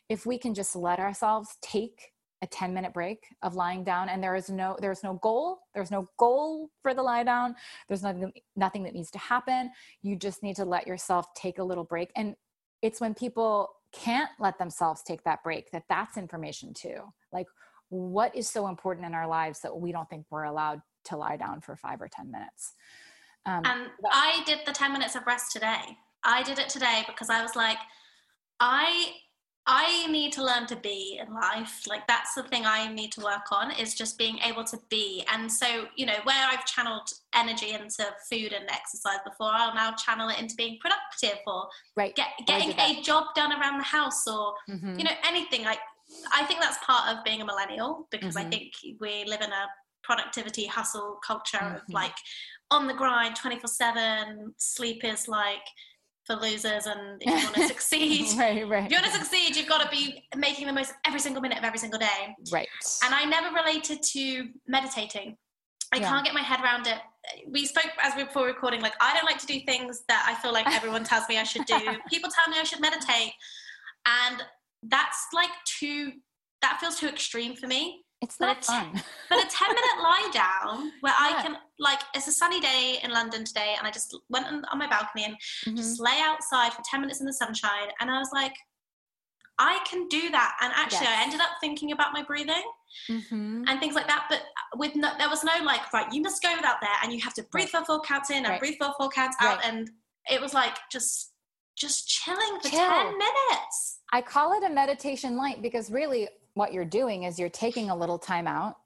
[0.08, 4.22] If we can just let ourselves take a 10 minute break of lying down and
[4.22, 7.54] there is no there's no goal there's no goal for the lie down
[7.86, 9.70] there's nothing nothing that needs to happen
[10.02, 12.34] you just need to let yourself take a little break and
[12.82, 16.96] it's when people can't let themselves take that break that that's information too.
[17.32, 17.46] Like
[17.88, 21.36] what is so important in our lives that we don't think we're allowed to lie
[21.36, 22.72] down for five or ten minutes?
[23.44, 25.96] Um, and i did the 10 minutes of rest today.
[26.24, 27.78] I did it today because i was like
[28.60, 29.08] i
[29.66, 31.82] I need to learn to be in life.
[31.86, 35.24] Like that's the thing I need to work on is just being able to be.
[35.32, 39.92] And so, you know, where I've channeled energy into food and exercise before, I'll now
[39.92, 42.14] channel it into being productive or right.
[42.16, 44.98] get, getting a job done around the house or, mm-hmm.
[44.98, 45.64] you know, anything.
[45.64, 45.78] Like
[46.32, 48.46] I think that's part of being a millennial because mm-hmm.
[48.46, 49.66] I think we live in a
[50.02, 51.76] productivity hustle culture mm-hmm.
[51.76, 52.14] of like
[52.72, 55.62] on the grind 24 7 sleep is like
[56.26, 58.26] for losers and if you want to succeed.
[58.38, 58.84] Right, right.
[58.84, 61.42] if you want to succeed you've got to be making the most of every single
[61.42, 62.34] minute of every single day.
[62.50, 62.68] Right.
[63.04, 65.36] And i never related to meditating.
[65.92, 66.08] I yeah.
[66.08, 66.98] can't get my head around it.
[67.46, 70.24] We spoke as we were before recording like i don't like to do things that
[70.28, 71.78] i feel like everyone tells me i should do.
[72.08, 73.32] People tell me i should meditate.
[74.06, 74.42] And
[74.84, 76.12] that's like too
[76.62, 79.02] that feels too extreme for me it's not but fun.
[79.28, 81.38] but a 10 minute lie down where yeah.
[81.38, 84.64] I can, like, it's a sunny day in London today, and I just went on,
[84.70, 85.76] on my balcony and mm-hmm.
[85.76, 87.88] just lay outside for 10 minutes in the sunshine.
[88.00, 88.54] And I was like,
[89.58, 90.56] I can do that.
[90.60, 91.18] And actually, yes.
[91.18, 92.64] I ended up thinking about my breathing
[93.08, 93.64] mm-hmm.
[93.66, 94.26] and things like that.
[94.28, 94.42] But
[94.76, 97.34] with no, there was no like, right, you must go out there and you have
[97.34, 97.84] to breathe right.
[97.84, 98.60] for four counts in and right.
[98.60, 99.58] breathe for four counts out.
[99.58, 99.66] Right.
[99.66, 99.90] And
[100.30, 101.32] it was like just
[101.76, 102.78] just chilling for Chill.
[102.78, 104.00] 10 minutes.
[104.12, 107.96] I call it a meditation light because really what you're doing is you're taking a
[107.96, 108.76] little time out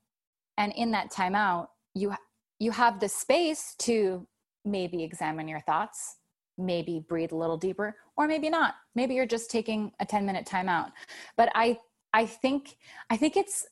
[0.59, 2.14] and in that time out you
[2.59, 4.26] you have the space to
[4.64, 6.16] maybe examine your thoughts
[6.59, 8.74] maybe breathe a little deeper or maybe not.
[8.94, 10.90] Maybe you're just taking a 10 minute time out.
[11.36, 11.78] But i
[12.12, 12.76] i think
[13.10, 13.66] i think it's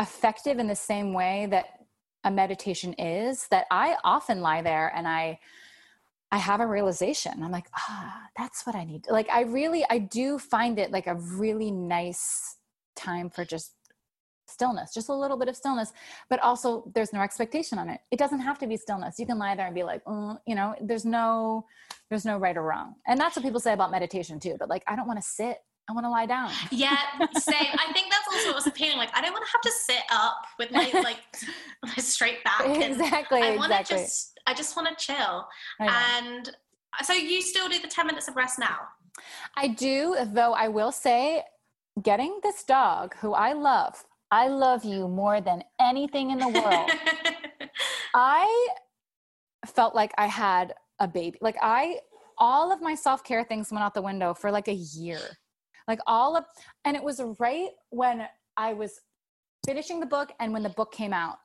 [0.00, 1.66] effective in the same way that
[2.24, 5.38] a meditation is that i often lie there and i
[6.30, 7.42] i have a realization.
[7.42, 9.06] I'm like ah that's what i need.
[9.08, 12.56] Like i really i do find it like a really nice
[12.96, 13.74] time for just
[14.50, 15.92] stillness, just a little bit of stillness,
[16.28, 18.00] but also there's no expectation on it.
[18.10, 19.18] It doesn't have to be stillness.
[19.18, 21.66] You can lie there and be like, mm, you know, there's no,
[22.08, 22.94] there's no right or wrong.
[23.06, 24.56] And that's what people say about meditation too.
[24.58, 25.58] But like, I don't want to sit.
[25.88, 26.52] I want to lie down.
[26.70, 26.96] Yeah,
[27.38, 27.74] same.
[27.74, 28.96] I think that's also what's appealing.
[28.96, 31.18] Like, I don't want to have to sit up with my like
[31.84, 32.62] my straight back.
[32.66, 33.42] exactly.
[33.42, 33.96] I want to exactly.
[33.96, 35.46] just, I just want to chill.
[35.80, 36.50] And
[37.02, 38.78] So you still do the 10 minutes of rest now?
[39.56, 41.42] I do, though I will say,
[42.02, 46.90] getting this dog who I love, I love you more than anything in the world.
[48.14, 48.68] I
[49.66, 51.38] felt like I had a baby.
[51.40, 51.98] Like I,
[52.38, 55.20] all of my self care things went out the window for like a year.
[55.88, 56.44] Like all of,
[56.84, 58.26] and it was right when
[58.56, 59.00] I was
[59.66, 61.38] finishing the book and when the book came out.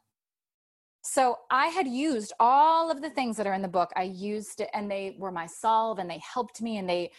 [1.08, 3.92] So I had used all of the things that are in the book.
[3.96, 7.12] I used it and they were my solve and they helped me and they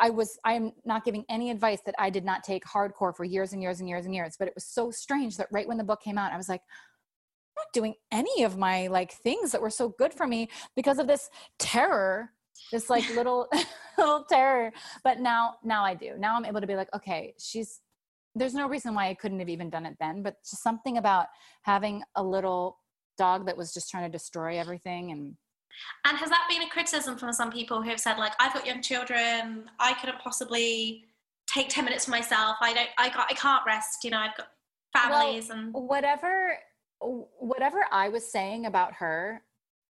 [0.00, 3.52] I was I'm not giving any advice that I did not take hardcore for years
[3.52, 5.84] and years and years and years, but it was so strange that right when the
[5.84, 9.60] book came out I was like I'm not doing any of my like things that
[9.60, 11.28] were so good for me because of this
[11.58, 12.30] terror
[12.72, 13.48] this like little
[13.98, 14.72] little terror
[15.04, 17.80] but now now i do now i'm able to be like okay she's
[18.34, 21.26] there's no reason why i couldn't have even done it then but just something about
[21.62, 22.79] having a little
[23.20, 25.36] dog that was just trying to destroy everything and
[26.06, 28.66] and has that been a criticism from some people who have said like i've got
[28.66, 29.68] young children.
[29.78, 31.04] I couldn't possibly
[31.46, 32.56] take 10 minutes for myself.
[32.62, 34.48] I don't i got i can't rest you know i've got
[34.96, 36.56] families well, and whatever
[37.52, 39.42] whatever i was saying about her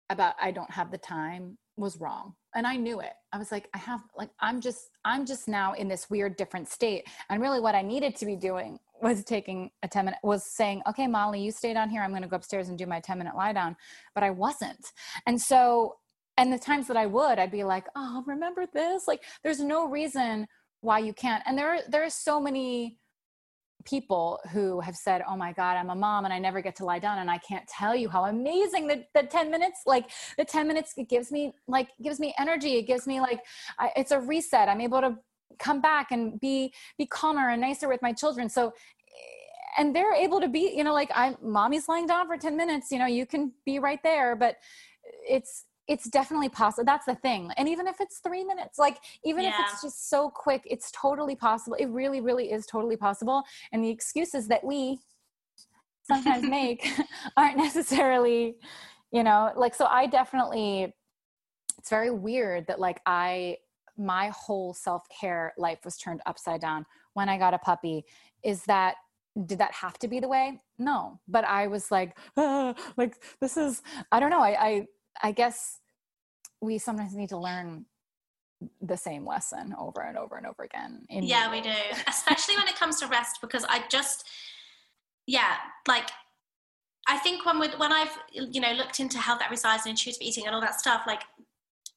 [0.09, 2.33] about i don't have the time was wrong.
[2.55, 3.15] And i knew it.
[3.33, 6.69] I was like i have like i'm just i'm just now in this weird different
[6.69, 7.03] state.
[7.29, 10.81] And really what i needed to be doing was taking a 10 minute was saying
[10.87, 13.17] okay molly you stay down here i'm going to go upstairs and do my 10
[13.17, 13.75] minute lie down
[14.13, 14.91] but i wasn't
[15.25, 15.95] and so
[16.37, 19.87] and the times that i would i'd be like oh remember this like there's no
[19.87, 20.47] reason
[20.81, 22.97] why you can't and there there are so many
[23.87, 26.85] people who have said, Oh my God, I'm a mom and I never get to
[26.85, 27.19] lie down.
[27.19, 30.93] And I can't tell you how amazing the, the 10 minutes, like the 10 minutes,
[30.97, 32.75] it gives me like, gives me energy.
[32.75, 33.39] It gives me like,
[33.79, 34.67] I, it's a reset.
[34.67, 35.17] I'm able to
[35.59, 38.49] come back and be, be calmer and nicer with my children.
[38.49, 38.71] So, eh,
[39.77, 42.91] and they're able to be, you know, like I'm mommy's lying down for 10 minutes,
[42.91, 44.57] you know, you can be right there, but
[45.27, 46.85] it's, it's definitely possible.
[46.85, 47.49] That's the thing.
[47.57, 49.51] And even if it's three minutes, like even yeah.
[49.51, 51.77] if it's just so quick, it's totally possible.
[51.79, 53.43] It really, really is totally possible.
[53.71, 54.99] And the excuses that we
[56.03, 56.87] sometimes make
[57.37, 58.55] aren't necessarily,
[59.11, 60.93] you know, like, so I definitely,
[61.77, 63.57] it's very weird that like I,
[63.97, 68.05] my whole self care life was turned upside down when I got a puppy.
[68.43, 68.95] Is that
[69.45, 73.55] did that have to be the way no but i was like ah, like this
[73.55, 74.87] is i don't know I, I
[75.21, 75.79] I guess
[76.61, 77.85] we sometimes need to learn
[78.81, 81.05] the same lesson over and over and over again.
[81.09, 81.73] yeah, we do.
[82.07, 84.27] Especially when it comes to rest, because I just,
[85.27, 85.57] yeah,
[85.87, 86.09] like
[87.07, 90.45] I think when we when I've you know looked into health exercise and intuitive eating
[90.45, 91.23] and all that stuff, like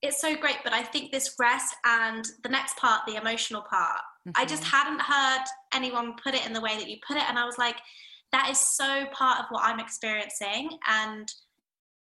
[0.02, 0.59] it's so great.
[0.64, 4.32] But I think this rest and the next part, the emotional part, mm-hmm.
[4.35, 4.77] I just mm-hmm.
[4.77, 5.44] hadn't heard
[5.74, 7.77] anyone put it in the way that you put it, and I was like,
[8.32, 11.31] that is so part of what I'm experiencing, and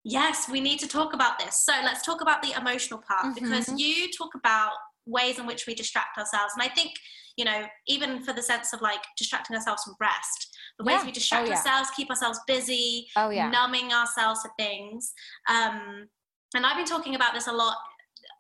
[0.04, 1.64] yes, we need to talk about this.
[1.64, 3.44] So let's talk about the emotional part mm-hmm.
[3.44, 4.72] because you talk about
[5.06, 6.52] ways in which we distract ourselves.
[6.54, 6.92] And I think,
[7.36, 11.06] you know, even for the sense of like distracting ourselves from rest, the ways yeah.
[11.06, 11.56] we distract oh, yeah.
[11.56, 13.50] ourselves, keep ourselves busy, oh, yeah.
[13.50, 15.12] numbing ourselves to things.
[15.48, 16.08] Um,
[16.54, 17.76] and I've been talking about this a lot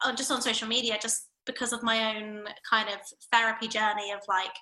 [0.04, 3.00] uh, just on social media, just because of my own kind of
[3.32, 4.54] therapy journey of like,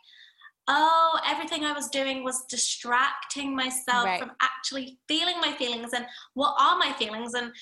[0.68, 4.20] oh, everything I was doing was distracting myself right.
[4.20, 7.52] from actually feeling my feelings and what are my feelings and,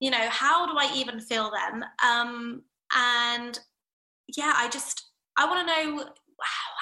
[0.00, 1.84] you know, how do I even feel them?
[2.04, 2.62] Um,
[2.94, 3.58] and
[4.36, 6.04] yeah, I just, I want to know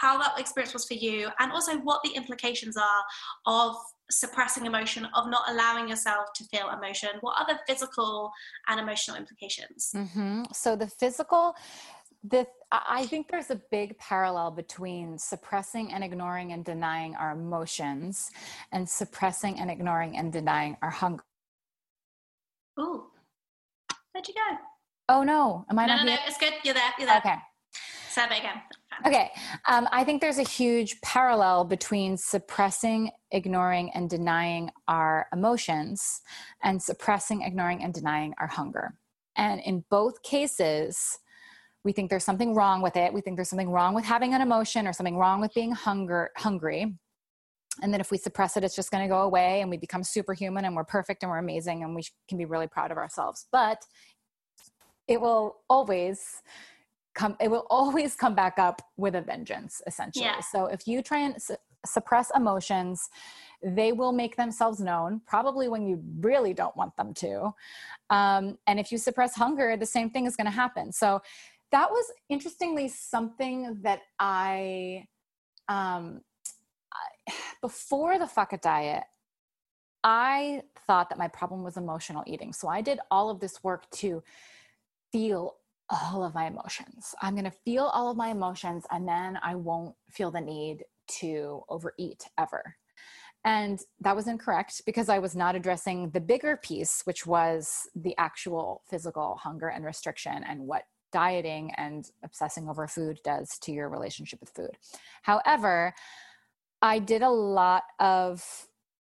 [0.01, 3.03] how that experience was for you and also what the implications are
[3.47, 3.77] of
[4.11, 8.31] suppressing emotion of not allowing yourself to feel emotion what are the physical
[8.69, 10.45] and emotional implications mm-hmm.
[10.53, 11.55] so the physical
[12.25, 18.31] the I think there's a big parallel between suppressing and ignoring and denying our emotions
[18.73, 21.23] and suppressing and ignoring and denying our hunger.
[22.77, 23.07] Oh,
[24.13, 24.59] where'd you go?
[25.09, 26.21] Oh no, am I no, not no, here?
[26.21, 26.55] No, it's good.
[26.65, 26.93] You're there.
[26.99, 27.19] You're there.
[27.19, 27.37] Okay.
[28.11, 28.63] Say it again.
[29.07, 29.31] Okay.
[29.69, 36.21] Um, I think there's a huge parallel between suppressing, ignoring, and denying our emotions
[36.63, 38.95] and suppressing, ignoring, and denying our hunger.
[39.37, 41.19] And in both cases,
[41.85, 44.43] we think there's something wrong with it we think there's something wrong with having an
[44.43, 46.95] emotion or something wrong with being hunger hungry
[47.81, 50.03] and then if we suppress it it's just going to go away and we become
[50.05, 53.47] superhuman and we're perfect and we're amazing and we can be really proud of ourselves
[53.53, 53.87] but
[55.07, 56.43] it will always
[57.19, 60.41] come it will always come back up with a vengeance essentially yeah.
[60.41, 63.09] so if you try and su- suppress emotions
[63.63, 67.53] they will make themselves known probably when you really don't want them to
[68.11, 71.21] um, and if you suppress hunger the same thing is going to happen so
[71.71, 75.07] that was interestingly something that I,
[75.69, 76.23] um,
[76.93, 79.05] I, before the fuck diet,
[80.03, 82.53] I thought that my problem was emotional eating.
[82.53, 84.23] So I did all of this work to
[85.13, 85.57] feel
[85.91, 87.15] all of my emotions.
[87.23, 90.85] I'm going to feel all of my emotions and then I won't feel the need
[91.21, 92.77] to overeat ever.
[93.45, 98.15] And that was incorrect because I was not addressing the bigger piece, which was the
[98.19, 100.83] actual physical hunger and restriction and what
[101.13, 104.73] dieting and obsessing over food does to your relationship with food.
[105.23, 105.95] However,
[106.83, 108.45] I did a lot of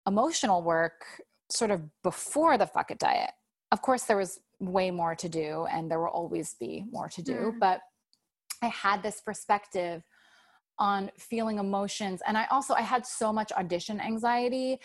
[0.07, 3.31] emotional work sort of before the fuck it diet.
[3.71, 7.21] Of course, there was way more to do and there will always be more to
[7.21, 7.59] do mm.
[7.59, 7.81] but
[8.61, 10.03] i had this perspective
[10.77, 14.79] on feeling emotions and i also i had so much audition anxiety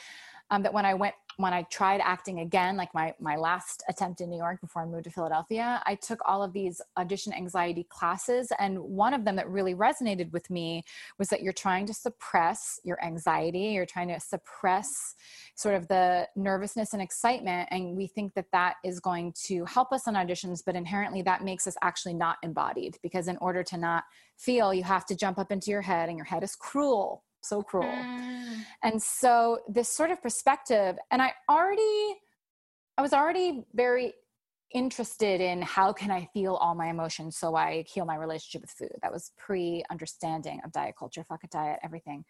[0.51, 4.23] um, that when i went when I tried acting again, like my my last attempt
[4.23, 7.85] in New York before I moved to Philadelphia, I took all of these audition anxiety
[7.91, 10.83] classes, and one of them that really resonated with me
[11.19, 15.15] was that you're trying to suppress your anxiety, you're trying to suppress
[15.57, 19.93] sort of the nervousness and excitement, and we think that that is going to help
[19.93, 23.77] us on auditions, but inherently that makes us actually not embodied because in order to
[23.77, 24.05] not
[24.39, 27.63] feel, you have to jump up into your head, and your head is cruel so
[27.63, 27.85] cruel.
[27.85, 28.65] Mm.
[28.83, 32.17] And so this sort of perspective, and I already,
[32.99, 34.15] I was already very
[34.73, 38.71] interested in how can I feel all my emotions so I heal my relationship with
[38.71, 38.99] food.
[39.03, 42.25] That was pre understanding of diet culture, fuck a diet, everything.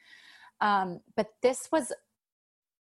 [0.60, 1.92] Um, but this was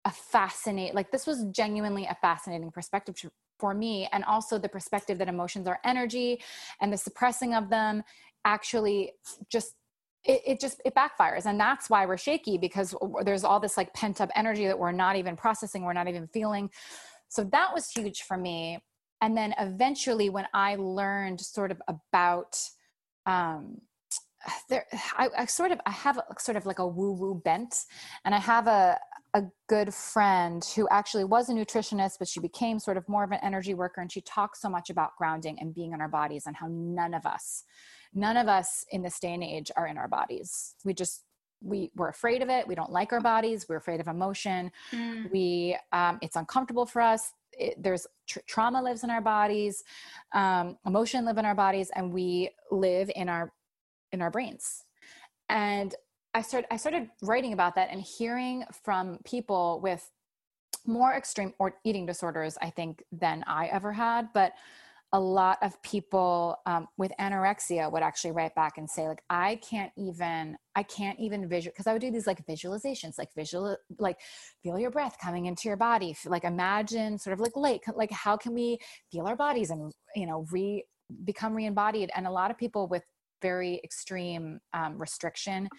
[0.06, 3.16] a fascinating, like this was genuinely a fascinating perspective
[3.60, 4.08] for me.
[4.12, 6.42] And also the perspective that emotions are energy
[6.82, 8.04] and the suppressing of them
[8.44, 9.14] actually
[9.50, 9.76] just
[10.26, 11.46] it, it, just it backfires.
[11.46, 14.92] And that's why we're shaky because there's all this like pent up energy that we're
[14.92, 16.70] not even processing we're not even feeling.
[17.30, 18.80] So that was huge for me.
[19.22, 22.60] And then eventually when i learned sort of about
[23.26, 23.80] um
[24.70, 24.86] there
[25.18, 27.86] I, I sort of i have a, sort of like a woo woo bent.
[28.24, 29.00] And i have a
[29.36, 33.32] a good friend who actually was a nutritionist, but she became sort of more of
[33.32, 34.00] an energy worker.
[34.00, 37.14] And she talks so much about grounding and being in our bodies and how none
[37.14, 37.66] of us
[38.16, 40.76] none of us in this day and age are in our bodies.
[40.84, 41.24] We just
[41.62, 42.68] we we're afraid of it.
[42.68, 43.66] We don't like our bodies.
[43.68, 44.72] We're afraid of emotion.
[44.92, 45.32] Mm.
[45.32, 47.34] we um, it's uncomfortable for us.
[47.58, 49.84] It, there's tr- trauma lives in our bodies
[50.34, 53.54] um, emotion live in our bodies and we live in our
[54.12, 54.84] in our brains.
[55.50, 55.94] And
[56.34, 60.10] i started i started writing about that and hearing from people with
[60.86, 64.30] more extreme or eating disorders i think than i ever had.
[64.34, 64.54] But
[65.16, 69.56] a lot of people um, with anorexia would actually write back and say like i
[69.58, 73.78] can't even i can't even visual because i would do these like visualizations like visual
[73.98, 74.18] like
[74.62, 78.36] feel your breath coming into your body like imagine sort of like lake like how
[78.36, 78.78] can we
[79.12, 80.84] feel our bodies and you know re
[81.24, 82.12] become re-embodied?
[82.16, 83.04] And a lot of people with
[83.42, 85.70] very extreme um, restriction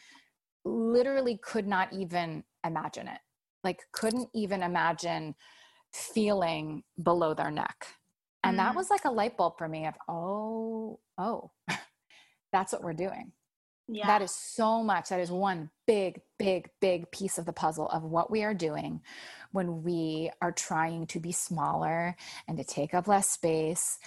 [0.64, 3.18] literally could not even imagine it.
[3.64, 5.34] Like couldn't even imagine
[5.92, 7.86] feeling below their neck
[8.46, 8.58] and mm.
[8.58, 11.50] that was like a light bulb for me of, oh, oh,
[12.52, 13.32] that's what we're doing.
[13.88, 14.06] Yeah.
[14.06, 15.10] That is so much.
[15.10, 19.00] That is one big, big, big piece of the puzzle of what we are doing
[19.52, 22.16] when we are trying to be smaller
[22.48, 23.98] and to take up less space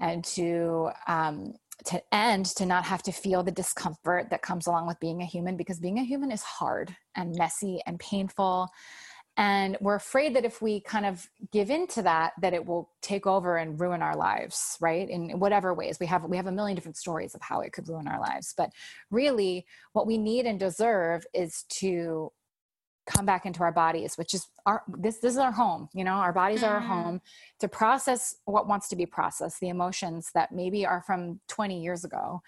[0.00, 1.54] and to um,
[1.84, 5.26] to end to not have to feel the discomfort that comes along with being a
[5.26, 8.68] human because being a human is hard and messy and painful
[9.36, 13.26] and we're afraid that if we kind of give into that that it will take
[13.26, 15.08] over and ruin our lives right?
[15.08, 15.98] In whatever ways.
[16.00, 18.54] We have we have a million different stories of how it could ruin our lives.
[18.56, 18.70] But
[19.10, 22.32] really what we need and deserve is to
[23.06, 26.14] come back into our bodies which is our this this is our home you know?
[26.14, 26.88] Our bodies are our mm-hmm.
[26.88, 27.20] home
[27.60, 32.04] to process what wants to be processed the emotions that maybe are from 20 years
[32.04, 32.42] ago.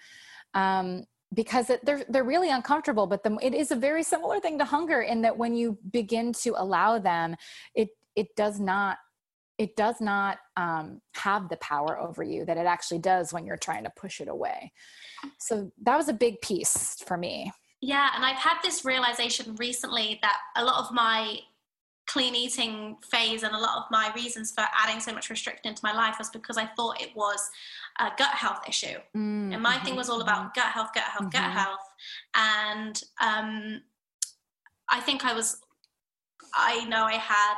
[0.53, 4.57] Um, because it, they're they're really uncomfortable but the, it is a very similar thing
[4.57, 7.35] to hunger in that when you begin to allow them
[7.75, 8.97] it it does not
[9.59, 13.57] it does not um, have the power over you that it actually does when you're
[13.57, 14.71] trying to push it away.
[15.37, 17.51] So that was a big piece for me.
[17.81, 21.39] Yeah and i've had this realization recently that a lot of my
[22.09, 25.81] clean eating phase and a lot of my reasons for adding so much restriction into
[25.83, 27.51] my life was because I thought it was
[27.99, 28.97] a gut health issue.
[29.15, 29.53] Mm-hmm.
[29.53, 31.43] And my thing was all about gut health, gut health, mm-hmm.
[31.43, 31.87] gut health.
[32.33, 33.81] And um,
[34.89, 35.57] I think I was,
[36.55, 37.57] I know I had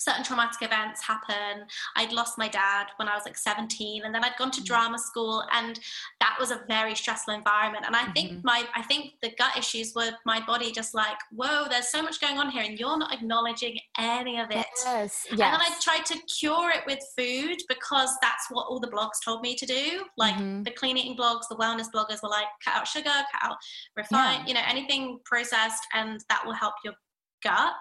[0.00, 1.66] certain traumatic events happen.
[1.94, 4.64] I'd lost my dad when I was like 17 and then I'd gone to mm.
[4.64, 5.78] drama school and
[6.20, 7.84] that was a very stressful environment.
[7.86, 8.12] And I mm-hmm.
[8.12, 12.02] think my I think the gut issues were my body just like, whoa, there's so
[12.02, 14.56] much going on here and you're not acknowledging any of it.
[14.56, 14.76] Yes.
[14.84, 15.26] yes.
[15.30, 19.22] And then I tried to cure it with food because that's what all the blogs
[19.22, 20.04] told me to do.
[20.16, 20.62] Like mm-hmm.
[20.62, 23.56] the clean eating blogs, the wellness bloggers were like, cut out sugar, cut out
[23.96, 24.48] refined, yeah.
[24.48, 26.94] you know, anything processed and that will help your
[27.42, 27.72] gut,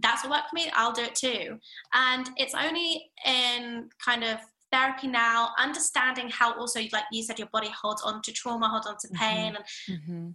[0.00, 1.58] that's what worked for me, I'll do it too.
[1.94, 4.38] And it's only in kind of
[4.70, 8.86] therapy now, understanding how also, like you said, your body holds on to trauma, holds
[8.86, 9.16] on to mm-hmm.
[9.16, 9.92] pain, mm-hmm.
[9.92, 10.28] and mm-hmm.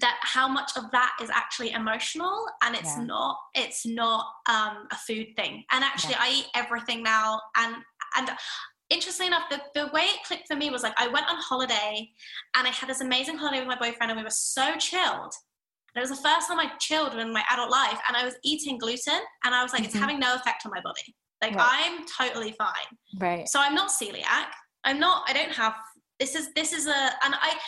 [0.00, 3.04] that how much of that is actually emotional, and it's yeah.
[3.04, 3.38] not.
[3.54, 5.64] It's not um, a food thing.
[5.72, 6.22] And actually, yeah.
[6.22, 7.76] I eat everything now, and
[8.16, 8.30] and
[8.90, 12.10] interestingly enough, the, the way it clicked for me was like I went on holiday
[12.56, 15.32] and I had this amazing holiday with my boyfriend and we were so chilled.
[15.94, 18.34] And it was the first time I chilled in my adult life and I was
[18.42, 19.90] eating gluten and I was like, mm-hmm.
[19.90, 21.14] it's having no effect on my body.
[21.40, 21.96] Like right.
[21.98, 22.98] I'm totally fine.
[23.18, 23.48] Right.
[23.48, 24.48] So I'm not celiac.
[24.84, 25.74] I'm not, I don't have
[26.20, 27.58] this is this is a and I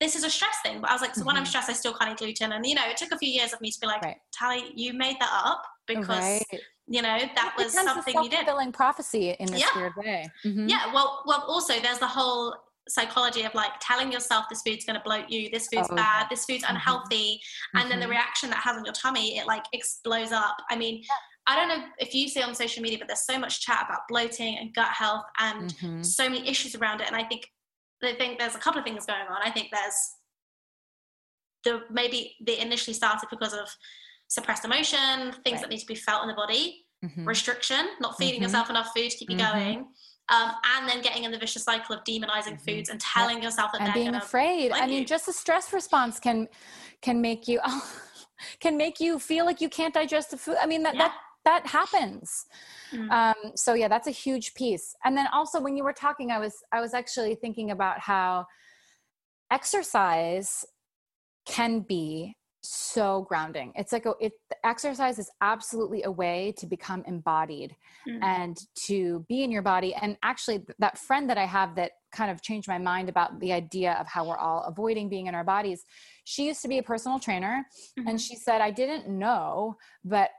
[0.00, 0.80] this is a stress thing.
[0.80, 1.26] But I was like, so mm-hmm.
[1.26, 1.48] when I'm mm-hmm.
[1.48, 2.52] stressed, I still can't eat gluten.
[2.52, 4.16] And you know, it took a few years of me to be like, right.
[4.32, 6.44] Tally, you made that up because right.
[6.86, 8.40] you know that it was something you did.
[8.40, 9.76] Fulfilling prophecy in this yeah.
[9.76, 10.30] weird way.
[10.44, 10.68] Mm-hmm.
[10.68, 10.92] Yeah.
[10.92, 12.54] Well, well, also there's the whole
[12.88, 16.26] psychology of like telling yourself this food's going to bloat you this food's oh, bad
[16.30, 16.74] this food's mm-hmm.
[16.74, 17.78] unhealthy mm-hmm.
[17.78, 18.12] and then the mm-hmm.
[18.12, 21.14] reaction that has on your tummy it like explodes up i mean yeah.
[21.48, 24.00] I don't know if you see on social media, but there's so much chat about
[24.06, 26.02] bloating and gut health and mm-hmm.
[26.02, 27.06] so many issues around it.
[27.06, 27.46] And I think
[28.04, 29.38] I think there's a couple of things going on.
[29.42, 29.94] I think there's
[31.64, 33.66] the maybe they initially started because of
[34.28, 35.60] suppressed emotion, things right.
[35.62, 37.26] that need to be felt in the body, mm-hmm.
[37.26, 38.42] restriction, not feeding mm-hmm.
[38.42, 39.58] yourself enough food to keep you mm-hmm.
[39.58, 39.86] going.
[40.30, 42.56] Um, and then getting in the vicious cycle of demonizing mm-hmm.
[42.56, 44.72] foods and telling yourself that and being afraid.
[44.72, 46.48] I mean, just a stress response can
[47.00, 47.92] can make you oh,
[48.60, 50.56] can make you feel like you can't digest the food.
[50.60, 51.08] I mean, that yeah.
[51.08, 51.14] that
[51.44, 52.44] that happens
[52.92, 53.10] mm.
[53.10, 56.38] um, so yeah that's a huge piece and then also when you were talking i
[56.38, 58.44] was i was actually thinking about how
[59.50, 60.66] exercise
[61.46, 64.32] can be so grounding it's like a, it
[64.64, 67.74] exercise is absolutely a way to become embodied
[68.08, 68.18] mm.
[68.22, 72.30] and to be in your body and actually that friend that i have that kind
[72.30, 75.44] of changed my mind about the idea of how we're all avoiding being in our
[75.44, 75.84] bodies
[76.24, 77.64] she used to be a personal trainer
[77.98, 78.08] mm-hmm.
[78.08, 80.30] and she said i didn't know but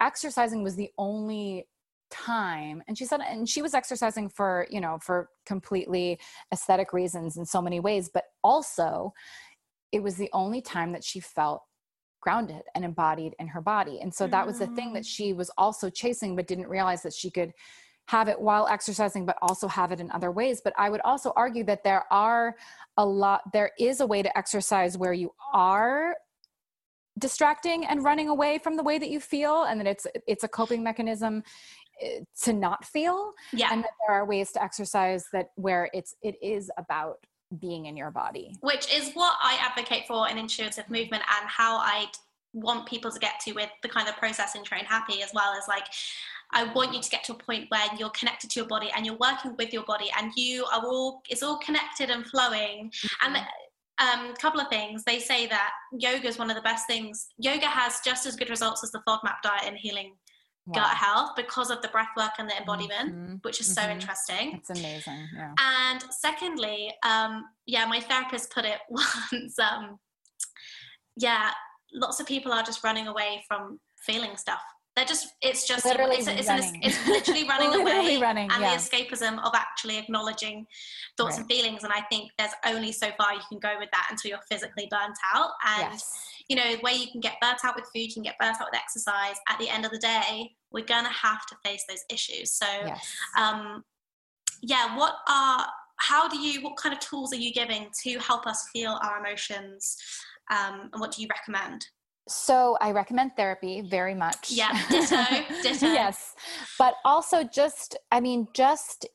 [0.00, 1.66] exercising was the only
[2.10, 6.18] time and she said and she was exercising for you know for completely
[6.52, 9.12] aesthetic reasons in so many ways but also
[9.92, 11.62] it was the only time that she felt
[12.20, 14.00] grounded and embodied in her body.
[14.00, 15.08] And so that was the thing that mm.
[15.08, 17.52] she was also chasing but didn't realize that she could
[18.08, 20.60] have it while exercising but also have it in other ways.
[20.62, 22.56] But i would also argue that there are
[22.96, 26.14] a lot there is a way to exercise where you are
[27.18, 30.48] distracting and running away from the way that you feel and that it's it's a
[30.48, 31.42] coping mechanism
[32.02, 33.32] eh, to not feel.
[33.52, 33.68] Yeah.
[33.72, 37.24] And that there are ways to exercise that where it's it is about
[37.58, 41.76] being in your body which is what i advocate for in intuitive movement and how
[41.78, 42.06] i
[42.52, 45.52] want people to get to with the kind of process in train happy as well
[45.56, 45.84] as like
[46.52, 49.06] I want you to get to a point where you're connected to your body and
[49.06, 53.36] you're working with your body and you are all it's all connected and flowing mm-hmm.
[53.36, 53.46] and
[54.00, 55.04] um, a couple of things.
[55.04, 57.28] They say that yoga is one of the best things.
[57.38, 60.14] Yoga has just as good results as the FODMAP diet in healing
[60.74, 60.82] wow.
[60.82, 63.34] gut health because of the breath work and the embodiment, mm-hmm.
[63.42, 63.86] which is mm-hmm.
[63.86, 64.54] so interesting.
[64.54, 65.28] It's amazing.
[65.34, 65.52] Yeah.
[65.58, 69.58] And secondly, um, yeah, my therapist put it once.
[69.58, 69.98] Um,
[71.16, 71.50] yeah,
[71.92, 74.62] lots of people are just running away from feeling stuff
[74.96, 78.62] they're just it's just literally it's, it's, an, it's literally running literally away running, and
[78.62, 78.76] yeah.
[78.76, 80.66] the escapism of actually acknowledging
[81.16, 81.40] thoughts right.
[81.40, 84.30] and feelings and i think there's only so far you can go with that until
[84.30, 86.18] you're physically burnt out and yes.
[86.50, 88.68] You know where you can get burnt out with food you can get burnt out
[88.70, 92.52] with exercise at the end of the day we're gonna have to face those issues
[92.52, 93.06] so yes.
[93.38, 93.84] um
[94.60, 95.66] yeah what are
[95.96, 99.24] how do you what kind of tools are you giving to help us feel our
[99.24, 99.96] emotions
[100.50, 101.86] um, and what do you recommend
[102.28, 104.52] so I recommend therapy very much.
[104.52, 105.24] Yeah, ditto,
[105.62, 105.86] ditto.
[105.86, 106.34] yes,
[106.78, 109.06] but also just, I mean, just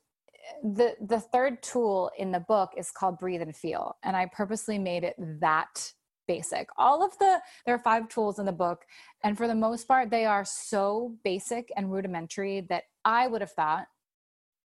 [0.64, 4.78] the the third tool in the book is called breathe and feel, and I purposely
[4.78, 5.94] made it that
[6.28, 6.68] basic.
[6.78, 8.86] All of the there are five tools in the book,
[9.24, 13.52] and for the most part, they are so basic and rudimentary that I would have
[13.52, 13.88] thought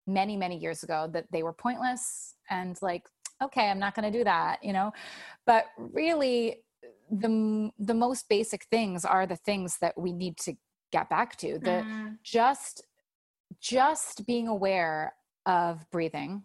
[0.08, 3.04] many many years ago that they were pointless and like
[3.44, 4.92] okay i'm not going to do that you know
[5.46, 6.64] but really
[7.12, 10.54] the the most basic things are the things that we need to
[10.92, 12.18] get back to the mm.
[12.24, 12.86] just
[13.60, 15.14] just being aware
[15.46, 16.44] of breathing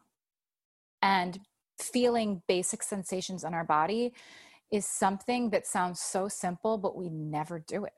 [1.01, 1.39] and
[1.79, 4.13] feeling basic sensations in our body
[4.73, 7.93] is something that sounds so simple but we never do it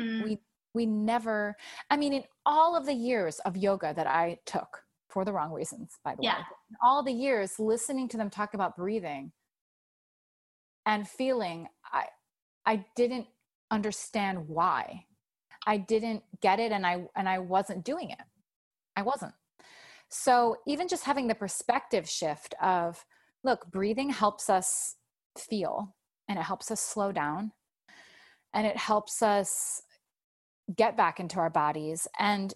[0.00, 0.24] mm.
[0.24, 0.38] we
[0.74, 1.54] we never
[1.90, 5.52] i mean in all of the years of yoga that i took for the wrong
[5.52, 6.38] reasons by the yeah.
[6.38, 6.44] way
[6.82, 9.30] all the years listening to them talk about breathing
[10.86, 12.04] and feeling i
[12.64, 13.26] i didn't
[13.70, 15.04] understand why
[15.66, 18.20] i didn't get it and i and i wasn't doing it
[18.96, 19.32] i wasn't
[20.08, 23.04] so even just having the perspective shift of
[23.44, 24.96] look breathing helps us
[25.38, 25.94] feel
[26.28, 27.52] and it helps us slow down
[28.54, 29.82] and it helps us
[30.76, 32.54] get back into our bodies and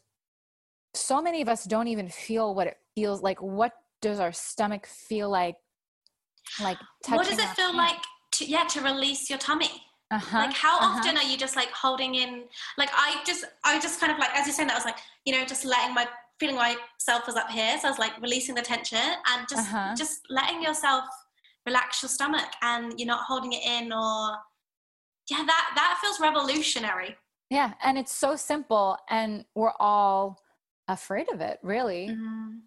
[0.95, 3.41] so many of us don't even feel what it feels like.
[3.41, 5.57] What does our stomach feel like?
[6.61, 6.79] Like
[7.09, 7.97] what does it feel like?
[8.33, 9.71] To, yeah, to release your tummy.
[10.13, 10.99] Uh-huh, like how uh-huh.
[10.99, 12.45] often are you just like holding in?
[12.77, 14.99] Like I just, I just kind of like as you said that I was like,
[15.25, 16.07] you know, just letting my
[16.41, 19.95] feeling myself was up here, so I was like releasing the tension and just uh-huh.
[19.97, 21.05] just letting yourself
[21.67, 24.37] relax your stomach, and you're not holding it in or
[25.31, 27.17] yeah, that that feels revolutionary.
[27.51, 30.41] Yeah, and it's so simple, and we're all
[30.89, 32.09] afraid of it, really.
[32.11, 32.59] Mm-hmm.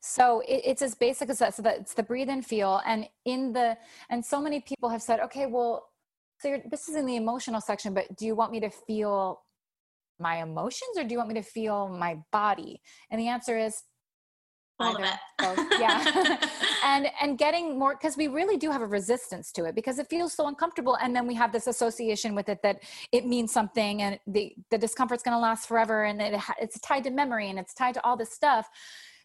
[0.00, 1.54] So it, it's as basic as that.
[1.54, 3.76] So that it's the breathe and feel, and in the
[4.08, 5.88] and so many people have said, okay, well,
[6.38, 9.40] so this is in the emotional section, but do you want me to feel
[10.18, 12.80] my emotions, or do you want me to feel my body?
[13.10, 13.82] And the answer is
[14.80, 15.14] all of it.
[15.38, 15.58] Both.
[15.78, 16.46] Yeah.
[16.84, 20.08] and and getting more because we really do have a resistance to it because it
[20.08, 22.82] feels so uncomfortable and then we have this association with it that
[23.12, 27.04] it means something and the the discomfort's going to last forever and it, it's tied
[27.04, 28.68] to memory and it's tied to all this stuff.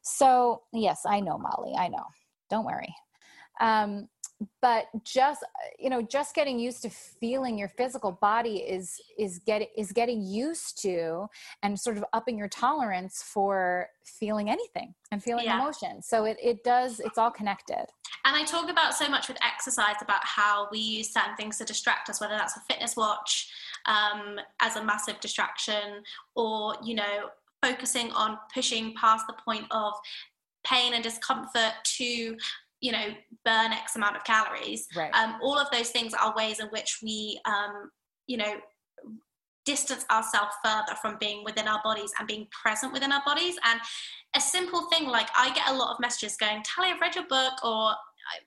[0.02, 1.74] So, yes, I know Molly.
[1.78, 2.06] I know.
[2.50, 2.94] Don't worry.
[3.60, 4.10] Um
[4.62, 5.44] but just
[5.80, 10.22] you know just getting used to feeling your physical body is is getting is getting
[10.22, 11.28] used to
[11.64, 15.60] and sort of upping your tolerance for feeling anything and feeling yeah.
[15.60, 17.86] emotion so it, it does it's all connected
[18.26, 21.64] and i talk about so much with exercise about how we use certain things to
[21.64, 23.50] distract us whether that's a fitness watch
[23.86, 26.04] um, as a massive distraction
[26.36, 27.30] or you know
[27.64, 29.94] focusing on pushing past the point of
[30.66, 32.36] pain and discomfort to
[32.82, 33.08] you know
[33.44, 35.14] burn x amount of calories right.
[35.14, 37.90] um, all of those things are ways in which we um,
[38.28, 38.56] you know
[39.66, 43.80] distance ourselves further from being within our bodies and being present within our bodies and
[44.36, 47.28] a simple thing like i get a lot of messages going tally i've read your
[47.28, 47.92] book or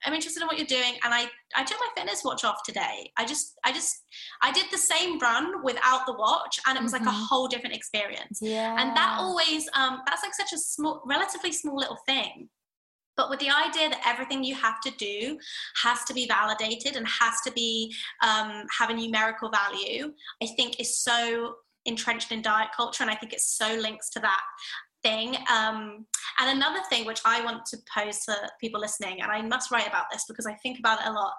[0.05, 1.27] i'm interested in what you're doing and i
[1.57, 4.05] i took my fitness watch off today i just i just
[4.43, 7.05] i did the same run without the watch and it was mm-hmm.
[7.05, 7.27] like a mm-hmm.
[7.29, 11.77] whole different experience yeah and that always um that's like such a small relatively small
[11.77, 12.49] little thing
[13.19, 15.39] but with the idea that everything you have to do
[15.83, 17.93] has to be validated and has to be
[18.23, 23.17] um, have a numerical value, I think is so entrenched in diet culture, and I
[23.17, 24.41] think it so links to that
[25.03, 25.37] thing.
[25.53, 26.07] Um,
[26.39, 29.89] and another thing which I want to pose to people listening, and I must write
[29.89, 31.35] about this because I think about it a lot.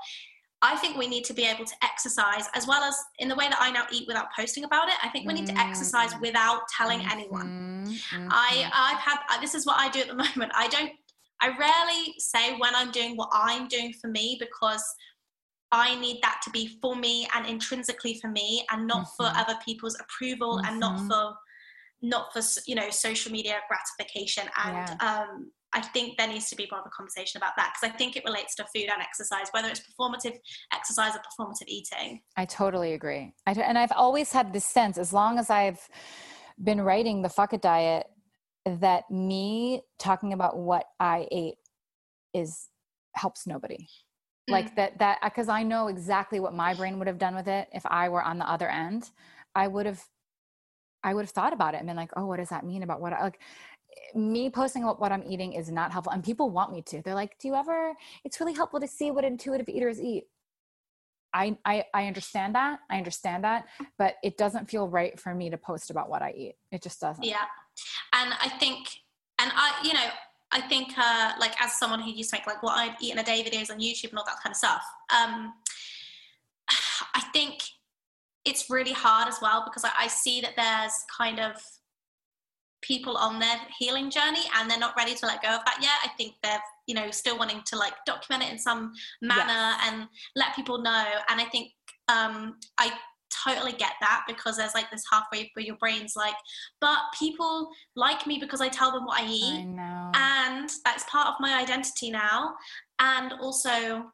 [0.61, 3.47] I think we need to be able to exercise as well as in the way
[3.47, 4.95] that I now eat without posting about it.
[5.01, 6.19] I think we need to exercise mm.
[6.19, 7.87] without telling anyone.
[7.87, 8.27] Mm-hmm.
[8.29, 10.51] I I've had this is what I do at the moment.
[10.53, 10.91] I don't
[11.41, 14.83] I rarely say when I'm doing what I'm doing for me because
[15.71, 19.23] I need that to be for me and intrinsically for me and not mm-hmm.
[19.23, 20.67] for other people's approval mm-hmm.
[20.67, 21.09] and not mm-hmm.
[21.09, 21.33] for
[22.01, 25.25] not for you know social media gratification and yeah.
[25.27, 27.97] um, I think there needs to be more of a conversation about that because I
[27.97, 30.37] think it relates to food and exercise, whether it's performative
[30.73, 32.21] exercise or performative eating.
[32.37, 33.33] I totally agree.
[33.45, 35.87] I, and I've always had this sense, as long as I've
[36.63, 38.07] been writing the Fuck It Diet,
[38.65, 41.55] that me talking about what I ate
[42.33, 42.67] is
[43.15, 43.87] helps nobody.
[44.49, 44.53] Mm.
[44.53, 47.69] Like that that because I know exactly what my brain would have done with it
[47.73, 49.09] if I were on the other end.
[49.55, 50.03] I would have
[51.03, 53.01] I would have thought about it and been like, oh, what does that mean about
[53.01, 53.39] what I like
[54.13, 56.13] me posting about what I'm eating is not helpful.
[56.13, 57.01] And people want me to.
[57.01, 60.25] They're like, do you ever it's really helpful to see what intuitive eaters eat.
[61.31, 62.79] I, I I understand that.
[62.89, 63.67] I understand that,
[63.97, 66.55] but it doesn't feel right for me to post about what I eat.
[66.71, 67.23] It just doesn't.
[67.23, 67.45] Yeah.
[68.13, 68.87] And I think
[69.39, 70.09] and I you know,
[70.51, 73.19] I think uh like as someone who used to make like what I'd eat in
[73.19, 75.53] a day videos on YouTube and all that kind of stuff, um
[77.15, 77.61] I think
[78.45, 81.61] it's really hard as well because I, I see that there's kind of
[82.81, 85.91] people on their healing journey and they're not ready to let go of that yet.
[86.03, 89.81] I think they're, you know, still wanting to like document it in some manner yes.
[89.87, 91.05] and let people know.
[91.29, 91.71] And I think
[92.07, 92.91] um, I
[93.29, 96.35] totally get that because there's like this halfway where your brain's like,
[96.81, 99.59] but people like me because I tell them what I eat.
[99.59, 102.55] I and that's part of my identity now.
[102.99, 104.11] And also,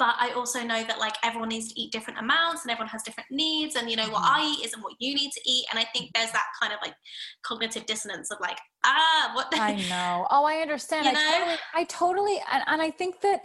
[0.00, 3.02] but I also know that like everyone needs to eat different amounts and everyone has
[3.02, 4.40] different needs and you know what mm-hmm.
[4.40, 6.78] I eat isn't what you need to eat and I think there's that kind of
[6.82, 6.94] like
[7.42, 11.20] cognitive dissonance of like ah what I know oh I understand you I know?
[11.20, 13.42] totally I totally and, and I think that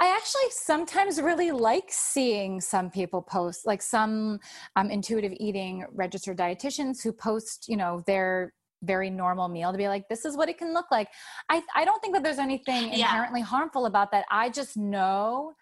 [0.00, 4.40] I actually sometimes really like seeing some people post like some
[4.76, 9.88] um, intuitive eating registered dietitians who post you know their very normal meal to be
[9.88, 11.08] like this is what it can look like
[11.48, 13.46] i i don't think that there's anything inherently yeah.
[13.46, 15.52] harmful about that i just know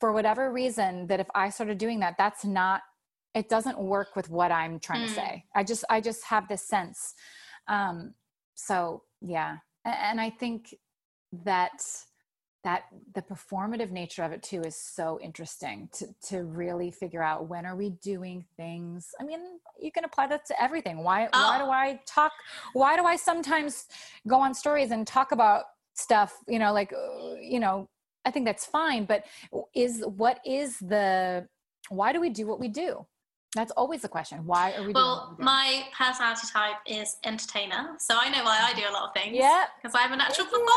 [0.00, 2.82] for whatever reason that if i started doing that that's not
[3.34, 5.08] it doesn't work with what i'm trying mm.
[5.08, 5.44] to say.
[5.54, 7.14] I just i just have this sense.
[7.68, 8.14] Um
[8.54, 9.58] so yeah.
[9.84, 10.74] And, and i think
[11.44, 11.82] that
[12.62, 12.82] that
[13.14, 17.64] the performative nature of it too is so interesting to to really figure out when
[17.64, 19.10] are we doing things.
[19.20, 19.40] I mean
[19.78, 21.04] you can apply that to everything.
[21.04, 21.48] Why oh.
[21.48, 22.32] why do i talk
[22.72, 23.86] why do i sometimes
[24.26, 25.64] go on stories and talk about
[25.94, 27.88] stuff you know like uh, you know
[28.24, 29.24] i think that's fine but
[29.74, 31.46] is what is the
[31.88, 33.06] why do we do what we do
[33.54, 34.46] that's always the question.
[34.46, 37.96] Why are we well, my personality type is entertainer.
[37.98, 39.36] So I know why I do a lot of things.
[39.36, 39.64] Yeah.
[39.76, 40.68] Because I'm a natural performer.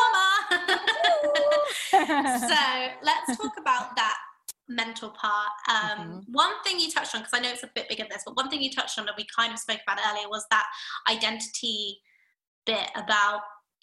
[2.49, 2.55] so
[3.03, 4.17] let's talk about that
[4.67, 5.51] mental part.
[5.69, 6.19] Um, mm-hmm.
[6.31, 8.35] One thing you touched on, because I know it's a bit bigger than this, but
[8.35, 10.65] one thing you touched on that we kind of spoke about earlier was that
[11.07, 11.99] identity
[12.65, 13.41] bit about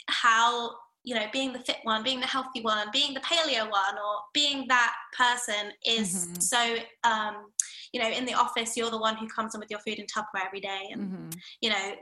[0.08, 0.72] how
[1.02, 4.20] you know being the fit one being the healthy one being the paleo one or
[4.35, 6.40] being that person is mm-hmm.
[6.40, 7.47] so um
[7.93, 10.06] you know in the office you're the one who comes in with your food in
[10.06, 11.31] tupperware every day and mm-hmm.
[11.60, 11.93] you know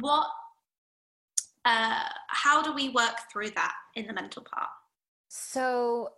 [0.00, 0.26] what
[1.64, 4.70] uh how do we work through that in the mental part
[5.28, 6.10] so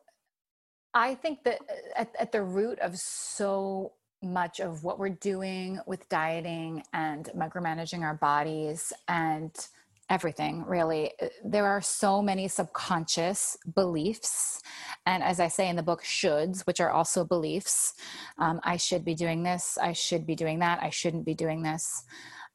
[0.94, 3.92] i think that uh, at, at the root of so
[4.22, 9.68] much of what we're doing with dieting and micromanaging our bodies and
[10.10, 11.12] everything really.
[11.22, 14.60] Uh, there are so many subconscious beliefs
[15.06, 17.94] and as i say in the book shoulds which are also beliefs.
[18.38, 21.62] Um, i should be doing this i should be doing that i shouldn't be doing
[21.62, 22.04] this.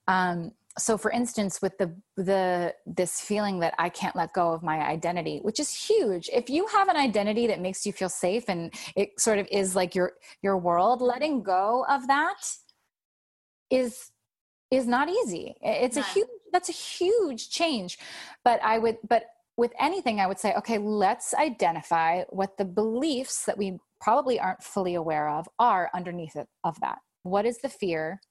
[0.07, 4.61] Um, so for instance with the the this feeling that i can't let go of
[4.61, 6.29] my identity which is huge.
[6.33, 9.75] If you have an identity that makes you feel safe and it sort of is
[9.75, 12.41] like your your world letting go of that
[13.71, 14.11] is
[14.71, 15.55] is not easy.
[15.61, 17.99] It's a huge that's a huge change.
[18.43, 19.25] But i would but
[19.57, 24.61] with anything i would say okay let's identify what the beliefs that we probably aren't
[24.63, 26.99] fully aware of are underneath it of that.
[27.23, 28.21] What is the fear?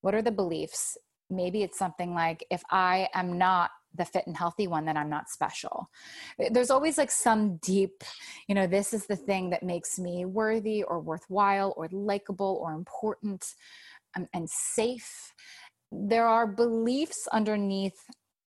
[0.00, 0.96] What are the beliefs?
[1.28, 5.10] Maybe it's something like if i am not the fit and healthy one then i'm
[5.10, 5.88] not special.
[6.50, 8.04] There's always like some deep
[8.48, 12.72] you know this is the thing that makes me worthy or worthwhile or likable or
[12.72, 13.54] important
[14.16, 15.32] um, and safe
[15.92, 17.98] there are beliefs underneath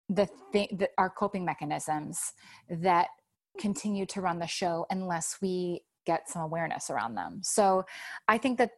[0.08, 2.18] the thing that are coping mechanisms
[2.68, 3.08] that
[3.58, 7.40] continue to run the show unless we get some awareness around them.
[7.42, 7.84] So
[8.28, 8.70] I think that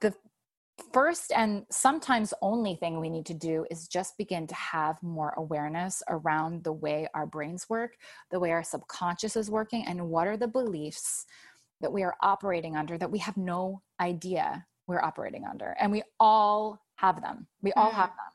[0.00, 0.14] the
[0.92, 5.34] first and sometimes only thing we need to do is just begin to have more
[5.36, 7.96] awareness around the way our brains work,
[8.30, 11.26] the way our subconscious is working, and what are the beliefs
[11.80, 15.76] that we are operating under that we have no idea we're operating under.
[15.80, 17.46] And we all have them.
[17.62, 18.16] We all have mm.
[18.16, 18.32] them.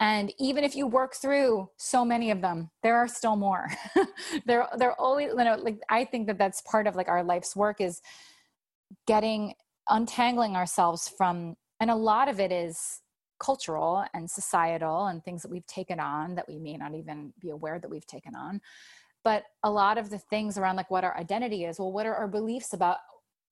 [0.00, 3.68] And even if you work through so many of them, there are still more.
[4.46, 7.54] they're they're always you know like I think that that's part of like our life's
[7.54, 8.02] work is
[9.06, 9.54] getting
[9.88, 13.00] untangling ourselves from and a lot of it is
[13.38, 17.50] cultural and societal and things that we've taken on that we may not even be
[17.50, 18.60] aware that we've taken on
[19.24, 22.14] but a lot of the things around like what our identity is well what are
[22.14, 22.98] our beliefs about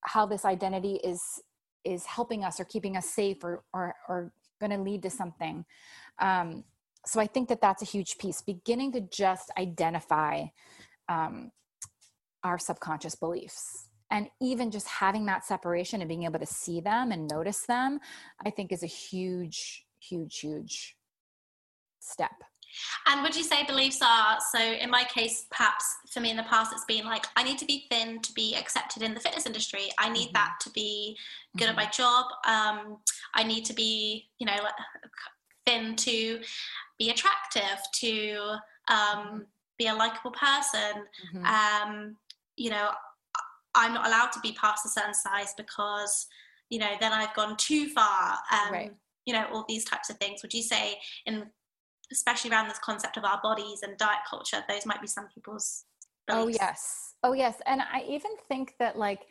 [0.04, 1.42] how this identity is
[1.84, 5.64] is helping us or keeping us safe or or, or going to lead to something.
[6.20, 6.64] Um,
[7.06, 10.44] so i think that that's a huge piece beginning to just identify
[11.08, 11.50] um,
[12.44, 13.88] our subconscious beliefs.
[14.10, 17.98] And even just having that separation and being able to see them and notice them
[18.44, 20.96] i think is a huge huge huge
[21.98, 22.42] step
[23.06, 24.60] and would you say beliefs are so?
[24.60, 27.64] In my case, perhaps for me in the past, it's been like I need to
[27.64, 29.90] be thin to be accepted in the fitness industry.
[29.98, 30.34] I need mm-hmm.
[30.34, 31.16] that to be
[31.56, 31.78] good mm-hmm.
[31.78, 32.26] at my job.
[32.46, 32.98] Um,
[33.34, 34.56] I need to be, you know,
[35.66, 36.40] thin to
[36.98, 38.56] be attractive, to
[38.88, 39.46] um,
[39.78, 41.04] be a likable person.
[41.34, 41.44] Mm-hmm.
[41.44, 42.16] Um,
[42.56, 42.90] you know,
[43.74, 46.26] I'm not allowed to be past a certain size because,
[46.68, 48.38] you know, then I've gone too far.
[48.52, 48.92] Um, right.
[49.24, 50.42] You know, all these types of things.
[50.42, 51.46] Would you say in
[52.12, 55.84] especially around this concept of our bodies and diet culture those might be some people's
[56.28, 56.58] oh, beliefs.
[56.60, 59.26] oh yes oh yes and i even think that like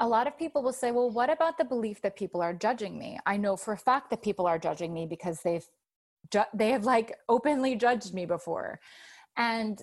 [0.00, 2.98] a lot of people will say well what about the belief that people are judging
[2.98, 5.66] me i know for a fact that people are judging me because they've
[6.30, 8.80] ju- they have like openly judged me before
[9.36, 9.82] and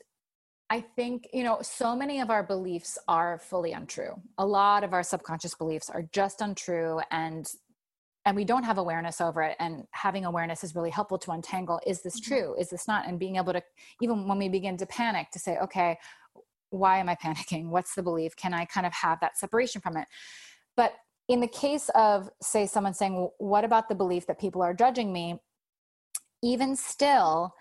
[0.71, 4.13] I think, you know, so many of our beliefs are fully untrue.
[4.37, 7.45] A lot of our subconscious beliefs are just untrue and
[8.25, 11.79] and we don't have awareness over it and having awareness is really helpful to untangle
[11.85, 12.33] is this mm-hmm.
[12.33, 12.55] true?
[12.57, 13.07] Is this not?
[13.07, 13.63] And being able to
[14.01, 15.97] even when we begin to panic to say okay
[16.69, 17.67] why am i panicking?
[17.67, 18.35] What's the belief?
[18.35, 20.07] Can i kind of have that separation from it?
[20.75, 20.93] But
[21.27, 24.73] in the case of say someone saying well, what about the belief that people are
[24.73, 25.39] judging me?
[26.43, 27.53] Even still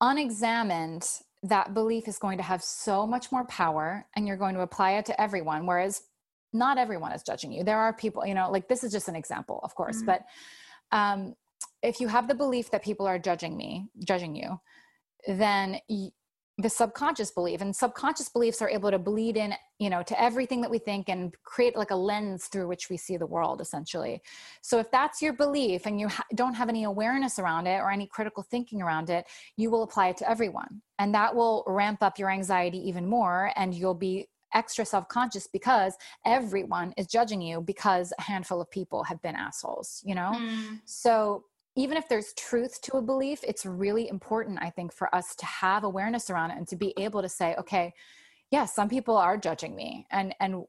[0.00, 1.06] unexamined
[1.42, 4.92] that belief is going to have so much more power and you're going to apply
[4.92, 5.66] it to everyone.
[5.66, 6.02] Whereas
[6.52, 7.64] not everyone is judging you.
[7.64, 10.06] There are people you know like this is just an example of course mm-hmm.
[10.06, 10.24] but
[10.92, 11.34] um
[11.82, 14.58] if you have the belief that people are judging me judging you
[15.28, 16.10] then y-
[16.58, 20.60] the subconscious belief and subconscious beliefs are able to bleed in you know to everything
[20.60, 24.20] that we think and create like a lens through which we see the world essentially.
[24.60, 27.90] So if that's your belief and you ha- don't have any awareness around it or
[27.90, 30.82] any critical thinking around it you will apply it to everyone.
[30.98, 35.94] And that will ramp up your anxiety even more and you'll be extra self-conscious because
[36.24, 40.80] everyone is judging you because a handful of people have been assholes you know mm.
[40.84, 41.44] so
[41.76, 45.46] even if there's truth to a belief it's really important i think for us to
[45.46, 47.92] have awareness around it and to be able to say okay
[48.50, 50.64] yeah some people are judging me and and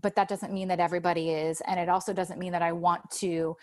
[0.00, 3.08] but that doesn't mean that everybody is and it also doesn't mean that i want
[3.10, 3.56] to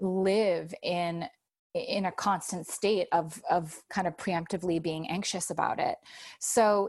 [0.00, 1.26] live in
[1.74, 5.96] in a constant state of of kind of preemptively being anxious about it
[6.38, 6.88] so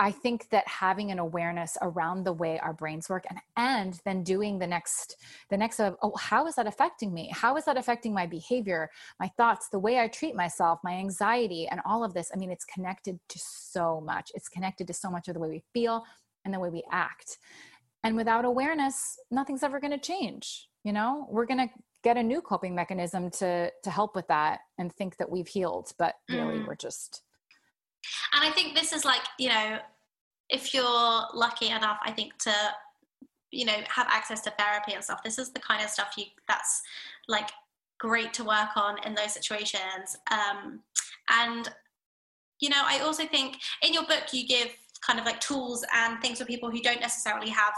[0.00, 4.22] I think that having an awareness around the way our brains work and and then
[4.22, 5.16] doing the next
[5.50, 7.30] the next of oh how is that affecting me?
[7.32, 11.66] How is that affecting my behavior, my thoughts, the way I treat myself, my anxiety
[11.68, 12.30] and all of this.
[12.32, 14.30] I mean it's connected to so much.
[14.34, 16.04] It's connected to so much of the way we feel
[16.44, 17.38] and the way we act.
[18.04, 21.26] And without awareness, nothing's ever going to change, you know?
[21.28, 25.16] We're going to get a new coping mechanism to to help with that and think
[25.16, 26.66] that we've healed, but really mm.
[26.66, 27.22] we're just
[28.32, 29.78] and I think this is like, you know,
[30.48, 32.54] if you're lucky enough, I think to,
[33.50, 36.24] you know, have access to therapy and stuff, this is the kind of stuff you
[36.48, 36.82] that's
[37.28, 37.50] like
[37.98, 40.16] great to work on in those situations.
[40.30, 40.80] Um,
[41.30, 41.68] and,
[42.60, 44.68] you know, I also think in your book you give
[45.06, 47.74] kind of like tools and things for people who don't necessarily have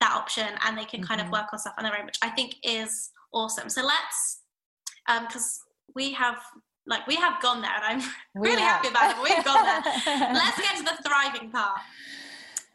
[0.00, 1.08] that option and they can mm-hmm.
[1.08, 1.34] kind of mm-hmm.
[1.34, 3.68] work on stuff on their own, which I think is awesome.
[3.68, 4.40] So let's,
[5.06, 6.36] because um, we have
[6.86, 8.84] like we have gone there and i'm we really have.
[8.84, 9.82] happy about it we've gone there.
[10.34, 11.80] Let's get to the thriving part.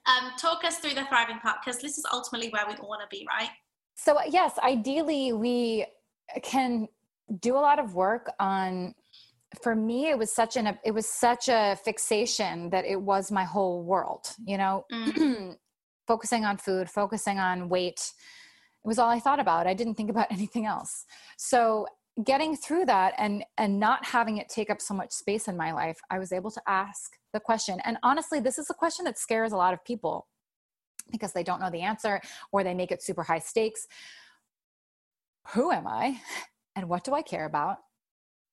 [0.06, 3.02] Um, talk us through the thriving part because this is ultimately where we all want
[3.02, 3.49] to be right?
[3.95, 5.86] So yes ideally we
[6.44, 6.88] can
[7.40, 8.95] do a lot of work on
[9.61, 13.44] for me it was such an it was such a fixation that it was my
[13.44, 14.86] whole world you know?
[14.91, 15.56] Mm.
[16.07, 18.11] focusing on food focusing on weight
[18.84, 19.68] it was all i thought about.
[19.68, 21.06] I didn't think about anything else.
[21.38, 21.86] So
[22.23, 25.71] getting through that and and not having it take up so much space in my
[25.71, 27.79] life i was able to ask the question.
[27.83, 30.27] And honestly this is a question that scares a lot of people
[31.11, 32.21] because they don't know the answer
[32.51, 33.87] or they make it super high stakes.
[35.53, 36.19] Who am i
[36.75, 37.77] and what do i care about?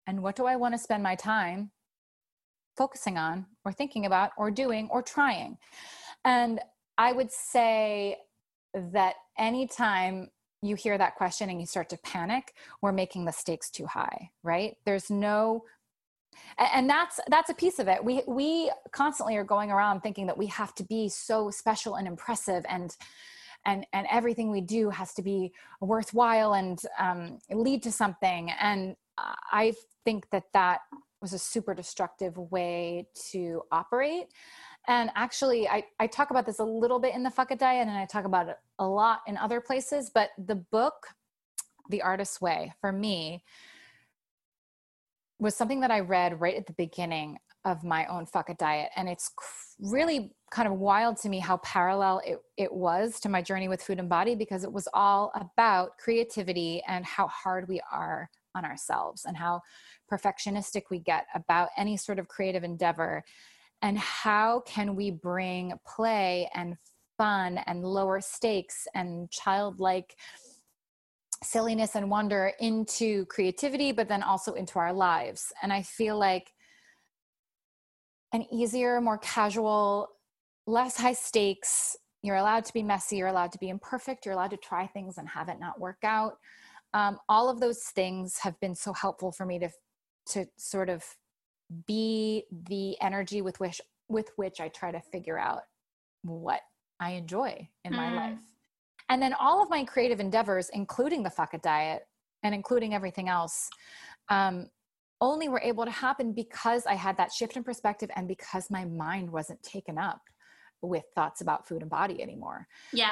[0.07, 1.71] And what do i want to spend my time
[2.77, 5.57] focusing on or thinking about or doing or trying?
[6.25, 6.59] And
[6.97, 8.17] i would say
[8.73, 10.29] that anytime
[10.61, 14.29] you hear that question and you start to panic we're making the stakes too high
[14.43, 14.77] right?
[14.85, 15.63] There's no
[16.57, 18.03] and that's that's a piece of it.
[18.03, 22.07] We we constantly are going around thinking that we have to be so special and
[22.07, 22.95] impressive and
[23.65, 28.51] and and everything we do has to be worthwhile and um, lead to something.
[28.59, 28.95] And
[29.51, 29.73] i
[30.03, 30.79] think that that
[31.21, 34.25] was a super destructive way to operate
[34.87, 37.87] and actually, I, I talk about this a little bit in the Fuck It Diet
[37.87, 40.09] and I talk about it a lot in other places.
[40.13, 41.07] But the book,
[41.89, 43.43] The Artist's Way, for me,
[45.39, 48.89] was something that I read right at the beginning of my own Fuck It Diet.
[48.95, 49.31] And it's
[49.79, 53.83] really kind of wild to me how parallel it, it was to my journey with
[53.83, 58.65] food and body because it was all about creativity and how hard we are on
[58.65, 59.61] ourselves and how
[60.11, 63.23] perfectionistic we get about any sort of creative endeavor
[63.81, 66.77] and how can we bring play and
[67.17, 70.15] fun and lower stakes and childlike
[71.43, 75.51] silliness and wonder into creativity but then also into our lives?
[75.63, 76.51] And i feel like
[78.33, 80.09] an easier more casual
[80.67, 84.51] less high stakes you're allowed to be messy you're allowed to be imperfect you're allowed
[84.51, 86.37] to try things and have it not work out.
[86.93, 89.69] Um, all of those things have been so helpful for me to
[90.27, 91.03] to sort of
[91.87, 95.61] be the energy with which with which I try to figure out
[96.23, 96.61] what
[96.99, 97.97] I enjoy in mm.
[97.97, 98.39] my life.
[99.09, 102.03] And then all of my creative endeavors, including the it diet
[102.43, 103.69] and including everything else,
[104.29, 104.67] um,
[105.19, 108.85] only were able to happen because I had that shift in perspective and because my
[108.85, 110.21] mind wasn't taken up
[110.81, 112.67] with thoughts about food and body anymore.
[112.91, 113.11] Yeah.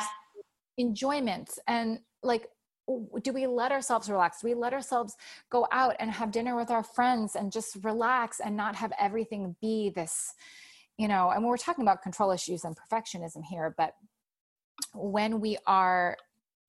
[0.77, 2.47] Enjoyment and like
[3.21, 4.41] do we let ourselves relax?
[4.41, 5.15] Do we let ourselves
[5.49, 9.55] go out and have dinner with our friends and just relax and not have everything
[9.61, 10.33] be this,
[10.97, 11.29] you know?
[11.29, 13.93] And we're talking about control issues and perfectionism here, but
[14.93, 16.17] when we are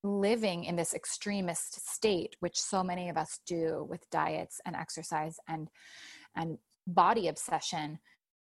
[0.02, 5.36] living in this extremist state, which so many of us do with diets and exercise
[5.48, 5.68] and
[6.36, 7.98] and body obsession,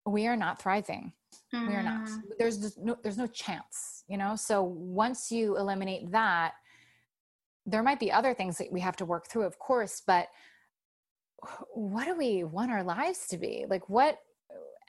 [0.06, 1.14] we are not thriving.
[1.54, 1.68] Mm.
[1.68, 2.08] We are not.
[2.08, 2.22] Mm.
[2.38, 4.36] There's no there's no chance, you know.
[4.36, 6.54] So once you eliminate that
[7.66, 10.28] there might be other things that we have to work through of course but
[11.74, 13.66] what do we want our lives to be?
[13.70, 14.18] Like what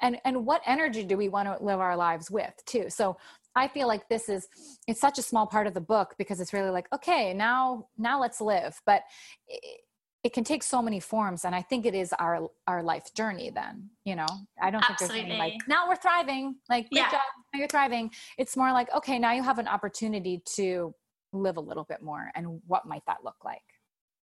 [0.01, 2.87] and and what energy do we want to live our lives with too?
[2.89, 3.17] So
[3.57, 4.49] i feel like this is
[4.89, 8.21] it's such a small part of the book because it's really like okay now now
[8.21, 8.81] let's live.
[8.87, 9.03] But
[9.47, 9.81] it,
[10.25, 13.51] it can take so many forms and i think it is our our life journey
[13.51, 14.27] then you know?
[14.61, 15.19] I don't Absolutely.
[15.19, 16.57] think there's any like now we're thriving.
[16.69, 17.11] Like good yeah.
[17.11, 17.21] job
[17.53, 18.11] now you're thriving.
[18.39, 20.95] It's more like okay now you have an opportunity to
[21.35, 23.62] live a little bit more and what might that look like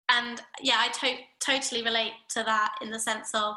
[0.09, 3.55] and yeah i to- totally relate to that in the sense of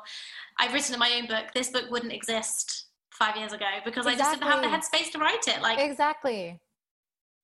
[0.59, 4.13] i've written in my own book this book wouldn't exist five years ago because exactly.
[4.13, 6.59] i just didn't have the headspace to write it like exactly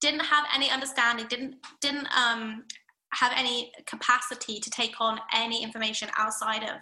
[0.00, 2.64] didn't have any understanding didn't didn't um
[3.12, 6.78] have any capacity to take on any information outside of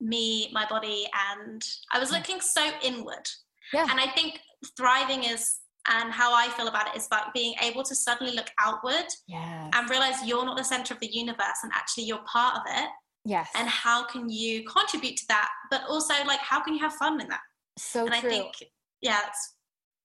[0.00, 1.62] me my body and
[1.92, 3.28] i was looking so inward
[3.72, 3.86] yeah.
[3.90, 4.40] and i think
[4.76, 5.58] thriving is
[5.88, 9.70] and how I feel about it is about being able to suddenly look outward yes.
[9.74, 12.88] and realize you're not the center of the universe and actually you're part of it.
[13.24, 13.48] Yes.
[13.54, 15.48] And how can you contribute to that?
[15.70, 17.40] But also, like, how can you have fun in that?
[17.78, 18.28] So and true.
[18.28, 18.52] I think,
[19.00, 19.20] yeah,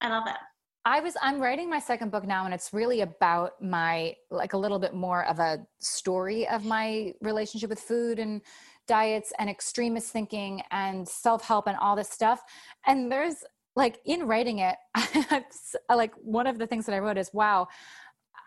[0.01, 0.37] I love it.
[0.85, 4.57] I was I'm writing my second book now and it's really about my like a
[4.57, 8.41] little bit more of a story of my relationship with food and
[8.87, 12.41] diets and extremist thinking and self-help and all this stuff.
[12.85, 13.43] And there's
[13.77, 14.75] like in writing it
[15.89, 17.67] like one of the things that i wrote is wow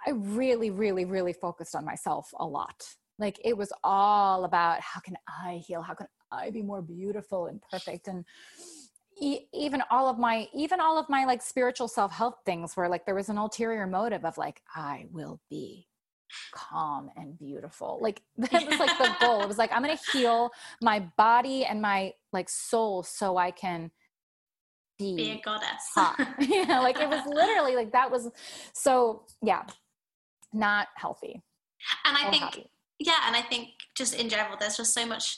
[0.07, 2.85] i really really really focused on myself a lot.
[3.19, 5.83] Like it was all about how can i heal?
[5.83, 8.09] How can i be more beautiful and perfect?
[8.09, 8.25] And
[9.21, 13.05] e- even all of my even all of my like spiritual self-help things where like
[13.05, 15.87] there was an ulterior motive of like i will be
[16.53, 17.99] calm and beautiful.
[18.01, 19.43] Like that was like the goal.
[19.43, 20.51] It was like i'm gonna heal
[20.81, 23.91] my body and my like soul so i can
[25.01, 25.91] be, a goddess.
[26.41, 28.29] yeah, like it was literally like that was
[28.73, 29.63] so yeah,
[30.53, 31.43] not healthy.
[32.05, 32.71] And I think happy.
[32.99, 35.37] yeah, and I think just in general, there's just so much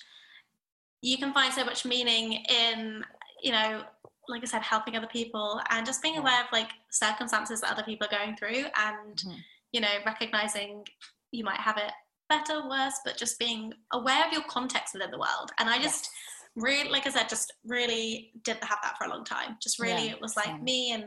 [1.01, 3.05] you can find so much meaning in
[3.43, 3.83] you know
[4.29, 7.83] like I said, helping other people and just being aware of like circumstances that other
[7.83, 9.37] people are going through and, mm-hmm.
[9.73, 10.87] you know, recognizing
[11.33, 11.93] you might have it
[12.29, 15.51] better, worse, but just being aware of your context within the world.
[15.59, 16.11] And I just, yes
[16.57, 19.57] really like i said just really didn't have that for a long time.
[19.63, 20.65] Just really yeah, it was like same.
[20.65, 21.05] me and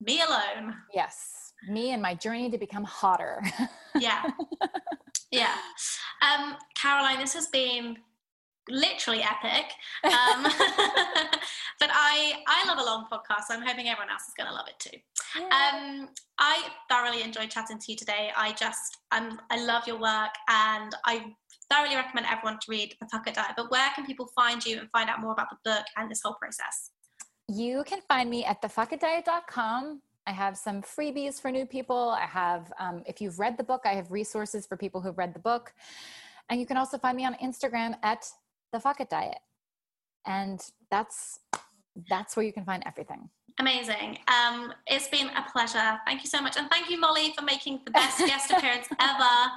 [0.00, 0.74] me alone.
[0.94, 3.42] Yes me and my journey to become hotter.
[3.98, 4.24] Yeah.
[5.30, 5.54] Yeah.
[6.20, 7.96] Um caroline this has been
[8.68, 9.72] literally epic.
[10.04, 10.42] Um
[11.80, 14.54] but i i love a long podcast so i'm hoping everyone else is going to
[14.54, 14.98] love it too.
[15.40, 15.46] Yeah.
[15.46, 16.08] um
[16.38, 18.32] i thoroughly enjoyed chatting to you today.
[18.36, 21.24] I just i'm i love your work and i
[21.70, 23.52] thoroughly recommend everyone to read The Fuck It Diet.
[23.56, 26.20] But where can people find you and find out more about the book and this
[26.22, 26.90] whole process?
[27.48, 30.00] You can find me at thefuckitdiet.com.
[30.26, 32.10] I have some freebies for new people.
[32.10, 35.34] I have, um, if you've read the book, I have resources for people who've read
[35.34, 35.72] the book.
[36.50, 38.28] And you can also find me on Instagram at
[38.72, 39.38] the Diet.
[40.26, 40.60] And
[40.90, 41.40] that's
[42.10, 43.30] that's where you can find everything.
[43.58, 44.18] Amazing.
[44.28, 45.98] Um, it's been a pleasure.
[46.04, 46.56] Thank you so much.
[46.58, 49.50] And thank you, Molly, for making the best guest appearance ever.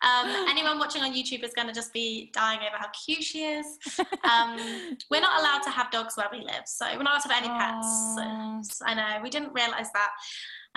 [0.00, 3.44] Um, anyone watching on YouTube is going to just be dying over how cute she
[3.44, 3.78] is.
[3.98, 4.56] Um,
[5.10, 7.44] we're not allowed to have dogs where we live, so we're not allowed to have
[7.44, 8.76] any pets.
[8.78, 10.10] So, I know we didn't realize that.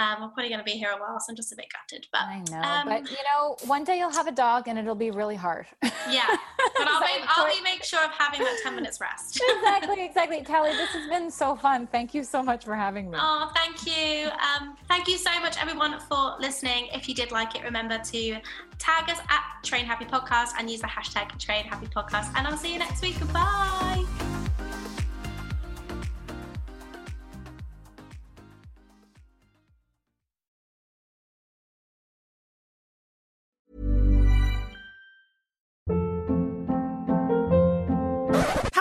[0.01, 2.07] Um, we're probably going to be here a while, so I'm just a bit gutted.
[2.11, 4.95] But I know, um, but you know, one day you'll have a dog, and it'll
[4.95, 5.67] be really hard.
[6.09, 6.25] Yeah,
[6.77, 9.39] but I'll, make, I'll be make sure of having that 10 minutes rest.
[9.57, 10.71] exactly, exactly, Kelly.
[10.71, 11.85] This has been so fun.
[11.85, 13.17] Thank you so much for having me.
[13.21, 14.29] Oh, thank you.
[14.31, 16.87] Um, thank you so much, everyone, for listening.
[16.93, 18.37] If you did like it, remember to
[18.79, 22.31] tag us at Train Happy Podcast and use the hashtag Train Happy Podcast.
[22.35, 23.19] And I'll see you next week.
[23.19, 24.03] Goodbye.